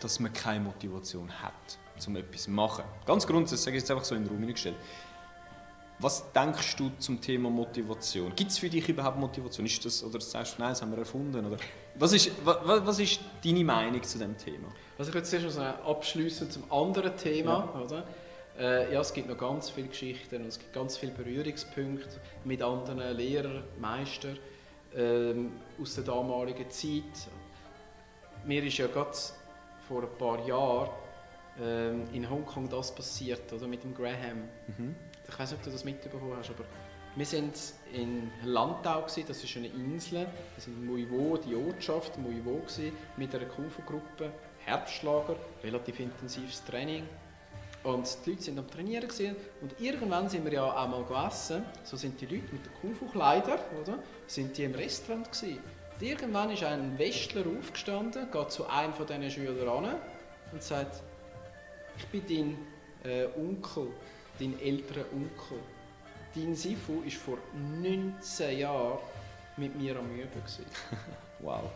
dass 0.00 0.20
man 0.20 0.32
keine 0.32 0.64
Motivation 0.64 1.30
hat, 1.42 1.78
um 2.06 2.16
etwas 2.16 2.44
zu 2.44 2.50
machen. 2.50 2.84
Ganz 3.06 3.26
grundsätzlich, 3.26 3.60
sage 3.60 3.76
ich 3.76 3.82
jetzt 3.82 3.90
einfach 3.90 4.04
so 4.04 4.14
in 4.14 4.24
den 4.24 4.30
Raum 4.30 4.46
gestellt. 4.46 4.76
Was 5.98 6.32
denkst 6.32 6.76
du 6.76 6.90
zum 6.98 7.20
Thema 7.20 7.48
Motivation? 7.48 8.34
Gibt 8.34 8.50
es 8.50 8.58
für 8.58 8.68
dich 8.68 8.88
überhaupt 8.88 9.18
Motivation? 9.18 9.66
Ist 9.66 9.84
das, 9.84 10.02
oder 10.02 10.20
sagst 10.20 10.58
du, 10.58 10.62
nein, 10.62 10.70
das 10.70 10.82
haben 10.82 10.90
wir 10.90 10.98
erfunden? 10.98 11.46
Oder? 11.46 11.56
Was, 11.94 12.12
ist, 12.12 12.32
was, 12.44 12.58
was 12.64 12.98
ist 12.98 13.20
deine 13.44 13.62
Meinung 13.62 14.02
zu 14.02 14.18
dem 14.18 14.36
Thema? 14.36 14.66
Also 14.98 15.10
ich 15.10 15.14
würde 15.14 15.28
zuerst 15.28 15.58
noch 15.58 15.86
abschließen 15.86 16.50
zum 16.50 16.72
anderen 16.72 17.16
Thema. 17.16 17.70
Ja. 17.72 17.80
Oder? 17.80 18.04
Äh, 18.58 18.92
ja, 18.92 19.00
es 19.00 19.12
gibt 19.14 19.28
noch 19.28 19.38
ganz 19.38 19.70
viele 19.70 19.88
Geschichten 19.88 20.42
und 20.42 20.48
es 20.48 20.58
gibt 20.58 20.72
ganz 20.72 20.96
viele 20.96 21.12
Berührungspunkte 21.12 22.20
mit 22.44 22.62
anderen 22.62 23.16
Lehrern, 23.16 23.62
Meistern 23.80 24.38
ähm, 24.96 25.52
aus 25.80 25.94
der 25.94 26.04
damaligen 26.04 26.68
Zeit. 26.68 27.28
Mir 28.44 28.64
ist 28.64 28.76
ja 28.76 28.88
gerade 28.88 29.16
vor 29.86 30.02
ein 30.02 30.18
paar 30.18 30.46
Jahren 30.46 30.90
ähm, 31.62 32.08
in 32.12 32.28
Hongkong 32.28 32.68
das 32.68 32.94
passiert, 32.94 33.52
oder, 33.52 33.66
mit 33.66 33.84
dem 33.84 33.94
Graham. 33.94 34.48
Mhm. 34.76 34.96
Ich 35.28 35.38
weiß 35.38 35.52
nicht, 35.52 35.60
ob 35.60 35.64
du 35.64 35.70
das 35.70 35.84
mitbekommen 35.84 36.34
hast, 36.36 36.50
aber 36.50 36.64
wir 37.14 37.26
sind 37.26 37.54
in 37.92 38.30
Landau, 38.42 39.02
gewesen, 39.02 39.24
das 39.28 39.44
ist 39.44 39.56
eine 39.56 39.68
Insel, 39.68 40.20
wir 40.20 40.62
sind 40.62 40.78
in 40.78 40.86
Muiwo, 40.86 41.36
die 41.36 41.54
Ortschaft 41.54 42.14
gewesen, 42.14 42.92
mit 43.16 43.34
einer 43.34 43.44
Kufu-Gruppe, 43.44 44.32
Herbstschlager, 44.64 45.36
relativ 45.62 46.00
intensives 46.00 46.64
Training. 46.64 47.06
Und 47.84 48.08
die 48.24 48.30
Leute 48.30 48.42
sind 48.42 48.58
am 48.58 48.70
Trainieren 48.70 49.08
gewesen. 49.08 49.36
und 49.60 49.78
irgendwann 49.80 50.28
sind 50.28 50.44
wir 50.44 50.52
ja 50.52 50.64
auch 50.64 50.88
mal 50.88 51.04
gegessen. 51.04 51.64
So 51.82 51.96
sind 51.96 52.20
die 52.20 52.26
Leute 52.26 52.52
mit 52.52 52.64
den 52.64 52.72
Kufu-Kleidern, 52.80 53.58
oder? 53.80 53.98
Sind 54.26 54.56
die 54.56 54.64
im 54.64 54.74
Restaurant 54.74 55.30
gewesen. 55.30 55.58
Und 55.92 56.02
irgendwann 56.02 56.50
ist 56.50 56.62
ein 56.62 56.98
Westler 56.98 57.44
aufgestanden, 57.58 58.30
geht 58.30 58.50
zu 58.50 58.66
einem 58.68 58.94
von 58.94 59.06
diesen 59.06 59.30
Schülern 59.30 59.84
an 59.84 59.96
und 60.52 60.62
sagt, 60.62 61.02
ich 62.02 62.22
bin 62.22 62.56
dein 63.02 63.10
äh, 63.12 63.26
Onkel, 63.36 63.88
dein 64.38 64.60
älterer 64.60 65.04
Onkel. 65.12 65.58
Dein 66.34 66.54
Sifu 66.54 67.02
ist 67.06 67.16
vor 67.16 67.38
19 67.80 68.58
Jahren 68.58 68.98
mit 69.56 69.78
mir 69.78 69.98
am 69.98 70.10
Üben. 70.14 70.30
wow. 71.40 71.70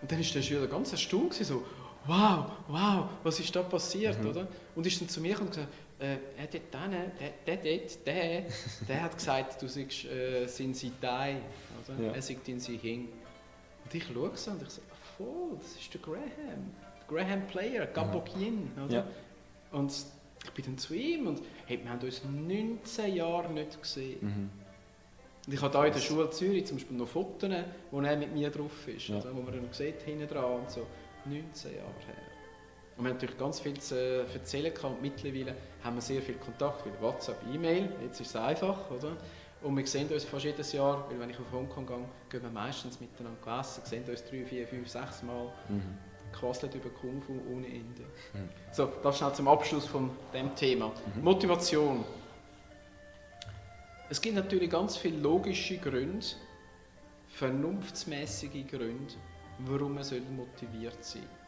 Und 0.00 0.10
dann 0.10 0.20
ist 0.20 0.34
der 0.34 0.42
Schüler 0.42 0.68
ganz 0.68 0.92
erstaunt, 0.92 1.34
so, 1.34 1.64
wow, 2.06 2.46
wow, 2.68 3.08
was 3.24 3.40
ist 3.40 3.54
da 3.54 3.62
passiert, 3.62 4.22
mhm. 4.22 4.30
oder? 4.30 4.48
Und 4.76 4.86
ist 4.86 5.00
dann 5.00 5.08
zu 5.08 5.20
mir 5.20 5.40
und 5.40 5.50
gesagt, 5.50 5.68
äh, 5.98 6.16
der, 6.52 6.60
der, 7.44 7.56
der, 7.56 7.86
der, 8.06 8.44
der 8.88 9.02
hat 9.02 9.16
gesagt, 9.16 9.60
du 9.60 9.66
seist 9.66 10.04
äh, 10.04 10.46
sein 10.46 10.72
Sitai, 10.72 11.40
oder? 11.88 12.06
Ja. 12.06 12.12
Er 12.12 12.22
sagt 12.22 12.48
in 12.48 12.60
sie 12.60 12.76
hin. 12.76 13.08
Und 13.84 13.94
ich 13.94 14.04
schaue 14.04 14.30
so 14.34 14.52
und 14.52 14.62
ich 14.62 14.70
sage, 14.70 14.86
voll, 15.16 15.58
das 15.58 15.74
ist 15.80 15.92
der 15.92 16.00
Graham, 16.00 16.20
der 16.30 17.06
Graham 17.08 17.46
Player, 17.48 17.86
Gabokien, 17.86 18.70
oder? 18.86 18.94
Ja. 18.94 19.06
Und 19.72 19.92
ich 20.44 20.50
bin 20.52 20.64
dann 20.64 20.78
zu 20.78 20.94
ihm 20.94 21.26
und 21.26 21.42
hey, 21.66 21.78
wir 21.82 21.90
haben 21.90 22.00
uns 22.00 22.22
19 22.24 23.14
Jahre 23.14 23.52
nicht 23.52 23.80
gesehen. 23.80 24.18
Mhm. 24.20 24.50
Und 25.46 25.54
ich 25.54 25.62
habe 25.62 25.78
hier 25.78 25.86
in 25.86 25.92
der 25.92 26.00
Schule 26.00 26.30
Zürich 26.30 26.66
zum 26.66 26.76
Beispiel 26.76 26.96
noch 26.96 27.08
Fotos, 27.08 27.50
wo 27.90 28.00
er 28.00 28.16
mit 28.16 28.34
mir 28.34 28.50
drauf 28.50 28.86
ist, 28.86 29.08
ja. 29.08 29.16
also, 29.16 29.34
wo 29.34 29.40
man 29.40 29.52
dann 29.52 29.72
sieht, 29.72 30.02
hinten 30.02 30.28
dran 30.28 30.60
und 30.60 30.70
so. 30.70 30.86
19 31.24 31.74
Jahre 31.74 31.88
her. 32.06 32.14
Und 32.96 33.04
wir 33.04 33.10
haben 33.10 33.16
natürlich 33.16 33.38
ganz 33.38 33.60
viel 33.60 33.78
zu 33.78 34.26
erzählen 34.34 34.74
gehabt. 34.74 34.94
und 34.94 35.02
mittlerweile 35.02 35.54
haben 35.82 35.96
wir 35.96 36.02
sehr 36.02 36.20
viel 36.20 36.34
Kontakt, 36.34 36.84
wie 36.84 37.02
WhatsApp, 37.02 37.38
E-Mail, 37.52 37.88
jetzt 38.02 38.20
ist 38.20 38.28
es 38.28 38.36
einfach, 38.36 38.90
oder? 38.90 39.16
Und 39.62 39.76
wir 39.76 39.86
sehen 39.86 40.08
uns 40.08 40.24
fast 40.24 40.44
jedes 40.44 40.72
Jahr, 40.72 41.08
weil 41.08 41.18
wenn 41.18 41.30
ich 41.30 41.38
auf 41.38 41.50
Hongkong 41.52 41.86
gehe, 41.86 41.96
gehen 42.28 42.42
wir 42.42 42.50
meistens 42.50 43.00
miteinander 43.00 43.60
essen, 43.60 43.84
sehen 43.84 44.04
uns 44.08 44.24
drei, 44.24 44.44
vier, 44.44 44.66
fünf, 44.66 44.88
sechs 44.88 45.22
Mal, 45.22 45.52
mhm. 45.68 45.98
Quasselt 46.38 46.74
über 46.74 46.90
Kung 46.90 47.22
Fu 47.22 47.40
ohne 47.52 47.66
Ende. 47.66 48.02
Mhm. 48.32 48.48
So, 48.72 48.90
das 49.02 49.18
schnell 49.18 49.32
zum 49.34 49.48
Abschluss 49.48 49.86
von 49.86 50.10
dem 50.32 50.54
Thema. 50.54 50.92
Mhm. 51.14 51.24
Motivation. 51.24 52.04
Es 54.10 54.20
gibt 54.20 54.36
natürlich 54.36 54.70
ganz 54.70 54.96
viele 54.96 55.18
logische 55.18 55.76
Gründe, 55.78 56.26
vernunftsmäßige 57.28 58.66
Gründe, 58.66 59.14
warum 59.58 59.94
man 59.94 60.04
motiviert 60.36 61.04
sein 61.04 61.22
soll. 61.22 61.38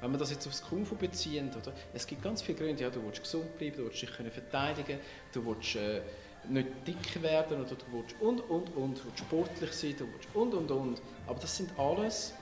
Wenn 0.00 0.12
wir 0.12 0.18
das 0.18 0.30
jetzt 0.30 0.46
aufs 0.46 0.62
Kung 0.62 0.86
Fu 0.86 0.94
beziehen, 0.94 1.50
oder? 1.50 1.72
es 1.92 2.06
gibt 2.06 2.22
ganz 2.22 2.40
viele 2.40 2.58
Gründe, 2.58 2.82
ja, 2.82 2.90
du 2.90 3.04
willst 3.04 3.22
gesund 3.22 3.58
bleiben, 3.58 3.76
du 3.76 3.84
willst 3.84 4.00
dich 4.00 4.10
können 4.10 4.30
verteidigen, 4.30 4.98
du 5.32 5.44
willst 5.44 5.76
äh, 5.76 6.00
nicht 6.48 6.68
dick 6.86 7.22
werden 7.22 7.60
oder 7.60 7.74
du 7.74 7.84
willst 7.92 8.14
und, 8.20 8.40
und, 8.48 8.74
und, 8.76 8.98
du 8.98 9.04
willst 9.04 9.18
sportlich 9.18 9.72
sein, 9.72 9.94
du 9.98 10.06
willst 10.10 10.34
und, 10.34 10.54
und, 10.54 10.70
und. 10.70 11.02
Aber 11.26 11.38
das 11.38 11.54
sind 11.54 11.78
alles, 11.78 12.32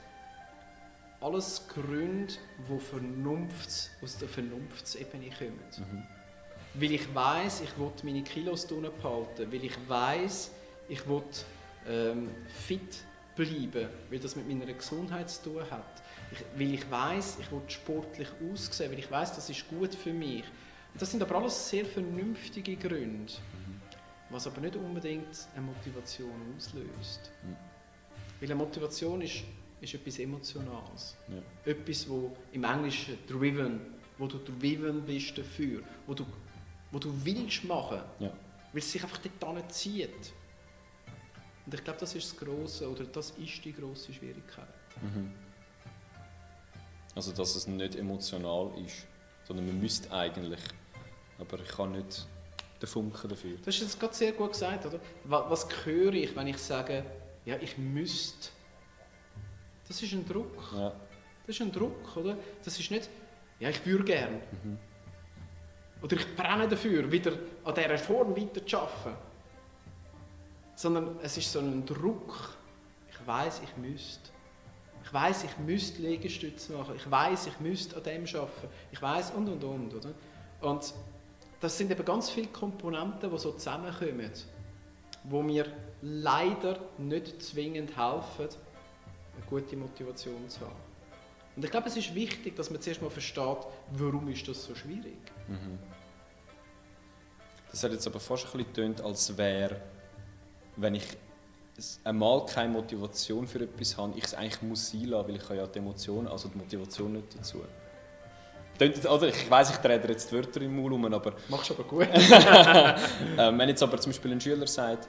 alles 1.20 1.66
Gründe, 1.68 2.34
die 2.68 2.78
Vernunft, 2.78 3.90
aus 4.02 4.18
der 4.18 4.28
Vernunftsebene 4.28 5.30
kommen. 5.30 5.58
Mhm. 5.76 6.02
Weil 6.74 6.92
ich 6.92 7.14
weiß, 7.14 7.62
ich 7.62 7.78
will 7.78 7.90
meine 8.04 8.22
Kilos 8.22 8.66
behalten, 8.66 9.52
weil 9.52 9.64
ich 9.64 9.88
weiß, 9.88 10.50
ich 10.88 11.08
will 11.08 11.22
ähm, 11.88 12.30
fit 12.48 13.02
bleiben, 13.34 13.88
weil 14.10 14.18
das 14.18 14.36
mit 14.36 14.48
meiner 14.48 14.72
Gesundheit 14.72 15.30
zu 15.30 15.50
tun 15.50 15.62
hat. 15.70 16.02
Ich, 16.30 16.44
weil 16.56 16.74
ich 16.74 16.90
weiß, 16.90 17.38
ich 17.40 17.50
will 17.50 17.62
sportlich 17.68 18.28
aussehen, 18.52 18.92
weil 18.92 18.98
ich 18.98 19.10
weiß, 19.10 19.34
das 19.34 19.48
ist 19.50 19.68
gut 19.68 19.94
für 19.94 20.12
mich. 20.12 20.44
Und 20.92 21.02
das 21.02 21.10
sind 21.10 21.22
aber 21.22 21.36
alles 21.36 21.68
sehr 21.68 21.84
vernünftige 21.84 22.76
Gründe, 22.76 23.32
mhm. 23.32 23.80
was 24.30 24.46
aber 24.46 24.60
nicht 24.60 24.76
unbedingt 24.76 25.48
eine 25.54 25.66
Motivation 25.66 26.54
auslöst. 26.56 27.30
Mhm. 27.42 27.56
Weil 28.40 28.50
eine 28.50 28.54
Motivation 28.54 29.20
ist, 29.20 29.42
ist 29.80 29.94
etwas 29.94 30.18
Emotionales. 30.18 31.16
Ja. 31.28 31.72
Etwas, 31.72 32.08
wo 32.08 32.36
im 32.52 32.64
Englischen 32.64 33.18
driven, 33.26 33.80
wo 34.16 34.26
du 34.26 34.38
driven 34.38 35.02
bist 35.02 35.36
dafür, 35.38 35.82
wo 36.06 36.14
du, 36.14 36.26
wo 36.90 36.98
du 36.98 37.12
willst 37.24 37.64
machen, 37.64 38.00
ja. 38.18 38.32
weil 38.72 38.78
es 38.80 38.90
sich 38.90 39.02
einfach 39.02 39.20
dort 39.40 39.72
zieht. 39.72 40.32
Und 41.66 41.74
ich 41.74 41.84
glaube, 41.84 42.00
das 42.00 42.14
ist 42.14 42.32
das 42.32 42.36
Grosse, 42.38 42.90
oder 42.90 43.04
das 43.04 43.30
ist 43.32 43.64
die 43.64 43.72
grosse 43.72 44.12
Schwierigkeit. 44.12 44.66
Mhm. 45.02 45.32
Also, 47.14 47.32
dass 47.32 47.56
es 47.56 47.66
nicht 47.66 47.94
emotional 47.96 48.70
ist, 48.84 49.06
sondern 49.44 49.66
man 49.66 49.80
müsste 49.80 50.10
eigentlich, 50.12 50.60
aber 51.38 51.60
ich 51.60 51.68
kann 51.68 51.92
nicht 51.92 52.26
den 52.80 52.86
Funken 52.86 53.28
dafür. 53.28 53.56
Das 53.64 53.74
ist 53.74 53.82
jetzt 53.82 54.00
gerade 54.00 54.14
sehr 54.14 54.32
gut 54.32 54.52
gesagt, 54.52 54.86
oder? 54.86 55.00
Was 55.24 55.66
höre 55.84 56.14
ich, 56.14 56.34
wenn 56.36 56.46
ich 56.46 56.58
sage, 56.58 57.04
ja, 57.44 57.56
ich 57.60 57.76
müsste? 57.76 58.50
Das 59.88 60.02
ist 60.02 60.12
ein 60.12 60.26
Druck. 60.26 60.72
Ja. 60.74 60.92
Das 61.46 61.56
ist 61.56 61.62
ein 61.62 61.72
Druck, 61.72 62.16
oder? 62.16 62.36
Das 62.62 62.78
ist 62.78 62.90
nicht, 62.90 63.08
ja, 63.58 63.70
ich 63.70 63.84
würde 63.86 64.04
gern. 64.04 64.34
Mhm. 64.62 64.78
Oder 66.02 66.16
ich 66.16 66.36
brenne 66.36 66.68
dafür, 66.68 67.10
wieder 67.10 67.32
an 67.64 67.74
dieser 67.74 67.98
Form 67.98 68.36
weiter 68.36 68.64
zu 68.64 68.78
arbeiten 68.78 69.16
sondern 70.78 71.18
es 71.22 71.36
ist 71.36 71.50
so 71.50 71.58
ein 71.58 71.84
Druck. 71.84 72.54
Ich 73.10 73.26
weiß, 73.26 73.62
ich 73.64 73.76
müsste. 73.76 74.30
Ich 75.02 75.12
weiß, 75.12 75.44
ich 75.44 75.58
müsste 75.58 76.02
Liegestütze 76.02 76.72
machen. 76.72 76.94
Ich 76.96 77.10
weiß, 77.10 77.48
ich 77.48 77.58
müsste 77.58 77.96
an 77.96 78.04
dem 78.04 78.24
arbeiten. 78.26 78.68
Ich 78.92 79.02
weiß 79.02 79.32
und 79.32 79.48
und 79.48 79.64
und, 79.64 79.94
oder? 79.94 80.10
Und 80.60 80.94
das 81.60 81.76
sind 81.76 81.90
eben 81.90 82.04
ganz 82.04 82.30
viele 82.30 82.46
Komponenten, 82.48 83.28
die 83.28 83.38
so 83.38 83.50
zusammenkommen, 83.52 84.30
wo 85.24 85.42
mir 85.42 85.66
leider 86.00 86.78
nicht 86.96 87.42
zwingend 87.42 87.96
helfen, 87.96 88.48
eine 89.38 89.46
gute 89.48 89.76
Motivation 89.76 90.48
zu 90.48 90.60
haben. 90.60 90.74
Und 91.56 91.64
ich 91.64 91.70
glaube, 91.70 91.88
es 91.88 91.96
ist 91.96 92.14
wichtig, 92.14 92.54
dass 92.56 92.70
man 92.70 92.80
zuerst 92.80 93.02
mal 93.02 93.10
versteht, 93.10 93.58
warum 93.92 94.28
ist 94.28 94.46
das 94.46 94.64
so 94.64 94.74
schwierig. 94.74 95.18
Mhm. 95.48 95.78
Das 97.70 97.82
hat 97.82 97.92
jetzt 97.92 98.06
aber 98.06 98.20
fast 98.20 98.44
ein 98.46 98.52
bisschen 98.52 98.66
getönt, 98.72 99.00
als 99.00 99.36
wäre 99.36 99.80
wenn 100.76 100.94
ich 100.94 101.04
einmal 102.04 102.44
keine 102.46 102.72
Motivation 102.72 103.46
für 103.46 103.60
etwas 103.60 103.96
habe, 103.96 104.16
ich 104.16 104.24
es 104.24 104.34
eigentlich 104.34 104.62
muss 104.62 104.90
sein 104.90 105.04
lassen, 105.06 105.28
weil 105.28 105.36
ich 105.36 105.48
ja 105.48 105.66
die 105.66 105.78
Emotion, 105.78 106.28
also 106.28 106.48
die 106.48 106.58
Motivation 106.58 107.12
nicht 107.12 107.36
dazu. 107.36 107.62
oder 109.10 109.28
ich 109.28 109.50
weiss, 109.50 109.70
ich 109.70 109.76
drehe 109.78 110.00
jetzt 110.08 110.30
die 110.30 110.36
Wörter 110.36 110.60
im 110.62 110.80
Maul 110.80 110.92
um, 110.92 111.12
aber... 111.12 111.34
Machst 111.48 111.70
du 111.70 111.74
aber 111.74 111.84
gut. 111.84 112.08
ähm, 113.38 113.58
wenn 113.58 113.68
jetzt 113.68 113.82
aber 113.82 113.98
zum 113.98 114.12
Beispiel 114.12 114.32
ein 114.32 114.40
Schüler 114.40 114.66
sagt, 114.66 115.08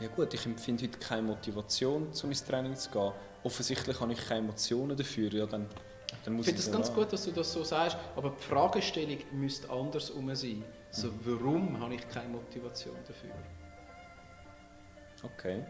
ja 0.00 0.08
gut, 0.08 0.34
ich 0.34 0.44
empfinde 0.46 0.84
heute 0.84 0.98
keine 0.98 1.22
Motivation, 1.22 2.08
um 2.22 2.28
ins 2.28 2.44
Training 2.44 2.74
zu 2.74 2.90
gehen, 2.90 3.12
offensichtlich 3.42 4.00
habe 4.00 4.12
ich 4.12 4.26
keine 4.26 4.40
Emotionen 4.40 4.96
dafür, 4.96 5.32
ja 5.32 5.46
dann, 5.46 5.66
dann 6.24 6.34
muss 6.34 6.46
ich 6.46 6.54
finde 6.54 6.68
es 6.68 6.72
ganz 6.72 6.92
gut, 6.92 7.12
dass 7.12 7.24
du 7.24 7.30
das 7.30 7.52
so 7.52 7.62
sagst, 7.62 7.96
aber 8.16 8.30
die 8.30 8.42
Fragestellung 8.42 9.18
müsste 9.32 9.70
anders 9.70 10.08
sein. 10.08 10.64
Also, 10.88 11.10
warum 11.24 11.80
habe 11.80 11.94
ich 11.94 12.08
keine 12.08 12.28
Motivation 12.28 12.96
dafür? 13.06 13.30
Okay. 15.22 15.64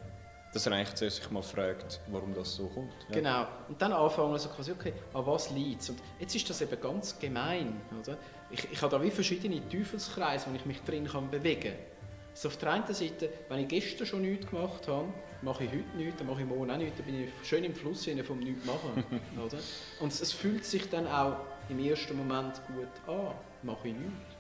Dass 0.53 0.67
er 0.67 0.73
eigentlich 0.73 0.95
zuerst 0.95 1.17
sich 1.17 1.31
mal 1.31 1.43
fragt, 1.43 2.01
warum 2.09 2.33
das 2.33 2.55
so 2.55 2.67
kommt. 2.67 2.93
Ja. 3.09 3.15
Genau. 3.15 3.47
Und 3.69 3.81
dann 3.81 3.93
anfangen 3.93 4.33
also 4.33 4.49
quasi, 4.51 4.71
okay, 4.73 4.93
an 5.13 5.27
was 5.27 5.51
liegt 5.51 5.83
es? 5.83 5.91
Und 5.91 6.01
jetzt 6.21 6.35
ist 6.35 6.49
das 6.49 6.61
eben 6.61 6.81
ganz 6.81 7.19
gemein. 7.19 7.81
Oder? 8.01 8.17
Ich, 8.51 8.71
ich 8.71 8.83
habe 8.83 8.97
da 8.97 9.03
wie 9.03 9.11
verschiedene 9.11 9.67
Teufelskreise, 9.69 10.47
wo 10.51 10.55
ich 10.55 10.65
mich 10.65 10.81
drin 10.83 11.07
kann 11.07 11.29
bewegen 11.31 11.73
kann. 11.73 11.94
So 12.35 12.49
auf 12.49 12.57
der 12.57 12.73
einen 12.73 12.93
Seite, 12.93 13.31
wenn 13.49 13.61
ich 13.61 13.69
gestern 13.69 14.07
schon 14.07 14.23
nichts 14.23 14.47
gemacht 14.47 14.89
habe, 14.89 15.07
mache 15.43 15.65
ich 15.65 15.71
heute 15.71 15.97
nichts, 15.97 16.19
dann 16.19 16.27
mache 16.27 16.41
ich 16.41 16.47
morgen 16.49 16.69
auch 16.69 16.77
nichts, 16.77 16.97
dann 16.97 17.07
bin 17.07 17.23
ich 17.23 17.49
schön 17.49 17.63
im 17.63 17.75
Fluss 17.75 18.09
vom 18.27 18.41
Nichts 18.41 18.67
machen. 18.67 19.05
oder? 19.37 19.59
Und 20.01 20.13
es, 20.13 20.21
es 20.21 20.33
fühlt 20.33 20.65
sich 20.65 20.91
dann 20.91 21.07
auch 21.07 21.37
im 21.69 21.79
ersten 21.79 22.17
Moment 22.17 22.61
gut 22.67 22.89
an, 23.07 23.35
mache 23.63 23.89
ich 23.89 23.95
nichts. 23.95 24.35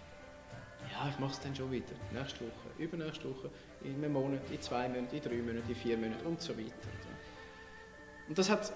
Ja, 0.92 1.08
ich 1.08 1.18
mache 1.20 1.32
es 1.32 1.40
dann 1.40 1.54
schon 1.54 1.70
wieder. 1.70 1.94
Nächste 2.12 2.40
Woche, 2.40 2.68
übernächste 2.78 3.30
Woche, 3.30 3.50
in 3.82 3.94
einem 3.94 4.12
Monat, 4.12 4.40
in 4.50 4.60
zwei 4.60 4.88
Monaten, 4.88 5.14
in 5.14 5.22
drei 5.22 5.36
Monaten, 5.36 5.68
in 5.68 5.74
vier 5.76 5.96
Monaten 5.96 6.26
und 6.26 6.40
so 6.40 6.56
weiter. 6.58 6.72
Und 8.28 8.36
das 8.36 8.50
hat, 8.50 8.72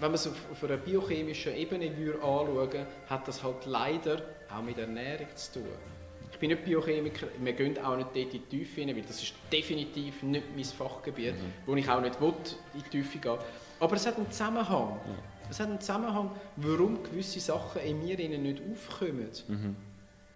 wenn 0.00 0.08
man 0.08 0.14
es 0.14 0.26
auf, 0.26 0.50
auf 0.50 0.64
einer 0.64 0.78
biochemischen 0.78 1.54
Ebene 1.54 1.90
anschauen 2.14 2.54
würde, 2.54 2.86
hat 3.08 3.28
das 3.28 3.42
halt 3.42 3.66
leider 3.66 4.22
auch 4.50 4.62
mit 4.62 4.78
Ernährung 4.78 5.28
zu 5.34 5.60
tun. 5.60 5.95
Ich 6.36 6.40
bin 6.40 6.50
nicht 6.50 6.66
Biochemiker, 6.66 7.28
wir 7.38 7.52
gehen 7.54 7.78
auch 7.78 7.96
nicht 7.96 8.08
dort 8.08 8.16
in 8.16 8.30
die 8.30 8.40
Tiefe 8.40 8.82
rein, 8.82 8.94
weil 8.94 9.00
das 9.00 9.22
ist 9.22 9.32
definitiv 9.50 10.22
nicht 10.22 10.44
mein 10.54 10.64
Fachgebiet, 10.66 11.32
mhm. 11.32 11.52
wo 11.64 11.74
ich 11.74 11.88
auch 11.88 12.02
nicht 12.02 12.20
will, 12.20 12.34
in 12.74 12.82
die 12.82 12.90
Tiefe 12.90 13.16
gehen 13.16 13.38
Aber 13.80 13.96
es 13.96 14.06
hat 14.06 14.18
einen 14.18 14.30
Zusammenhang. 14.30 15.00
Ja. 15.06 15.14
Es 15.48 15.60
hat 15.60 15.70
einen 15.70 15.80
Zusammenhang, 15.80 16.30
warum 16.56 17.02
gewisse 17.02 17.40
Sachen 17.40 17.80
in 17.80 18.04
mir 18.04 18.18
nicht 18.18 18.62
aufkommen. 18.70 19.30
Mhm. 19.48 19.76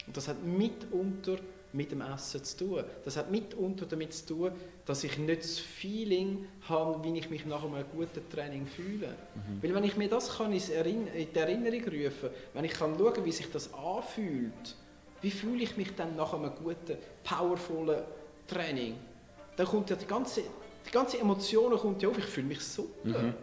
Und 0.07 0.17
das 0.17 0.29
hat 0.29 0.43
mitunter 0.43 1.37
mit 1.75 1.93
dem 1.93 2.01
Essen 2.01 2.43
zu 2.45 2.57
tun. 2.57 2.85
Das 3.05 3.19
hat 3.19 3.31
mitunter 3.31 3.85
damit 3.85 4.15
zu 4.15 4.27
tun, 4.27 4.53
dass 4.87 5.05
ich 5.05 5.19
nicht 5.19 5.43
das 5.43 5.59
Feeling 5.59 6.47
habe, 6.67 7.05
wie 7.05 7.19
ich 7.19 7.29
mich 7.29 7.45
nach 7.45 7.63
einem 7.63 7.85
guten 7.95 8.27
Training 8.31 8.67
fühle. 8.67 9.09
Mhm. 9.09 9.63
Weil 9.63 9.75
wenn 9.75 9.85
ich 9.85 9.99
mir 9.99 10.09
das 10.09 10.39
kann 10.39 10.51
in 10.51 10.61
die 10.63 11.39
Erinnerung 11.39 11.83
rufen 11.85 12.31
wenn 12.55 12.65
ich 12.65 12.73
kann 12.73 12.97
schauen, 12.97 13.23
wie 13.23 13.33
sich 13.33 13.51
das 13.51 13.75
anfühlt, 13.75 14.77
wie 15.21 15.31
fühle 15.31 15.63
ich 15.63 15.77
mich 15.77 15.95
dann 15.95 16.17
nach 16.17 16.33
einem 16.33 16.53
guten, 16.55 16.97
powervollen 17.25 18.03
Training, 18.47 18.97
dann 19.57 19.67
kommt 19.67 19.91
ja 19.91 19.97
die 19.97 20.07
ganze, 20.07 20.43
die 20.87 20.91
ganze 20.91 21.19
Emotion 21.19 21.77
kommt 21.77 22.03
ja 22.03 22.09
auf, 22.09 22.19
ich 22.19 22.25
fühle 22.25 22.47
mich 22.47 22.61
super. 22.61 23.19
Mhm. 23.19 23.35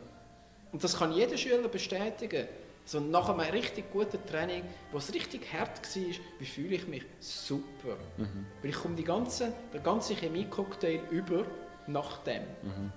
Und 0.71 0.83
das 0.83 0.97
kann 0.97 1.11
jeder 1.11 1.37
Schüler 1.37 1.67
bestätigen. 1.67 2.47
So 2.85 3.01
nach 3.01 3.27
einem 3.27 3.41
richtig 3.41 3.91
guten 3.91 4.25
Training, 4.25 4.63
wo 4.91 4.97
es 4.97 5.13
richtig 5.13 5.51
hart 5.51 5.83
war, 5.95 6.03
wie 6.39 6.45
fühle 6.45 6.75
ich 6.75 6.87
mich? 6.87 7.03
Super. 7.19 7.97
Mhm. 8.17 8.45
Weil 8.61 8.69
ich 8.69 8.77
komme 8.77 8.95
die 8.95 9.03
ganze, 9.03 9.51
den 9.73 9.83
ganzen 9.83 10.15
Chemiecocktail 10.15 11.01
über 11.11 11.45
nach 11.87 12.19
dem. 12.23 12.43
Mhm. 12.63 12.91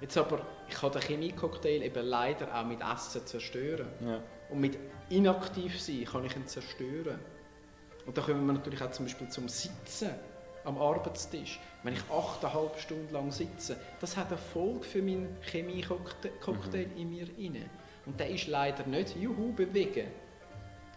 Jetzt 0.00 0.16
aber, 0.16 0.46
ich 0.68 0.74
kann 0.74 0.92
den 0.92 1.02
Chemiecocktail 1.02 1.82
eben 1.82 2.06
leider 2.06 2.54
auch 2.54 2.64
mit 2.64 2.80
Essen 2.80 3.26
zerstören. 3.26 3.88
Ja. 4.04 4.20
Und 4.50 4.60
mit 4.60 4.78
inaktiv 5.10 5.80
sein 5.80 6.04
kann 6.04 6.24
ich 6.24 6.36
ihn 6.36 6.46
zerstören. 6.46 7.18
Und 8.06 8.16
da 8.16 8.22
kommen 8.22 8.44
wir 8.46 8.52
natürlich 8.52 8.82
auch 8.82 8.90
zum 8.90 9.06
Beispiel 9.06 9.28
zum 9.28 9.48
Sitzen 9.48 10.10
am 10.64 10.78
Arbeitstisch. 10.78 11.60
Wenn 11.82 11.94
ich 11.94 12.02
achteinhalb 12.10 12.78
Stunden 12.78 13.12
lang 13.12 13.30
sitze, 13.30 13.76
das 14.00 14.16
hat 14.16 14.30
Erfolg 14.30 14.84
für 14.84 15.02
meinen 15.02 15.36
Chemie-Cocktail 15.42 16.86
mhm. 16.86 16.96
in 16.96 17.10
mir 17.10 17.26
inne. 17.38 17.70
Und 18.06 18.18
der 18.18 18.30
ist 18.30 18.46
leider 18.46 18.86
nicht 18.86 19.16
Juhu 19.16 19.52
bewegen. 19.52 20.08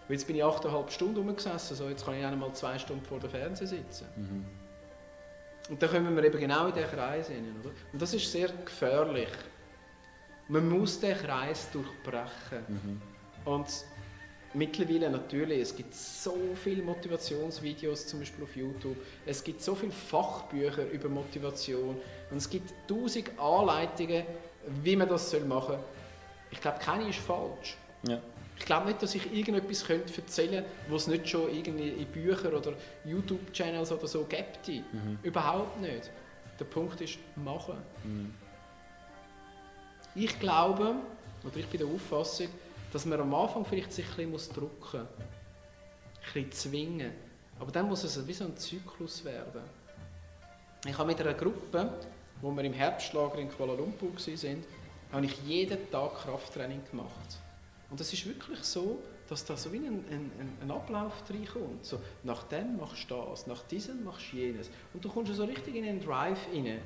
Weil 0.07 0.17
jetzt 0.17 0.27
bin 0.27 0.35
ich 0.35 0.43
achteinhalb 0.43 0.91
Stunden 0.91 1.17
rumgesessen, 1.17 1.75
so 1.75 1.89
jetzt 1.89 2.05
kann 2.05 2.15
ich 2.15 2.25
einmal 2.25 2.53
zwei 2.53 2.77
Stunden 2.77 3.03
vor 3.05 3.19
dem 3.19 3.29
Fernseher 3.29 3.67
sitzen. 3.67 4.07
Mhm. 4.15 4.45
Und 5.69 5.81
da 5.81 5.87
kommen 5.87 6.15
wir 6.15 6.23
eben 6.23 6.39
genau 6.39 6.67
in 6.67 6.73
diesen 6.73 6.89
Kreis 6.91 7.27
hinein. 7.27 7.55
Oder? 7.61 7.71
Und 7.91 8.01
das 8.01 8.13
ist 8.13 8.31
sehr 8.31 8.49
gefährlich. 8.49 9.29
Man 10.47 10.69
muss 10.69 10.99
den 10.99 11.17
Kreis 11.17 11.71
durchbrechen. 11.71 12.65
Mhm. 12.67 13.01
Und 13.45 13.67
mittlerweile 14.55 15.09
natürlich, 15.09 15.59
es 15.59 15.75
gibt 15.75 15.93
so 15.93 16.37
viele 16.63 16.81
Motivationsvideos 16.81 18.07
zum 18.07 18.19
Beispiel 18.19 18.43
auf 18.43 18.55
YouTube, 18.55 18.97
es 19.25 19.43
gibt 19.43 19.61
so 19.61 19.75
viele 19.75 19.91
Fachbücher 19.91 20.89
über 20.89 21.09
Motivation 21.09 21.97
und 22.31 22.37
es 22.37 22.49
gibt 22.49 22.73
tausend 22.87 23.29
Anleitungen, 23.39 24.23
wie 24.83 24.95
man 24.95 25.07
das 25.07 25.33
machen 25.45 25.75
soll. 25.75 25.79
Ich 26.51 26.61
glaube, 26.61 26.79
keine 26.79 27.09
ist 27.09 27.19
falsch. 27.19 27.77
Ja. 28.07 28.19
Ich 28.57 28.65
glaube 28.65 28.87
nicht, 28.87 29.03
dass 29.03 29.13
ich 29.13 29.33
irgendetwas 29.33 29.83
könnte 29.83 30.13
erzählen 30.15 30.63
könnte, 30.63 30.69
was 30.89 31.01
es 31.03 31.07
nicht 31.07 31.27
schon 31.27 31.53
irgendwie 31.53 31.89
in 31.89 32.05
Büchern 32.05 32.53
oder 32.53 32.73
YouTube-Channels 33.03 33.91
oder 33.91 34.07
so 34.07 34.23
gibt. 34.23 34.67
Mhm. 34.67 35.19
Überhaupt 35.23 35.81
nicht. 35.81 36.09
Der 36.57 36.65
Punkt 36.65 37.01
ist, 37.01 37.17
machen. 37.35 37.75
Mhm. 38.03 38.33
Ich 40.15 40.39
glaube, 40.39 40.95
oder 41.43 41.57
ich 41.57 41.67
bin 41.67 41.81
der 41.81 41.89
Auffassung, 41.89 42.47
dass 42.95 43.05
man 43.05 43.19
am 43.19 43.33
Anfang 43.33 43.65
vielleicht 43.65 43.91
sich 43.91 44.05
ein 44.17 44.31
bisschen 44.31 44.53
drücken 44.53 44.69
muss. 44.79 45.01
Ein 45.03 45.07
bisschen 46.33 46.51
zwingen. 46.53 47.11
Aber 47.59 47.69
dann 47.69 47.89
muss 47.89 48.05
es 48.05 48.25
wie 48.25 48.31
so 48.31 48.45
ein 48.45 48.55
Zyklus 48.55 49.25
werden. 49.25 49.63
Ich 50.87 50.97
habe 50.97 51.07
mit 51.09 51.19
einer 51.19 51.33
Gruppe, 51.33 51.89
wo 52.39 52.51
wir 52.51 52.63
im 52.63 52.71
Herbstlager 52.71 53.39
in 53.39 53.49
Kuala 53.49 53.73
Lumpur 53.73 54.11
waren, 54.13 54.63
habe 55.11 55.25
ich 55.25 55.43
jeden 55.43 55.91
Tag 55.91 56.23
Krafttraining 56.23 56.83
gemacht. 56.89 57.37
Und 57.89 57.99
es 57.99 58.13
ist 58.13 58.25
wirklich 58.27 58.63
so, 58.63 58.99
dass 59.27 59.43
da 59.43 59.57
so 59.57 59.73
wie 59.73 59.77
ein, 59.79 60.05
ein, 60.09 60.57
ein 60.61 60.71
Ablauf 60.71 61.21
reinkommt. 61.29 61.85
So, 61.85 61.99
nach 62.23 62.43
dem 62.43 62.77
machst 62.77 63.11
du 63.11 63.15
das, 63.15 63.45
nach 63.45 63.63
diesem 63.63 64.05
machst 64.05 64.31
du 64.31 64.37
jenes. 64.37 64.69
Und 64.93 65.03
du 65.03 65.09
kommst 65.09 65.35
so 65.35 65.43
richtig 65.43 65.75
in 65.75 65.83
einen 65.83 65.99
Drive 65.99 66.47
rein. 66.53 66.79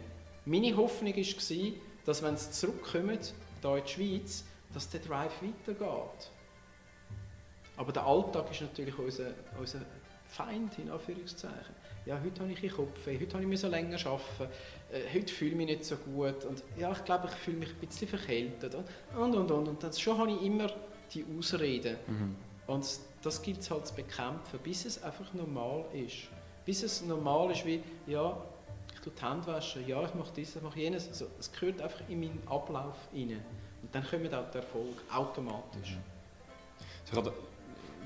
Meine 0.43 0.75
Hoffnung 0.75 1.15
war, 1.15 1.71
dass 2.03 2.23
wenn 2.23 2.35
sie 2.35 2.49
zurückkommen, 2.49 3.19
hier 3.61 3.75
in 3.75 3.83
die 3.83 3.91
Schweiz, 3.91 4.43
dass 4.73 4.89
der 4.89 4.99
Drive 4.99 5.33
weitergeht. 5.41 6.31
Aber 7.77 7.91
der 7.91 8.05
Alltag 8.05 8.51
ist 8.51 8.61
natürlich 8.61 8.97
unser, 8.97 9.31
unser 9.57 9.79
Feind, 10.27 10.77
in 10.77 10.91
Anführungszeichen. 10.91 11.75
Ja, 12.05 12.19
heute 12.23 12.41
habe 12.41 12.51
ich 12.51 12.61
einen 12.61 12.71
Kopf, 12.71 13.05
heute 13.05 13.37
habe 13.37 13.53
ich 13.53 13.61
länger 13.61 13.97
arbeiten, 14.05 14.53
äh, 14.91 15.01
heute 15.13 15.33
fühle 15.33 15.51
ich 15.51 15.57
mich 15.57 15.67
nicht 15.67 15.85
so 15.85 15.95
gut 15.95 16.45
und 16.45 16.63
ja, 16.77 16.91
ich 16.91 17.03
glaube, 17.03 17.27
ich 17.27 17.35
fühle 17.35 17.57
mich 17.57 17.69
ein 17.69 17.87
bisschen 17.87 18.07
verkältet 18.07 18.75
und 18.75 18.85
und 19.17 19.35
und 19.35 19.51
und. 19.51 19.67
und 19.67 19.83
dann 19.83 19.93
schon 19.93 20.17
habe 20.17 20.31
ich 20.31 20.41
immer 20.41 20.71
die 21.13 21.25
Ausreden. 21.37 21.97
Mhm. 22.07 22.35
Und 22.67 22.85
das 23.23 23.41
gilt 23.41 23.61
es 23.61 23.71
halt 23.71 23.87
zu 23.87 23.95
bekämpfen, 23.95 24.59
bis 24.63 24.85
es 24.85 25.01
einfach 25.03 25.33
normal 25.33 25.85
ist. 25.93 26.29
Bis 26.65 26.83
es 26.83 27.03
normal 27.03 27.51
ist 27.51 27.65
wie, 27.65 27.81
ja, 28.05 28.37
ich 28.93 28.99
tue 28.99 29.11
die 29.11 29.25
Hände 29.25 29.47
waschen, 29.47 29.87
ja, 29.87 30.03
ich 30.03 30.13
mache 30.13 30.31
dies, 30.35 30.55
ich 30.55 30.61
mache 30.61 30.79
jenes. 30.79 31.07
Also, 31.07 31.27
es 31.39 31.51
gehört 31.51 31.81
einfach 31.81 32.01
in 32.07 32.19
meinen 32.19 32.41
Ablauf 32.47 32.95
rein. 33.13 33.41
Und 33.81 33.93
dann 33.93 34.05
kommt 34.07 34.33
auch 34.33 34.49
der 34.51 34.61
Erfolg 34.61 35.01
automatisch. 35.11 35.97
Mhm. 37.13 37.31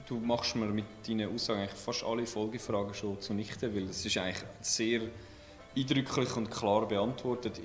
Du 0.05 0.17
machst 0.17 0.55
mir 0.55 0.65
mit 0.65 0.85
deinen 1.07 1.33
Aussagen 1.33 1.67
fast 1.69 2.03
alle 2.03 2.25
Folgefragen 2.25 2.93
schon 2.93 3.19
zunichte, 3.21 3.73
weil 3.73 3.87
das 3.87 4.05
ist 4.05 4.17
eigentlich 4.17 4.43
sehr 4.61 5.01
eindrücklich 5.75 6.35
und 6.35 6.51
klar 6.51 6.87
beantwortet. 6.87 7.59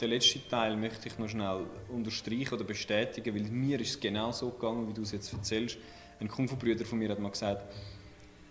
den 0.00 0.10
letzten 0.10 0.48
Teil 0.48 0.76
möchte 0.76 1.08
ich 1.08 1.18
noch 1.18 1.28
schnell 1.28 1.66
unterstreichen 1.88 2.54
oder 2.54 2.64
bestätigen, 2.64 3.34
weil 3.34 3.42
mir 3.42 3.80
ist 3.80 3.90
es 3.90 4.00
genau 4.00 4.32
so 4.32 4.50
gegangen, 4.50 4.88
wie 4.88 4.92
du 4.92 5.02
es 5.02 5.12
jetzt 5.12 5.32
erzählst. 5.32 5.78
Ein 6.20 6.28
Kung-Fu-Brüder 6.28 6.84
von 6.84 6.98
mir 6.98 7.10
hat 7.10 7.18
mal 7.18 7.30
gesagt, 7.30 7.62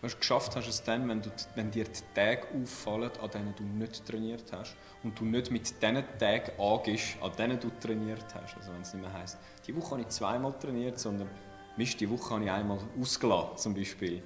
was 0.03 0.11
du 0.11 0.19
geschafft 0.19 0.55
hast 0.57 0.67
es 0.67 0.83
dann, 0.83 1.07
wenn, 1.07 1.21
du, 1.21 1.31
wenn 1.55 1.71
dir 1.71 1.85
die 1.85 2.01
Tage 2.13 2.45
auffallen, 2.61 3.09
an 3.21 3.31
denen 3.31 3.55
du 3.55 3.63
nicht 3.63 4.05
trainiert 4.05 4.43
hast 4.51 4.75
und 5.01 5.17
du 5.17 5.23
nicht 5.23 5.49
mit 5.49 5.81
diesen 5.81 6.03
Tagen 6.19 6.51
angehst, 6.59 7.15
an 7.21 7.31
denen 7.37 7.59
du 7.59 7.71
trainiert 7.79 8.25
hast. 8.35 8.57
Also 8.57 8.73
wenn 8.73 8.81
es 8.81 8.93
nicht 8.93 9.01
mehr 9.01 9.13
heisst, 9.13 9.37
die 9.65 9.73
Woche 9.75 9.91
habe 9.91 10.01
ich 10.01 10.09
zweimal 10.09 10.53
trainiert, 10.59 10.99
sondern 10.99 11.29
Mist, 11.77 12.01
die 12.01 12.09
Woche 12.09 12.35
habe 12.35 12.43
ich 12.43 12.51
einmal 12.51 12.79
ausgelassen 12.99 13.57
zum 13.57 13.73
Beispiel. 13.73 14.21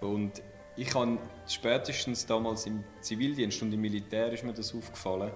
Und 0.00 0.42
ich 0.74 0.94
habe 0.94 1.18
spätestens 1.46 2.24
damals 2.24 2.64
im 2.64 2.82
Zivildienst 3.02 3.60
und 3.60 3.72
im 3.74 3.80
Militär 3.82 4.32
ist 4.32 4.42
mir 4.42 4.54
das 4.54 4.74
aufgefallen, 4.74 5.30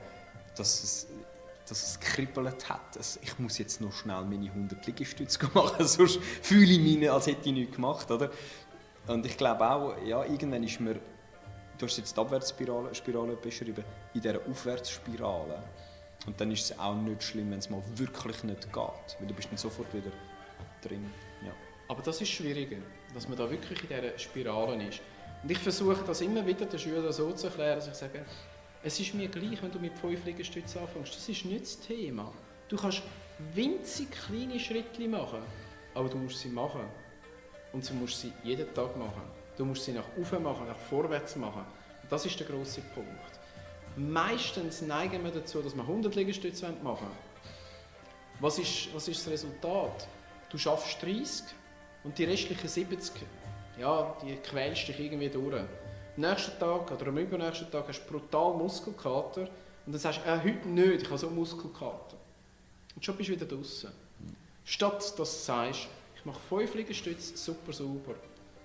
dass 0.56 0.82
es, 0.82 1.08
dass 1.68 1.86
es 1.86 2.00
kribbelt 2.00 2.70
hat. 2.70 2.96
Also 2.96 3.20
ich 3.22 3.38
muss 3.38 3.58
jetzt 3.58 3.82
noch 3.82 3.92
schnell 3.92 4.24
meine 4.24 4.46
100 4.46 4.86
Liegestütze 4.86 5.38
machen, 5.54 5.86
sonst 5.86 6.18
fühle 6.40 6.72
ich 6.72 6.80
mich, 6.98 7.10
als 7.10 7.26
hätte 7.26 7.50
ich 7.50 7.54
nichts 7.54 7.76
gemacht. 7.76 8.10
Oder? 8.10 8.30
Und 9.06 9.26
ich 9.26 9.36
glaube 9.36 9.68
auch, 9.68 9.96
ja, 10.04 10.24
irgendwann 10.24 10.62
ist 10.62 10.80
mir, 10.80 10.94
du 11.78 11.86
hast 11.86 11.98
jetzt 11.98 12.16
die 12.16 12.20
Abwärtsspirale 12.20 12.94
Spirale 12.94 13.36
beschrieben, 13.36 13.84
in 14.14 14.20
dieser 14.20 14.40
Aufwärtsspirale. 14.48 15.62
Und 16.26 16.40
dann 16.40 16.50
ist 16.50 16.70
es 16.70 16.78
auch 16.78 16.94
nicht 16.94 17.22
schlimm, 17.22 17.50
wenn 17.50 17.58
es 17.58 17.68
mal 17.68 17.82
wirklich 17.96 18.42
nicht 18.44 18.72
geht, 18.72 19.16
weil 19.18 19.28
du 19.28 19.34
bist 19.34 19.50
dann 19.50 19.58
sofort 19.58 19.92
wieder 19.92 20.10
drin. 20.80 21.04
Ja. 21.44 21.52
Aber 21.88 22.02
das 22.02 22.20
ist 22.20 22.30
schwieriger, 22.30 22.78
Dass 23.12 23.28
man 23.28 23.36
da 23.36 23.50
wirklich 23.50 23.82
in 23.82 23.88
dieser 23.88 24.18
Spirale 24.18 24.82
ist. 24.88 25.00
Und 25.42 25.50
ich 25.50 25.58
versuche 25.58 26.02
das 26.06 26.22
immer 26.22 26.46
wieder 26.46 26.64
den 26.64 26.78
Schülern 26.78 27.12
so 27.12 27.30
zu 27.32 27.48
erklären, 27.48 27.76
dass 27.76 27.88
ich 27.88 27.94
sage, 27.94 28.24
es 28.82 28.98
ist 28.98 29.12
mir 29.14 29.28
gleich, 29.28 29.62
wenn 29.62 29.70
du 29.70 29.78
mit 29.78 29.98
fünf 29.98 30.24
Liegestützen 30.24 30.80
anfängst. 30.80 31.14
Das 31.14 31.28
ist 31.28 31.44
nicht 31.44 31.62
das 31.62 31.80
Thema. 31.80 32.32
Du 32.68 32.76
kannst 32.76 33.02
winzig 33.52 34.10
kleine 34.10 34.58
Schritte 34.58 35.06
machen, 35.08 35.40
aber 35.94 36.08
du 36.08 36.16
musst 36.16 36.40
sie 36.40 36.48
machen. 36.48 36.82
Und 37.74 37.88
du 37.88 37.94
musst 37.94 38.20
sie 38.20 38.32
jeden 38.44 38.72
Tag 38.72 38.96
machen. 38.96 39.22
Du 39.56 39.64
musst 39.64 39.84
sie 39.84 39.92
nach 39.92 40.06
oben 40.16 40.42
machen, 40.42 40.66
nach 40.66 40.76
vorwärts 40.76 41.34
machen. 41.36 41.64
Und 42.02 42.10
das 42.10 42.24
ist 42.24 42.38
der 42.38 42.46
große 42.46 42.80
Punkt. 42.94 43.10
Meistens 43.96 44.82
neigen 44.82 45.22
wir 45.22 45.32
dazu, 45.32 45.60
dass 45.60 45.74
wir 45.74 45.82
100 45.82 46.14
Liegestütze 46.14 46.66
machen 46.66 46.84
wollen. 46.84 47.34
Was 48.40 48.58
ist, 48.58 48.94
was 48.94 49.08
ist 49.08 49.20
das 49.26 49.32
Resultat? 49.32 50.08
Du 50.50 50.58
schaffst 50.58 51.02
30 51.02 51.46
und 52.04 52.16
die 52.16 52.24
restlichen 52.24 52.68
70, 52.68 53.22
ja, 53.78 54.16
die 54.22 54.36
quälst 54.36 54.88
dich 54.88 54.98
irgendwie 54.98 55.28
durch. 55.28 55.54
Am 55.54 55.66
nächsten 56.16 56.58
Tag 56.58 56.90
oder 56.90 57.08
am 57.08 57.18
übernächsten 57.18 57.70
Tag 57.70 57.88
hast 57.88 58.04
du 58.04 58.12
brutal 58.12 58.54
Muskelkater 58.54 59.48
und 59.86 59.92
dann 59.92 59.98
sagst 59.98 60.20
du, 60.24 60.28
äh, 60.28 60.38
heute 60.38 60.68
nicht, 60.68 61.02
ich 61.02 61.08
habe 61.08 61.18
so 61.18 61.30
Muskelkater. 61.30 62.16
Und 62.94 63.04
schon 63.04 63.16
bist 63.16 63.30
du 63.30 63.34
wieder 63.34 63.46
draußen. 63.46 63.90
Statt 64.64 65.00
dass 65.00 65.14
du 65.16 65.24
sagst, 65.24 65.88
ich 66.24 66.26
mache 66.26 66.40
5 66.40 66.74
Liegestütze, 66.76 67.36
super 67.36 67.70
sauber. 67.74 68.14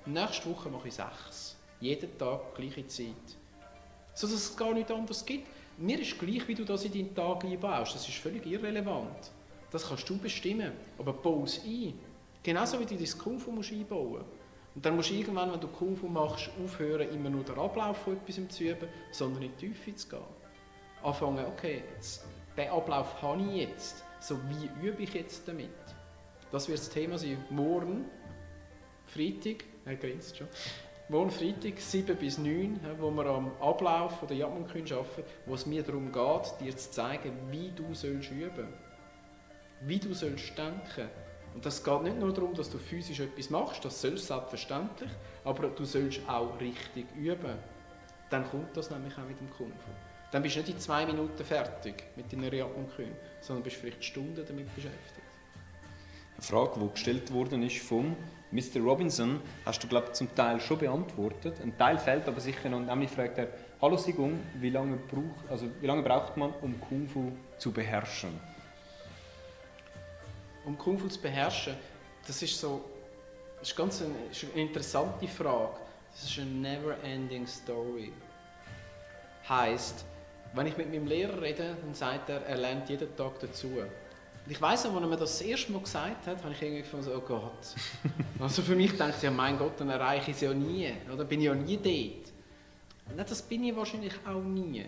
Nächste 0.05 0.49
Woche 0.49 0.69
mache 0.69 0.87
ich 0.87 0.93
6. 0.93 1.57
Jeden 1.81 2.17
Tag, 2.17 2.55
gleiche 2.55 2.87
Zeit. 2.87 3.07
So 4.13 4.27
dass 4.27 4.35
es 4.37 4.55
gar 4.55 4.73
nicht 4.73 4.89
anders 4.89 5.25
gibt. 5.25 5.45
Mir 5.77 5.99
ist 5.99 6.17
gleich, 6.17 6.47
wie 6.47 6.55
du 6.55 6.63
das 6.63 6.85
in 6.85 6.93
deinen 6.93 7.13
Tag 7.13 7.43
einbaust. 7.43 7.95
Das 7.95 8.07
ist 8.07 8.17
völlig 8.17 8.45
irrelevant. 8.45 9.31
Das 9.71 9.89
kannst 9.89 10.09
du 10.09 10.17
bestimmen. 10.17 10.71
Aber 10.97 11.11
baue 11.11 11.43
es 11.43 11.61
ein. 11.65 11.99
Genauso 12.41 12.79
wie 12.79 12.85
du 12.85 12.95
dein 12.95 13.17
Kung 13.17 13.37
Fu 13.37 13.51
musst 13.51 13.73
einbauen 13.73 14.23
Und 14.73 14.85
dann 14.85 14.95
musst 14.95 15.09
du 15.09 15.15
irgendwann, 15.15 15.51
wenn 15.51 15.59
du 15.59 15.67
Kung 15.67 15.97
Fu 15.97 16.07
machst, 16.07 16.49
aufhören, 16.63 17.09
immer 17.09 17.29
nur 17.29 17.43
den 17.43 17.59
Ablauf 17.59 17.97
von 17.97 18.15
etwas 18.15 18.55
zu 18.55 18.63
üben, 18.63 18.87
sondern 19.11 19.43
in 19.43 19.51
die 19.57 19.67
Tiefe 19.67 19.93
zu 19.93 20.07
gehen. 20.07 20.19
Anfangen, 21.03 21.45
okay, 21.45 21.83
jetzt, 21.93 22.25
den 22.55 22.69
Ablauf 22.69 23.21
habe 23.21 23.41
ich 23.41 23.67
jetzt. 23.67 24.05
So, 24.21 24.37
wie 24.47 24.87
übe 24.87 25.03
ich 25.03 25.13
jetzt 25.13 25.45
damit? 25.45 25.88
Das 26.51 26.67
wird 26.67 26.79
das 26.79 26.89
Thema 26.89 27.17
sein. 27.17 27.43
Morgen, 27.49 28.05
Freitag, 29.07 29.65
er 29.85 29.95
grinst 29.95 30.37
schon, 30.37 30.47
morgen 31.09 31.31
Freitag, 31.31 31.79
7 31.79 32.15
bis 32.15 32.37
9, 32.37 32.79
wo 32.99 33.11
wir 33.11 33.25
am 33.25 33.51
Ablauf 33.59 34.25
der 34.27 34.37
Jagdmann 34.37 34.65
arbeiten, 34.65 35.23
wo 35.45 35.53
es 35.53 35.65
mir 35.65 35.83
darum 35.83 36.11
geht, 36.11 36.53
dir 36.61 36.75
zu 36.75 36.91
zeigen, 36.91 37.33
wie 37.51 37.71
du 37.75 37.93
sollst 37.93 38.31
üben 38.31 38.67
wie 39.81 39.99
du 39.99 40.13
sollst 40.13 40.57
denken 40.57 41.09
und 41.53 41.65
das 41.65 41.83
geht 41.83 42.03
nicht 42.03 42.19
nur 42.19 42.33
darum, 42.33 42.53
dass 42.53 42.69
du 42.69 42.77
physisch 42.77 43.19
etwas 43.19 43.49
machst, 43.49 43.83
das 43.83 44.01
sollst 44.01 44.27
selbstverständlich, 44.27 45.09
aber 45.43 45.69
du 45.69 45.83
sollst 45.83 46.21
auch 46.27 46.59
richtig 46.59 47.05
üben. 47.15 47.57
Dann 48.29 48.47
kommt 48.49 48.77
das 48.77 48.91
nämlich 48.91 49.13
auch 49.17 49.27
mit 49.27 49.39
dem 49.39 49.49
Kung 49.49 49.71
Fu. 49.71 49.91
Dann 50.31 50.43
bist 50.43 50.55
du 50.55 50.59
nicht 50.59 50.69
in 50.69 50.79
zwei 50.79 51.05
Minuten 51.07 51.43
fertig 51.43 52.03
mit 52.15 52.31
deiner 52.31 52.53
Jagd 52.53 52.71
sondern 53.41 53.63
bist 53.63 53.77
vielleicht 53.77 54.03
Stunden 54.03 54.45
damit 54.45 54.73
beschäftigt. 54.75 55.18
Eine 56.39 56.45
Frage, 56.45 56.79
die 56.79 56.89
gestellt 56.93 57.33
worden 57.33 57.63
ist 57.63 57.79
von 57.79 58.15
Mr. 58.51 58.79
Robinson, 58.79 59.41
hast 59.65 59.83
du, 59.83 59.89
glaube 59.89 60.13
zum 60.13 60.33
Teil 60.35 60.61
schon 60.61 60.77
beantwortet. 60.77 61.59
Ein 61.61 61.77
Teil 61.77 61.97
fehlt 61.97 62.29
aber 62.29 62.39
sicher 62.39 62.69
noch. 62.69 62.79
Nämlich 62.79 63.09
fragt 63.09 63.37
er, 63.39 63.49
Hallo 63.81 63.97
Sigung, 63.97 64.39
wie 64.55 64.69
lange, 64.69 64.95
brauch, 64.95 65.51
also 65.51 65.65
wie 65.81 65.85
lange 65.85 66.01
braucht 66.01 66.37
man, 66.37 66.53
um 66.61 66.79
Kung 66.79 67.09
Fu 67.09 67.33
zu 67.57 67.73
beherrschen? 67.73 68.39
Um 70.63 70.77
Kung 70.77 70.97
Fu 70.97 71.09
zu 71.09 71.19
beherrschen, 71.19 71.75
das 72.25 72.41
ist 72.41 72.57
so, 72.57 72.85
das 73.59 73.71
ist 73.71 73.75
ganz 73.75 74.01
eine, 74.01 74.13
ist 74.31 74.45
eine 74.45 74.61
interessante 74.61 75.27
Frage. 75.27 75.75
Das 76.13 76.23
ist 76.23 76.39
eine 76.39 76.51
never-ending 76.51 77.47
story. 77.47 78.13
Heißt, 79.49 80.05
wenn 80.53 80.67
ich 80.67 80.77
mit 80.77 80.89
meinem 80.89 81.05
Lehrer 81.05 81.41
rede, 81.41 81.75
dann 81.81 81.93
sagt 81.93 82.29
er, 82.29 82.45
er 82.45 82.55
lernt 82.55 82.87
jeden 82.87 83.13
Tag 83.17 83.41
dazu. 83.41 83.67
Ich 84.49 84.59
weiß, 84.59 84.87
als 84.87 84.95
er 84.95 85.01
mir 85.01 85.15
das, 85.15 85.37
das 85.37 85.41
erste 85.41 85.71
Mal 85.71 85.81
gesagt 85.81 86.25
hat, 86.25 86.43
habe 86.43 86.53
ich 86.53 86.61
irgendwie 86.61 87.01
so, 87.01 87.13
oh 87.13 87.21
Gott. 87.21 87.75
Also 88.39 88.61
für 88.63 88.75
mich 88.75 88.97
denkt 88.97 89.15
ich, 89.17 89.23
ja, 89.23 89.31
mein 89.31 89.57
Gott, 89.57 89.79
dann 89.79 89.89
erreiche 89.89 90.31
ich 90.31 90.37
es 90.37 90.41
ja 90.41 90.53
nie. 90.53 90.91
Oder 91.13 91.23
bin 91.23 91.39
ich 91.39 91.45
ja 91.45 91.53
nie 91.53 91.77
dort. 91.77 92.33
Nein, 93.15 93.25
das 93.27 93.41
bin 93.43 93.63
ich 93.63 93.75
wahrscheinlich 93.75 94.13
auch 94.25 94.41
nie. 94.41 94.85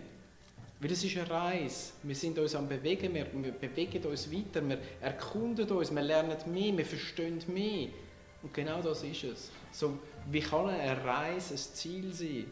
Weil 0.80 0.92
es 0.92 1.04
ist 1.04 1.16
eine 1.16 1.30
Reise. 1.30 1.92
Wir 2.02 2.16
sind 2.16 2.40
uns 2.40 2.56
am 2.56 2.68
Bewegen, 2.68 3.14
wir, 3.14 3.28
wir 3.32 3.52
bewegen 3.52 4.04
uns 4.06 4.32
weiter, 4.32 4.68
wir 4.68 4.80
erkunden 5.00 5.70
uns, 5.70 5.94
wir 5.94 6.02
lernen 6.02 6.38
mehr, 6.52 6.76
wir 6.76 6.86
verstehen 6.86 7.40
mehr. 7.48 7.90
Und 8.42 8.54
genau 8.54 8.82
das 8.82 9.04
ist 9.04 9.24
es. 9.24 9.52
So, 9.72 10.00
wie 10.32 10.40
kann 10.40 10.70
eine 10.70 11.04
Reise 11.04 11.54
ein 11.54 11.58
Ziel 11.58 12.12
sein? 12.12 12.46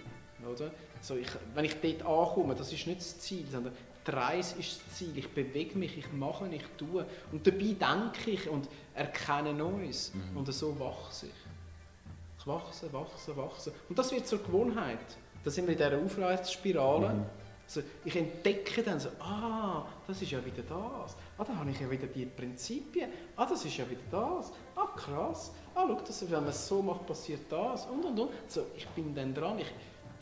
Oder? 0.48 0.70
So, 1.02 1.16
ich, 1.16 1.28
wenn 1.56 1.66
ich 1.66 1.76
dort 1.82 2.02
ankomme, 2.04 2.54
das 2.54 2.72
ist 2.72 2.86
nicht 2.86 3.00
das 3.00 3.20
Ziel, 3.20 3.46
sondern 3.52 3.74
die 4.10 4.16
Reise 4.16 4.60
ist 4.60 4.82
das 4.86 4.96
Ziel. 4.96 5.18
Ich 5.18 5.30
bewege 5.30 5.78
mich, 5.78 5.98
ich 5.98 6.12
mache, 6.14 6.48
ich 6.50 6.64
tue. 6.78 7.06
Und 7.32 7.46
dabei 7.46 7.58
denke 7.58 8.32
ich 8.32 8.50
und 8.50 8.68
erkenne 8.94 9.54
Neues. 9.54 10.14
Mhm. 10.14 10.38
Und 10.38 10.54
so 10.54 10.78
wachse 10.80 11.28
ich. 11.28 12.40
Ich 12.40 12.48
wachse, 12.48 12.92
wachse, 12.94 13.36
wachse. 13.36 13.74
Und 13.88 14.00
das 14.00 14.12
wird 14.12 14.28
zur 14.28 14.40
Gewohnheit. 14.40 15.00
Da 15.44 15.52
sind 15.52 15.68
wir 15.68 15.74
in 15.74 15.78
dieser 15.78 15.98
Aufwärtsspirale. 15.98 17.10
Mhm. 17.10 17.26
Also 17.66 17.82
ich 18.04 18.16
entdecke 18.16 18.82
dann 18.82 19.00
so, 19.00 19.10
ah, 19.20 19.86
das 20.08 20.22
ist 20.22 20.32
ja 20.32 20.44
wieder 20.44 20.64
das. 20.64 21.16
Ah, 21.38 21.44
da 21.44 21.56
habe 21.56 21.70
ich 21.70 21.80
ja 21.80 21.90
wieder 21.90 22.08
die 22.08 22.26
Prinzipien. 22.26 23.12
Ah, 23.36 23.46
das 23.46 23.64
ist 23.64 23.78
ja 23.78 23.88
wieder 23.88 24.02
das. 24.10 24.52
Ah, 24.76 24.88
krass. 24.96 25.52
Ah, 25.76 25.86
schau, 25.88 26.02
das, 26.06 26.22
wenn 26.24 26.40
man 26.40 26.50
es 26.50 26.68
so 26.68 26.82
macht, 26.82 27.06
passiert 27.06 27.42
das. 27.50 27.86
Und, 27.86 28.04
und, 28.04 28.20
und. 28.20 28.32
So, 28.48 28.66
ich 28.76 28.88
bin 28.88 29.14
dann 29.14 29.36
dran. 29.36 29.60
Ich, 29.60 29.72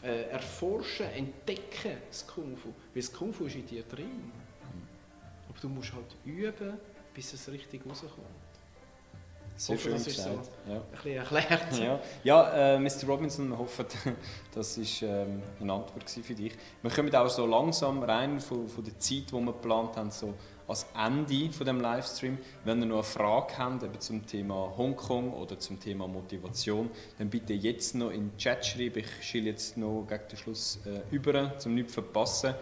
äh, 0.04 0.30
erforschen, 0.30 1.08
entdecken, 1.08 1.98
das 2.08 2.26
Kung 2.28 2.56
Fu. 2.56 2.70
Weil 2.94 3.02
das 3.02 3.12
Kung 3.12 3.34
Fu 3.34 3.46
ist 3.46 3.56
in 3.56 3.66
dir 3.66 3.84
drin. 3.84 4.32
Aber 5.50 5.60
du 5.60 5.70
musst 5.70 5.94
halt 5.94 6.16
üben, 6.26 6.78
bis 7.14 7.34
es 7.34 7.50
richtig 7.52 7.86
rauskommt. 7.86 8.14
Sehr 9.58 9.76
hoffe, 9.76 9.90
schön 9.90 9.94
das 9.94 10.08
ist 10.08 10.24
so 10.24 10.30
ja. 10.30 10.76
ein 10.76 10.82
bisschen 10.92 11.18
erklärt. 11.18 11.80
Ja, 11.80 12.00
ja 12.24 12.76
äh, 12.76 12.80
Mr. 12.80 13.08
Robinson, 13.08 13.50
wir 13.50 13.58
hoffen, 13.58 13.88
das 14.54 14.78
war 14.78 15.10
ähm, 15.10 15.42
eine 15.60 15.74
Antwort 15.74 16.08
für 16.08 16.36
dich. 16.36 16.54
Wir 16.84 16.92
kommen 16.92 17.16
auch 17.16 17.30
so 17.30 17.46
langsam 17.48 18.04
rein 18.04 18.40
von, 18.40 18.68
von 18.68 18.84
der 18.84 19.00
Zeit, 19.00 19.32
die 19.32 19.34
wir 19.34 19.46
geplant 19.46 19.98
haben, 19.98 20.12
so 20.12 20.36
als 20.68 20.86
Ende 20.96 21.52
von 21.52 21.66
dem 21.66 21.80
Livestream. 21.80 22.38
Wenn 22.66 22.82
ihr 22.82 22.88
noch 22.88 22.96
eine 22.96 23.04
Frage 23.04 23.58
habt 23.58 23.84
eben 23.84 24.00
zum 24.00 24.26
Thema 24.26 24.74
Hongkong 24.78 25.34
oder 25.34 25.58
zum 25.58 25.80
Thema 25.80 26.08
Motivation, 26.08 26.90
dann 27.18 27.30
bitte 27.30 27.54
jetzt 27.54 27.96
noch 27.96 28.12
in 28.12 28.32
den 28.32 28.38
Chat 28.38 28.66
schreiben. 28.66 29.00
Ich 29.00 29.26
schiele 29.26 29.52
jetzt 29.52 29.78
noch 29.78 30.06
gegen 30.08 30.28
den 30.30 30.38
Schluss 30.38 30.80
äh, 30.86 31.02
über, 31.16 31.54
um 31.66 31.74
nichts 31.74 31.94
zu 31.94 32.02
verpassen. 32.02 32.54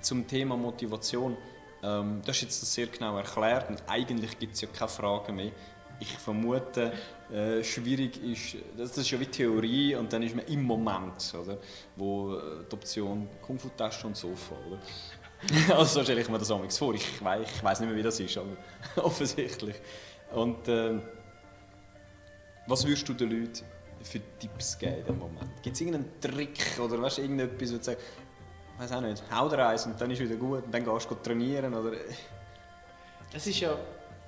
Zum 0.00 0.26
Thema 0.26 0.56
Motivation. 0.56 1.36
Ähm, 1.82 2.20
das 2.24 2.36
ist 2.36 2.42
jetzt 2.42 2.72
sehr 2.72 2.86
genau 2.88 3.16
erklärt 3.16 3.68
und 3.70 3.82
eigentlich 3.86 4.38
gibt 4.38 4.54
es 4.54 4.62
ja 4.62 4.68
keine 4.68 4.88
Fragen 4.88 5.36
mehr. 5.36 5.52
Ich 6.00 6.10
vermute, 6.18 6.92
äh, 7.32 7.62
schwierig 7.62 8.20
ist, 8.22 8.56
das 8.76 8.98
ist 8.98 9.10
ja 9.10 9.20
wie 9.20 9.26
Theorie 9.26 9.94
und 9.94 10.12
dann 10.12 10.22
ist 10.24 10.34
man 10.34 10.44
im 10.46 10.64
Moment, 10.64 11.32
oder? 11.40 11.58
wo 11.94 12.34
äh, 12.34 12.64
die 12.68 12.74
Option 12.74 13.28
Kung 13.40 13.58
Fu 13.58 13.68
Tasche 13.76 14.08
und 14.08 14.16
Sofa. 14.16 14.56
Oder? 14.66 14.80
also 15.70 15.84
so 15.84 16.02
stelle 16.02 16.20
ich 16.20 16.28
mir 16.28 16.38
das 16.38 16.50
auch 16.50 16.70
vor. 16.70 16.94
Ich 16.94 17.22
weiß 17.22 17.46
ich 17.48 17.64
weiss 17.64 17.80
nicht 17.80 17.88
mehr, 17.88 17.98
wie 17.98 18.02
das 18.02 18.18
ist, 18.20 18.36
aber 18.36 18.56
offensichtlich. 19.04 19.76
Und 20.32 20.66
äh, 20.68 21.00
was 22.66 22.86
würdest 22.86 23.08
du 23.08 23.14
den 23.14 23.30
Leuten 23.30 23.64
für 24.02 24.20
Tipps 24.38 24.78
geben 24.78 24.96
in 24.98 25.06
dem 25.06 25.18
Moment? 25.18 25.62
Gibt 25.62 25.76
es 25.76 25.80
irgendeinen 25.80 26.20
Trick 26.20 26.78
oder 26.78 27.00
weißt, 27.00 27.18
irgendetwas, 27.18 27.72
wo 27.72 27.76
du 27.76 27.82
sagst, 27.82 28.04
ich 28.74 28.80
weiß 28.80 28.92
auch 28.92 29.00
nicht, 29.00 29.22
hau 29.30 29.48
dir 29.48 29.66
eins 29.66 29.86
und 29.86 30.00
dann 30.00 30.10
ist 30.10 30.20
wieder 30.20 30.36
gut 30.36 30.64
und 30.64 30.74
dann 30.74 30.84
gehst 30.84 31.10
du 31.10 31.14
trainieren? 31.14 31.74
Oder? 31.74 31.92
Es 33.32 33.46
ist 33.46 33.60
ja, 33.60 33.76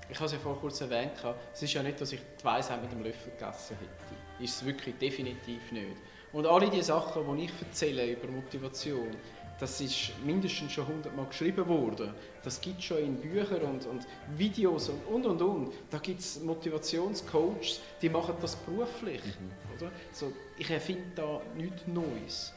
ich 0.08 0.16
habe 0.16 0.26
es 0.26 0.32
ja 0.32 0.38
vorher 0.38 0.60
kurz 0.60 0.80
erwähnt, 0.80 1.12
es 1.52 1.62
ist 1.62 1.72
ja 1.72 1.82
nicht, 1.82 2.00
dass 2.00 2.12
ich 2.12 2.20
die 2.40 2.44
Weisheit 2.44 2.80
mit 2.80 2.92
dem 2.92 3.02
Löffel 3.02 3.32
gegessen 3.32 3.76
hätte. 3.80 4.44
Ist 4.44 4.56
es 4.56 4.64
wirklich 4.64 4.96
definitiv 4.98 5.72
nicht. 5.72 5.96
Und 6.32 6.46
alle 6.46 6.68
die 6.68 6.82
Sachen, 6.82 7.36
die 7.36 7.44
ich 7.44 7.52
erzähle 7.62 8.12
über 8.12 8.28
Motivation, 8.28 9.16
das 9.58 9.80
ist 9.80 10.12
mindestens 10.24 10.72
schon 10.72 10.86
hundertmal 10.86 11.26
geschrieben 11.26 11.66
worden. 11.66 12.12
Das 12.42 12.60
gibt 12.60 12.78
es 12.78 12.84
schon 12.84 12.98
in 12.98 13.16
Büchern 13.16 13.62
und, 13.62 13.86
und 13.86 14.06
Videos 14.36 14.90
und 14.90 15.04
und 15.06 15.26
und 15.26 15.42
und. 15.42 15.72
Da 15.90 15.98
gibt 15.98 16.20
es 16.20 16.40
Motivationscoaches, 16.40 17.80
die 18.02 18.08
machen 18.08 18.34
das 18.40 18.54
beruflich. 18.56 19.22
Mhm. 19.24 19.76
Oder? 19.76 19.90
So, 20.12 20.32
ich 20.58 20.70
erfinde 20.70 21.10
da 21.14 21.40
nichts 21.56 21.86
Neues. 21.86 22.52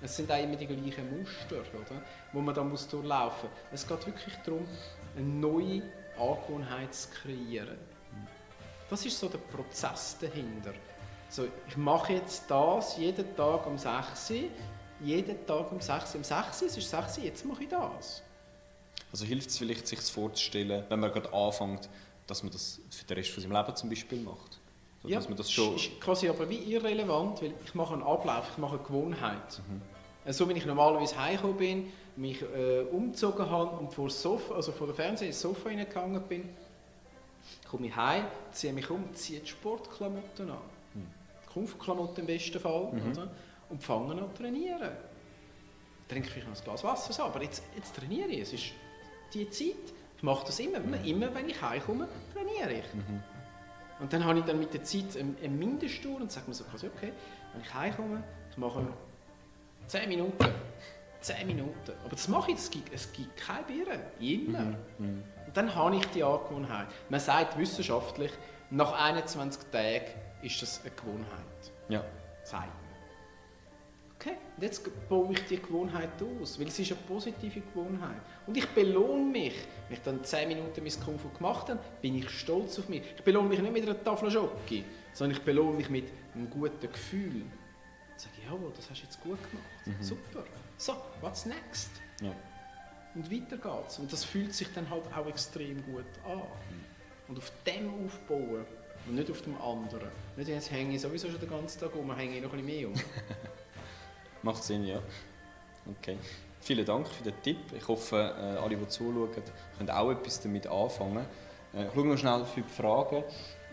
Es 0.00 0.16
sind 0.16 0.30
auch 0.30 0.42
immer 0.42 0.56
die 0.56 0.66
gleichen 0.66 1.18
Muster, 1.18 1.56
oder? 1.56 2.02
wo 2.32 2.40
man 2.40 2.54
da 2.54 2.62
muss 2.62 2.86
durchlaufen 2.86 3.48
muss. 3.48 3.82
Es 3.82 3.88
geht 3.88 4.06
wirklich 4.06 4.34
darum, 4.44 4.66
eine 5.16 5.26
neue 5.26 5.82
Angewohnheit 6.18 6.94
zu 6.94 7.08
kreieren. 7.10 7.78
Das 8.90 9.04
ist 9.06 9.18
so 9.18 9.28
der 9.28 9.38
Prozess 9.38 10.16
dahinter. 10.20 10.74
So, 11.28 11.48
ich 11.66 11.76
mache 11.76 12.12
jetzt 12.12 12.48
das 12.48 12.96
jeden 12.96 13.34
Tag 13.34 13.66
um 13.66 13.76
6 13.76 14.30
Uhr 14.30 14.36
jeden 15.04 15.46
Tag 15.46 15.70
um 15.70 15.80
6 15.80 16.14
Uhr. 16.14 16.16
Um 16.16 16.24
6 16.24 16.62
Uhr, 16.62 16.68
es 16.68 16.76
ist 16.76 16.90
6 16.90 17.18
Uhr, 17.18 17.24
jetzt 17.24 17.44
mache 17.44 17.64
ich 17.64 17.68
das. 17.68 18.22
Also 19.12 19.24
hilft 19.24 19.50
es 19.50 19.58
vielleicht, 19.58 19.86
sich 19.86 20.00
vorzustellen, 20.00 20.84
wenn 20.88 21.00
man 21.00 21.12
gerade 21.12 21.32
anfängt, 21.32 21.88
dass 22.26 22.42
man 22.42 22.52
das 22.52 22.80
für 22.90 23.04
den 23.04 23.16
Rest 23.16 23.30
von 23.30 23.42
seinem 23.42 23.52
Leben 23.52 23.76
zum 23.76 23.88
Beispiel 23.88 24.20
macht? 24.20 24.60
So, 25.02 25.08
ja, 25.08 25.18
dass 25.18 25.28
man 25.28 25.36
das 25.36 25.52
schon... 25.52 25.76
ist 25.76 26.00
quasi 26.00 26.28
aber 26.28 26.48
wie 26.48 26.56
irrelevant, 26.56 27.42
weil 27.42 27.52
ich 27.64 27.74
mache 27.74 27.94
einen 27.94 28.02
Ablauf, 28.02 28.48
ich 28.52 28.58
mache 28.58 28.76
eine 28.76 28.82
Gewohnheit. 28.82 29.60
Mhm. 29.68 30.32
So 30.32 30.48
wie 30.48 30.54
ich 30.54 30.64
normalerweise 30.64 31.20
heimgekommen 31.20 31.58
bin, 31.58 31.92
mich 32.16 32.40
äh, 32.42 32.80
umgezogen 32.90 33.48
habe 33.50 33.76
und 33.76 33.92
vor, 33.92 34.08
Sofa, 34.08 34.54
also 34.54 34.72
vor 34.72 34.86
dem 34.86 34.96
Fernseher 34.96 35.28
ins 35.28 35.40
Sofa 35.40 35.68
hineingegangen 35.68 36.22
bin, 36.22 36.48
komme 37.70 37.88
ich 37.88 37.96
heim, 37.96 38.24
ziehe 38.52 38.72
mich 38.72 38.88
um, 38.88 39.12
ziehe 39.14 39.40
die 39.40 39.48
Sportklamotten 39.48 40.50
an. 40.50 40.58
Mhm. 40.94 41.06
Komfortklamotten 41.52 42.20
im 42.20 42.26
besten 42.26 42.58
Fall. 42.58 42.92
Mhm. 42.92 43.10
Oder? 43.12 43.30
Und 43.68 43.82
fange 43.82 44.12
an 44.12 44.18
zu 44.18 44.42
trainieren. 44.42 44.80
Dann 44.80 44.92
trinke 46.08 46.26
ich 46.26 46.32
vielleicht 46.32 46.48
noch 46.48 46.56
ein 46.56 46.64
Glas 46.64 46.84
Wasser, 46.84 47.12
so, 47.12 47.22
aber 47.24 47.42
jetzt, 47.42 47.62
jetzt 47.76 47.96
trainiere 47.96 48.28
ich. 48.28 48.40
Es 48.40 48.52
ist 48.52 48.72
die 49.32 49.48
Zeit. 49.50 49.74
Ich 50.16 50.22
mache 50.22 50.46
das 50.46 50.58
immer. 50.58 50.80
Mhm. 50.80 51.04
Immer 51.04 51.34
wenn 51.34 51.48
ich 51.48 51.60
heimkomme, 51.60 52.08
trainiere 52.32 52.80
ich. 52.80 52.94
Mhm. 52.94 53.22
Und 54.00 54.12
dann 54.12 54.24
habe 54.24 54.40
ich 54.40 54.44
dann 54.44 54.58
mit 54.58 54.74
der 54.74 54.82
Zeit 54.82 55.16
eine 55.16 55.48
Mindesttour 55.48 56.20
und 56.20 56.30
sage 56.30 56.48
mir 56.48 56.54
so 56.54 56.64
quasi, 56.64 56.88
okay, 56.88 57.12
wenn 57.52 57.62
ich 57.62 57.72
heimkomme, 57.72 58.22
ich 58.50 58.56
mache 58.56 58.86
10 59.86 60.08
Minuten. 60.08 60.44
10 61.20 61.46
Minuten. 61.46 61.92
Aber 62.02 62.10
das 62.10 62.28
mache 62.28 62.50
ich, 62.50 62.58
es 62.58 62.70
gibt, 62.70 62.92
es 62.92 63.12
gibt 63.12 63.36
keine 63.36 63.64
Bier. 63.64 63.86
Immer. 64.20 64.60
Mhm. 64.60 64.76
Mhm. 64.98 65.24
Und 65.46 65.56
dann 65.56 65.74
habe 65.74 65.96
ich 65.96 66.06
die 66.08 66.22
Angewohnheit. 66.22 66.88
Man 67.08 67.20
sagt 67.20 67.56
wissenschaftlich, 67.58 68.32
nach 68.70 68.92
21 68.92 69.70
Tagen 69.70 70.04
ist 70.42 70.60
das 70.60 70.80
eine 70.82 70.90
Gewohnheit. 70.90 71.72
Ja. 71.88 72.04
Sagt 72.42 72.83
Okay, 74.24 74.36
und 74.56 74.62
jetzt 74.62 75.08
baue 75.08 75.32
ich 75.32 75.40
die 75.46 75.60
Gewohnheit 75.60 76.10
aus, 76.40 76.58
weil 76.58 76.68
es 76.68 76.78
ist 76.78 76.92
eine 76.92 77.00
positive 77.02 77.60
Gewohnheit. 77.60 78.16
Und 78.46 78.56
ich 78.56 78.66
belohne 78.68 79.30
mich. 79.30 79.54
Wenn 79.88 79.98
ich 79.98 80.02
dann 80.02 80.24
10 80.24 80.48
Minuten 80.48 80.82
mein 80.82 81.04
Kung 81.04 81.34
gemacht 81.36 81.68
habe, 81.68 81.78
bin 82.00 82.16
ich 82.16 82.30
stolz 82.30 82.78
auf 82.78 82.88
mich. 82.88 83.02
Ich 83.16 83.22
belohne 83.22 83.50
mich 83.50 83.60
nicht 83.60 83.72
mit 83.72 83.82
einer 83.82 84.02
Tafel 84.02 84.30
Schoki, 84.30 84.82
sondern 85.12 85.36
ich 85.36 85.44
belohne 85.44 85.76
mich 85.76 85.90
mit 85.90 86.10
einem 86.34 86.48
guten 86.48 86.90
Gefühl. 86.90 87.42
Ich 88.16 88.22
sage, 88.22 88.34
jawohl, 88.46 88.72
das 88.74 88.88
hast 88.88 89.02
du 89.02 89.04
jetzt 89.04 89.20
gut 89.22 89.38
gemacht. 89.50 89.68
Mhm. 89.84 90.02
Super. 90.02 90.44
So, 90.78 90.94
what's 91.20 91.44
next? 91.44 91.90
Ja. 92.22 92.32
Und 93.14 93.30
weiter 93.30 93.58
geht's. 93.58 93.98
Und 93.98 94.10
das 94.10 94.24
fühlt 94.24 94.54
sich 94.54 94.72
dann 94.72 94.88
halt 94.88 95.04
auch 95.14 95.26
extrem 95.26 95.84
gut 95.84 96.06
an. 96.24 96.38
Mhm. 96.38 97.28
Und 97.28 97.38
auf 97.38 97.52
dem 97.66 98.06
aufbauen 98.06 98.64
und 99.06 99.14
nicht 99.16 99.30
auf 99.30 99.42
dem 99.42 99.60
anderen. 99.60 100.08
Nicht 100.36 100.48
jetzt 100.48 100.70
hänge 100.70 100.94
ich 100.94 101.02
sowieso 101.02 101.28
schon 101.28 101.40
den 101.40 101.50
ganzen 101.50 101.78
Tag 101.78 101.94
um, 101.94 102.14
hänge 102.16 102.36
ich 102.38 102.42
noch 102.42 102.54
ein 102.54 102.64
bisschen 102.64 102.78
mehr 102.80 102.88
um. 102.88 102.94
Macht 104.44 104.62
Sinn, 104.62 104.86
ja. 104.86 104.98
Okay. 105.98 106.18
Vielen 106.60 106.84
Dank 106.84 107.08
für 107.08 107.24
den 107.24 107.34
Tipp. 107.42 107.58
Ich 107.74 107.88
hoffe, 107.88 108.16
äh, 108.16 108.58
alle, 108.62 108.76
die 108.76 108.88
zuschauen, 108.88 109.30
können 109.78 109.90
auch 109.90 110.10
etwas 110.10 110.40
damit 110.42 110.66
anfangen. 110.66 111.24
Äh, 111.74 111.86
ich 111.86 111.94
schaue 111.94 112.06
noch 112.06 112.18
schnell 112.18 112.44
für 112.44 112.60
die 112.60 112.68
Fragen. 112.68 113.24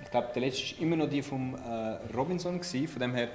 Ich 0.01 0.09
glaube, 0.09 0.29
der 0.33 0.41
letzte 0.41 0.75
war 0.75 0.81
immer 0.81 0.95
noch 0.95 1.09
die 1.09 1.21
von 1.21 1.55
äh, 1.55 2.15
Robinson. 2.15 2.59
Gewesen. 2.59 2.87
Von 2.87 3.01
dem 3.01 3.15
her 3.15 3.29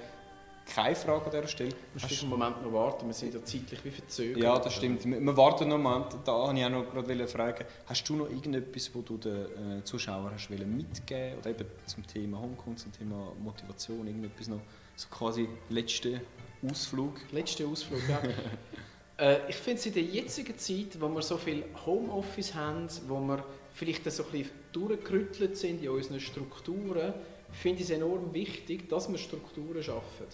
keine 0.75 0.97
Frage 0.97 1.27
an 1.27 1.31
dieser 1.31 1.47
Stelle. 1.47 1.71
Du 1.71 1.77
musst 2.01 2.23
einen 2.23 2.31
Moment 2.31 2.63
noch 2.63 2.73
warten, 2.73 3.07
wir 3.07 3.15
sind 3.15 3.35
ja 3.35 3.45
zeitlich 3.45 3.85
wie 3.85 3.91
verzögert. 3.91 4.43
Ja, 4.43 4.59
das 4.59 4.75
stimmt. 4.75 5.05
Wir, 5.05 5.37
warten 5.37 5.69
noch 5.69 5.77
einen 5.77 5.85
Moment. 5.85 6.17
Da 6.25 6.33
wollte 6.33 6.59
ich 6.59 6.65
auch 6.65 6.71
noch 6.71 6.91
gerade 6.91 7.29
fragen, 7.29 7.65
hast 7.85 8.09
du 8.09 8.17
noch 8.17 8.31
irgendetwas, 8.31 8.91
wo 8.95 9.03
du 9.03 9.19
den 9.19 9.85
Zuschauern 9.85 10.33
hast 10.35 10.51
mitgeben 10.51 11.39
Oder 11.39 11.51
eben 11.51 11.67
zum 11.85 12.07
Thema 12.07 12.41
Hongkong, 12.41 12.77
zum 12.79 12.93
Thema 12.93 13.33
Motivation, 13.39 14.07
irgendetwas 14.07 14.49
noch, 14.49 14.61
so 14.97 15.07
quasi 15.09 15.49
letzte 15.69 16.21
Ausflug. 16.71 17.15
Letzter 17.33 17.67
Ausflug, 17.67 18.01
ja. 18.09 18.23
äh, 19.19 19.49
ich 19.49 19.57
finde 19.57 19.79
es 19.79 19.87
in 19.87 19.95
der 19.95 20.03
jetzigen 20.03 20.59
Zeit, 20.59 21.01
wo 21.01 21.09
wir 21.09 21.23
so 21.23 21.37
viel 21.37 21.65
Homeoffice 21.85 22.55
haben, 22.55 22.89
wo 23.09 23.21
wir 23.21 23.45
vielleicht 23.73 24.11
so 24.11 24.25
ein 24.25 24.31
bisschen 24.31 24.51
durchgerüttelt 24.73 25.57
sind 25.57 25.83
in 25.83 25.91
unseren 25.91 26.21
Strukturen, 26.21 27.15
finde 27.53 27.83
ich 27.83 27.89
es 27.89 27.91
enorm 27.91 28.33
wichtig, 28.33 28.89
dass 28.89 29.11
wir 29.11 29.19
Strukturen 29.19 29.83
schaffen. 29.83 30.27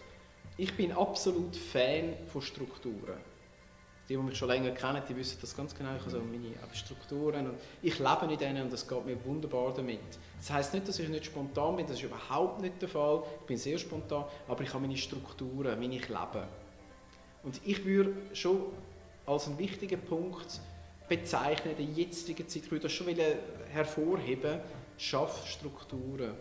Ich 0.57 0.75
bin 0.77 0.93
absolut 0.93 1.57
Fan 1.57 2.15
von 2.31 2.43
Strukturen. 2.43 3.17
Die, 4.09 4.17
die 4.17 4.23
mich 4.23 4.37
schon 4.37 4.49
länger 4.49 4.73
kennen, 4.73 5.03
die 5.09 5.17
wissen 5.17 5.39
das 5.41 5.57
ganz 5.57 5.75
genau. 5.75 5.95
Ich 5.95 6.01
habe 6.01 6.11
so 6.11 6.21
meine 6.21 6.55
Strukturen 6.75 7.47
und 7.47 7.59
ich 7.83 7.99
lebe 7.99 8.27
in 8.31 8.39
denen 8.39 8.63
und 8.65 8.73
das 8.73 8.87
geht 8.87 9.07
mir 9.07 9.25
wunderbar 9.25 9.73
damit. 9.73 10.01
Das 10.39 10.51
heißt 10.51 10.75
nicht, 10.75 10.89
dass 10.89 10.99
ich 10.99 11.09
nicht 11.09 11.27
spontan 11.27 11.77
bin, 11.77 11.87
das 11.87 11.97
ist 11.97 12.03
überhaupt 12.03 12.61
nicht 12.61 12.83
der 12.83 12.89
Fall. 12.89 13.23
Ich 13.41 13.47
bin 13.47 13.57
sehr 13.57 13.79
spontan, 13.79 14.25
aber 14.49 14.63
ich 14.63 14.69
habe 14.71 14.81
meine 14.81 14.97
Strukturen, 14.97 15.81
wie 15.81 15.97
ich 15.97 16.09
lebe. 16.09 16.49
Und 17.45 17.61
ich 17.65 17.85
würde 17.85 18.15
schon 18.33 18.61
als 19.27 19.47
einen 19.47 19.59
wichtigen 19.59 20.01
Punkt 20.01 20.61
bezeichnen, 21.09 21.77
in 21.77 21.95
der 21.95 22.05
jetzigen 22.05 22.49
Zeit, 22.49 22.65
ich 22.65 22.71
würde 22.71 22.85
das 22.85 22.93
schon 22.93 23.07
hervorheben, 23.71 24.61
schaff 24.99 25.47
Strukturen. 25.47 26.35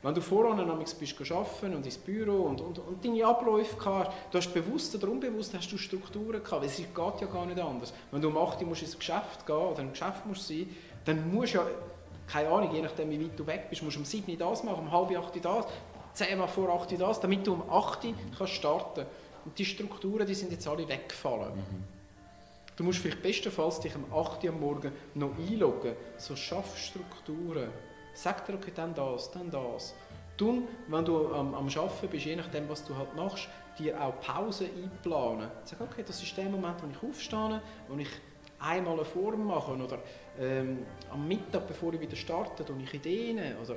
Wenn 0.00 0.14
du 0.14 0.20
voran 0.20 0.58
bist 1.00 1.32
arbeiten 1.32 1.74
und 1.74 1.84
ins 1.84 1.98
Büro 1.98 2.44
und, 2.44 2.60
und, 2.60 2.78
und 2.78 3.04
deine 3.04 3.26
Abläufe 3.26 3.76
hast, 3.84 4.12
du 4.30 4.38
hast 4.38 4.54
bewusst 4.54 4.94
oder 4.94 5.08
unbewusst 5.08 5.52
hast 5.54 5.72
du 5.72 5.76
Strukturen 5.76 6.42
gehabt, 6.42 6.62
weil 6.62 6.66
es 6.66 6.76
geht 6.76 7.20
ja 7.20 7.26
gar 7.26 7.46
nicht 7.46 7.58
anders. 7.58 7.92
Wenn 8.12 8.22
du 8.22 8.28
um 8.28 8.38
8 8.38 8.62
Uhr 8.62 8.68
ins 8.68 8.96
Geschäft 8.96 9.44
gehen 9.44 9.56
oder 9.56 9.80
im 9.80 9.90
Geschäft 9.90 10.24
musst 10.24 10.46
sein, 10.46 10.68
dann 11.04 11.32
musst 11.34 11.54
du 11.54 11.58
ja, 11.58 11.66
keine 12.28 12.48
Ahnung, 12.48 12.72
je 12.72 12.80
nachdem 12.80 13.10
wie 13.10 13.20
weit 13.24 13.36
du 13.36 13.44
weg 13.44 13.66
bist, 13.70 13.82
musst 13.82 13.96
du 13.96 14.00
um 14.00 14.06
7 14.06 14.30
Uhr 14.30 14.38
das 14.38 14.62
machen, 14.62 14.84
um 14.84 14.92
halb 14.92 15.10
8 15.10 15.34
Uhr 15.34 15.42
das, 15.42 15.66
10 16.14 16.38
Mal 16.38 16.46
vor 16.46 16.68
8 16.68 16.92
Uhr 16.92 16.98
das, 16.98 17.20
damit 17.20 17.44
du 17.44 17.54
um 17.54 17.68
8 17.68 18.04
Uhr 18.04 18.14
kannst 18.36 18.52
starten 18.52 19.04
Und 19.44 19.58
die 19.58 19.64
Strukturen, 19.64 20.26
die 20.26 20.34
sind 20.34 20.52
jetzt 20.52 20.68
alle 20.68 20.88
weggefallen. 20.88 21.56
Mhm. 21.56 21.84
Du 22.76 22.84
musst 22.84 23.00
vielleicht 23.00 23.22
bestenfalls 23.22 23.80
dich 23.80 23.96
um 23.96 24.04
8 24.14 24.44
Uhr 24.44 24.50
am 24.50 24.60
Morgen 24.60 24.92
noch 25.14 25.36
einloggen. 25.36 25.94
So 26.18 26.36
schaff 26.36 26.78
Strukturen. 26.78 27.68
Sag 28.18 28.44
dir, 28.46 28.54
okay, 28.54 28.72
dann 28.74 28.92
das, 28.94 29.30
dann 29.30 29.48
das. 29.48 29.94
Tun, 30.36 30.66
wenn 30.88 31.04
du 31.04 31.32
am, 31.32 31.54
am 31.54 31.68
Arbeiten 31.68 32.08
bist, 32.10 32.26
je 32.26 32.34
nachdem, 32.34 32.68
was 32.68 32.84
du 32.84 32.96
halt 32.96 33.14
machst, 33.14 33.48
dir 33.78 33.94
auch 34.02 34.18
Pause 34.18 34.64
einplanen. 34.64 35.48
Sag, 35.62 35.80
okay, 35.80 36.02
das 36.04 36.20
ist 36.20 36.36
der 36.36 36.46
Moment, 36.46 36.82
wo 36.82 36.88
ich 36.90 37.10
aufstehe, 37.10 37.62
wo 37.86 37.96
ich 37.96 38.08
einmal 38.58 38.94
eine 38.94 39.04
Form 39.04 39.46
mache 39.46 39.70
oder 39.70 39.98
ähm, 40.36 40.78
am 41.12 41.28
Mittag, 41.28 41.68
bevor 41.68 41.94
ich 41.94 42.00
wieder 42.00 42.16
starte, 42.16 42.64
und 42.72 42.80
ich 42.80 42.92
Ideen 42.92 43.38
oder 43.64 43.76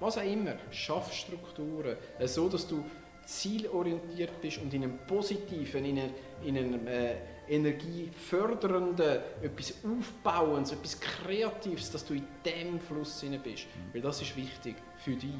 was 0.00 0.18
auch 0.18 0.24
immer. 0.24 0.56
Schaff 0.72 1.12
Strukturen, 1.12 1.96
so 2.24 2.48
dass 2.48 2.66
du 2.66 2.84
zielorientiert 3.26 4.40
bist 4.40 4.58
und 4.58 4.74
in 4.74 4.82
einem 4.82 4.98
positiven, 5.06 5.84
in 5.84 6.00
einem, 6.00 6.14
in 6.44 6.58
einem 6.58 6.86
äh, 6.88 7.14
energiefördernden, 7.48 9.20
etwas 9.42 9.74
Aufbauendes, 9.84 10.72
etwas 10.72 11.00
Kreatives, 11.00 11.90
dass 11.90 12.04
du 12.04 12.14
in 12.14 12.26
diesem 12.44 12.80
Fluss 12.80 13.24
bist. 13.42 13.66
Mhm. 13.66 13.94
Weil 13.94 14.02
das 14.02 14.22
ist 14.22 14.36
wichtig 14.36 14.76
für 14.98 15.14
dich. 15.14 15.30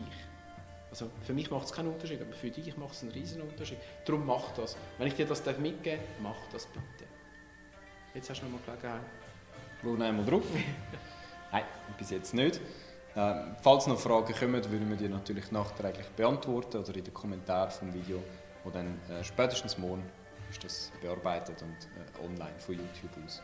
Also 0.91 1.11
für 1.23 1.35
mich 1.35 1.51
macht 1.51 1.67
es 1.67 1.73
keinen 1.73 1.89
Unterschied, 1.89 2.23
aber 2.23 2.33
für 2.33 2.51
dich 2.51 2.77
macht 2.77 2.93
es 2.93 3.03
einen 3.03 3.13
riesen 3.13 3.43
Unterschied. 3.43 3.79
Darum 4.05 4.25
mach 4.25 4.53
das. 4.53 4.77
Wenn 4.99 5.09
ich 5.09 5.15
dir 5.15 5.27
das 5.27 5.45
mitgeben 5.59 6.01
darf, 6.01 6.21
mach 6.23 6.53
das 6.53 6.67
bitte. 6.67 7.11
Jetzt 8.15 8.31
hast 8.31 8.41
du 8.41 8.47
noch 8.47 8.53
mal 8.53 8.61
Gelegenheit. 8.65 9.03
Schau 9.83 9.93
einmal 9.93 10.25
drauf. 10.25 10.45
Nein, 11.53 11.65
bis 11.99 12.11
jetzt 12.11 12.35
nicht. 12.35 12.61
Äh, 13.15 13.35
falls 13.63 13.87
noch 13.87 13.99
Fragen 13.99 14.35
kommen, 14.35 14.71
würden 14.71 14.89
wir 14.89 14.97
die 14.97 15.09
natürlich 15.09 15.51
nachträglich 15.51 16.07
beantworten 16.09 16.79
oder 16.79 16.95
in 16.95 17.05
den 17.05 17.15
Kommentaren 17.15 17.71
vom 17.71 17.93
Video, 17.93 18.23
wo 18.65 18.71
dann 18.71 18.99
äh, 19.11 19.25
spätestens 19.25 19.79
morgen 19.79 20.03
ist 20.51 20.64
das 20.64 20.92
bearbeitet 21.01 21.62
und 21.62 21.68
äh, 21.70 22.24
online 22.24 22.59
von 22.59 22.74
YouTube 22.74 23.24
aus. 23.24 23.42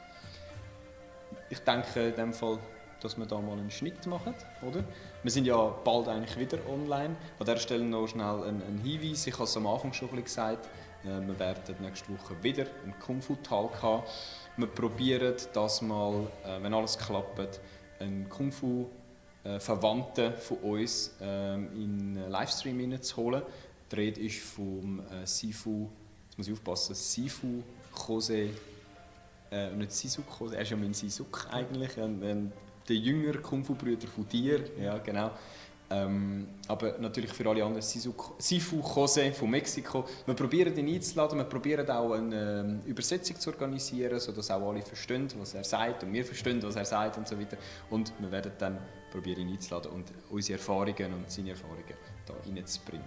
Ich 1.49 1.59
denke 1.61 2.09
in 2.09 2.15
dem 2.15 2.33
Fall, 2.33 2.59
dass 3.03 3.19
wir 3.19 3.27
da 3.27 3.41
mal 3.41 3.59
einen 3.59 3.71
Schnitt 3.71 4.07
machen, 4.07 4.35
oder? 4.63 4.85
Wir 5.23 5.31
sind 5.31 5.45
ja 5.45 5.57
bald 5.85 6.09
eigentlich 6.09 6.39
wieder 6.39 6.59
online. 6.69 7.17
An 7.39 7.47
dieser 7.47 7.59
Stelle 7.59 7.85
noch 7.85 8.07
schnell 8.07 8.45
ein, 8.45 8.63
ein 8.63 8.81
Hinweis. 8.83 9.27
Ich 9.27 9.35
habe 9.35 9.45
es 9.45 9.57
am 9.57 9.67
Anfang 9.67 9.93
schon 9.93 10.11
ein 10.11 10.23
gesagt. 10.23 10.69
Äh, 11.05 11.27
wir 11.27 11.39
werden 11.39 11.77
nächste 11.81 12.09
Woche 12.11 12.41
wieder 12.43 12.67
einen 12.85 12.99
Kung 12.99 13.21
Fu 13.21 13.37
Talk 13.37 13.83
haben. 13.83 14.05
Wir 14.57 14.69
probieren 14.69 15.35
das 15.53 15.83
mal, 15.83 16.27
äh, 16.45 16.63
wenn 16.63 16.73
alles 16.75 16.99
klappt, 16.99 17.61
einen 17.99 18.29
Kung 18.29 18.53
Fu 18.53 18.89
äh, 19.45 19.59
Verwandten 19.59 20.35
von 20.37 20.59
uns 20.59 21.17
ähm, 21.21 21.71
in 21.75 22.19
einen 22.19 22.31
Livestream 22.31 22.79
hineinzuholen. 22.79 23.43
Die 23.91 23.97
Rede 23.97 24.21
ist 24.21 24.39
vom 24.39 25.03
Sifu 25.25 25.91
jetzt 26.33 26.39
muss 26.39 26.49
ich 26.49 26.55
aufpassen, 26.55 26.95
Sifu 26.95 27.63
Jose, 28.09 28.49
äh, 29.51 29.71
nicht 29.73 29.93
Sisuk 29.93 30.25
Jose, 30.41 30.57
er 30.57 30.63
ist 30.63 30.71
ja 30.71 30.77
mein 30.79 30.95
Sisuk 30.95 31.47
eigentlich, 31.51 31.97
ähm, 31.99 32.23
ähm, 32.23 32.53
der 32.89 32.97
jüngere 32.97 33.39
Kung-Fu-Brüder 33.39 34.09
von 34.09 34.27
dir, 34.27 34.65
ja 34.81 34.97
genau. 34.99 35.31
Ähm, 35.91 36.49
aber 36.69 36.97
natürlich 36.99 37.31
für 37.35 37.47
alle 37.51 37.63
anderen 37.63 37.83
Sisuk, 37.83 38.35
Sifu 38.39 38.81
Jose 38.81 39.31
von 39.33 39.51
Mexiko. 39.51 40.07
Wir 40.25 40.35
probieren 40.35 40.75
ihn 40.79 40.95
einzuladen, 40.95 41.37
wir 41.37 41.45
probieren 41.45 41.89
auch 41.91 42.13
eine 42.13 42.61
ähm, 42.61 42.81
Übersetzung 42.87 43.39
zu 43.39 43.51
organisieren, 43.51 44.19
sodass 44.19 44.51
auch 44.51 44.71
alle 44.71 44.81
verstehen, 44.81 45.29
was 45.39 45.53
er 45.53 45.65
sagt 45.65 46.03
und 46.03 46.15
wir 46.15 46.25
verstehen, 46.25 46.63
was 46.63 46.77
er 46.77 46.87
sagt 46.87 47.19
und 47.19 47.29
so 47.29 47.39
weiter. 47.39 47.59
Und 47.91 48.11
wir 48.19 48.33
werden 48.33 48.53
dann 48.59 48.79
probieren, 49.11 49.43
ihn 49.43 49.51
einzuladen 49.51 49.93
und 49.93 50.07
unsere 50.31 50.59
Erfahrungen 50.59 51.13
und 51.13 51.31
seine 51.31 51.51
Erfahrungen 51.51 51.85
da 52.25 52.33
reinzubringen. 52.47 53.05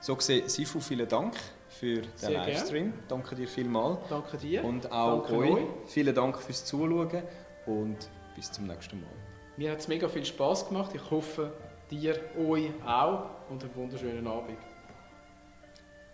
So 0.00 0.16
gesehen, 0.16 0.48
Sifu, 0.48 0.80
vielen 0.80 1.06
Dank 1.06 1.34
für 1.72 2.02
den 2.02 2.10
Sehr 2.14 2.30
Livestream. 2.30 2.92
Gern. 2.92 3.04
Danke 3.08 3.34
dir 3.34 3.48
vielmals. 3.48 3.98
Danke 4.08 4.36
dir. 4.36 4.64
Und 4.64 4.90
auch 4.92 5.26
Danke 5.26 5.36
euch. 5.36 5.50
euch. 5.52 5.64
Vielen 5.86 6.14
Dank 6.14 6.38
fürs 6.38 6.64
Zuschauen 6.64 7.22
und 7.66 7.96
bis 8.36 8.52
zum 8.52 8.66
nächsten 8.66 9.00
Mal. 9.00 9.10
Mir 9.56 9.72
hat 9.72 9.80
es 9.80 9.88
mega 9.88 10.08
viel 10.08 10.24
Spaß 10.24 10.68
gemacht. 10.68 10.92
Ich 10.94 11.10
hoffe, 11.10 11.52
dir, 11.90 12.18
euch 12.38 12.70
auch 12.86 13.26
und 13.50 13.62
einen 13.62 13.74
wunderschönen 13.74 14.26
Abend. 14.26 14.58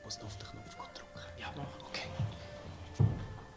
Noch 0.05 0.07
auf 0.07 0.17
den 0.17 0.21
Knopf 0.21 0.51
kommen. 0.51 0.58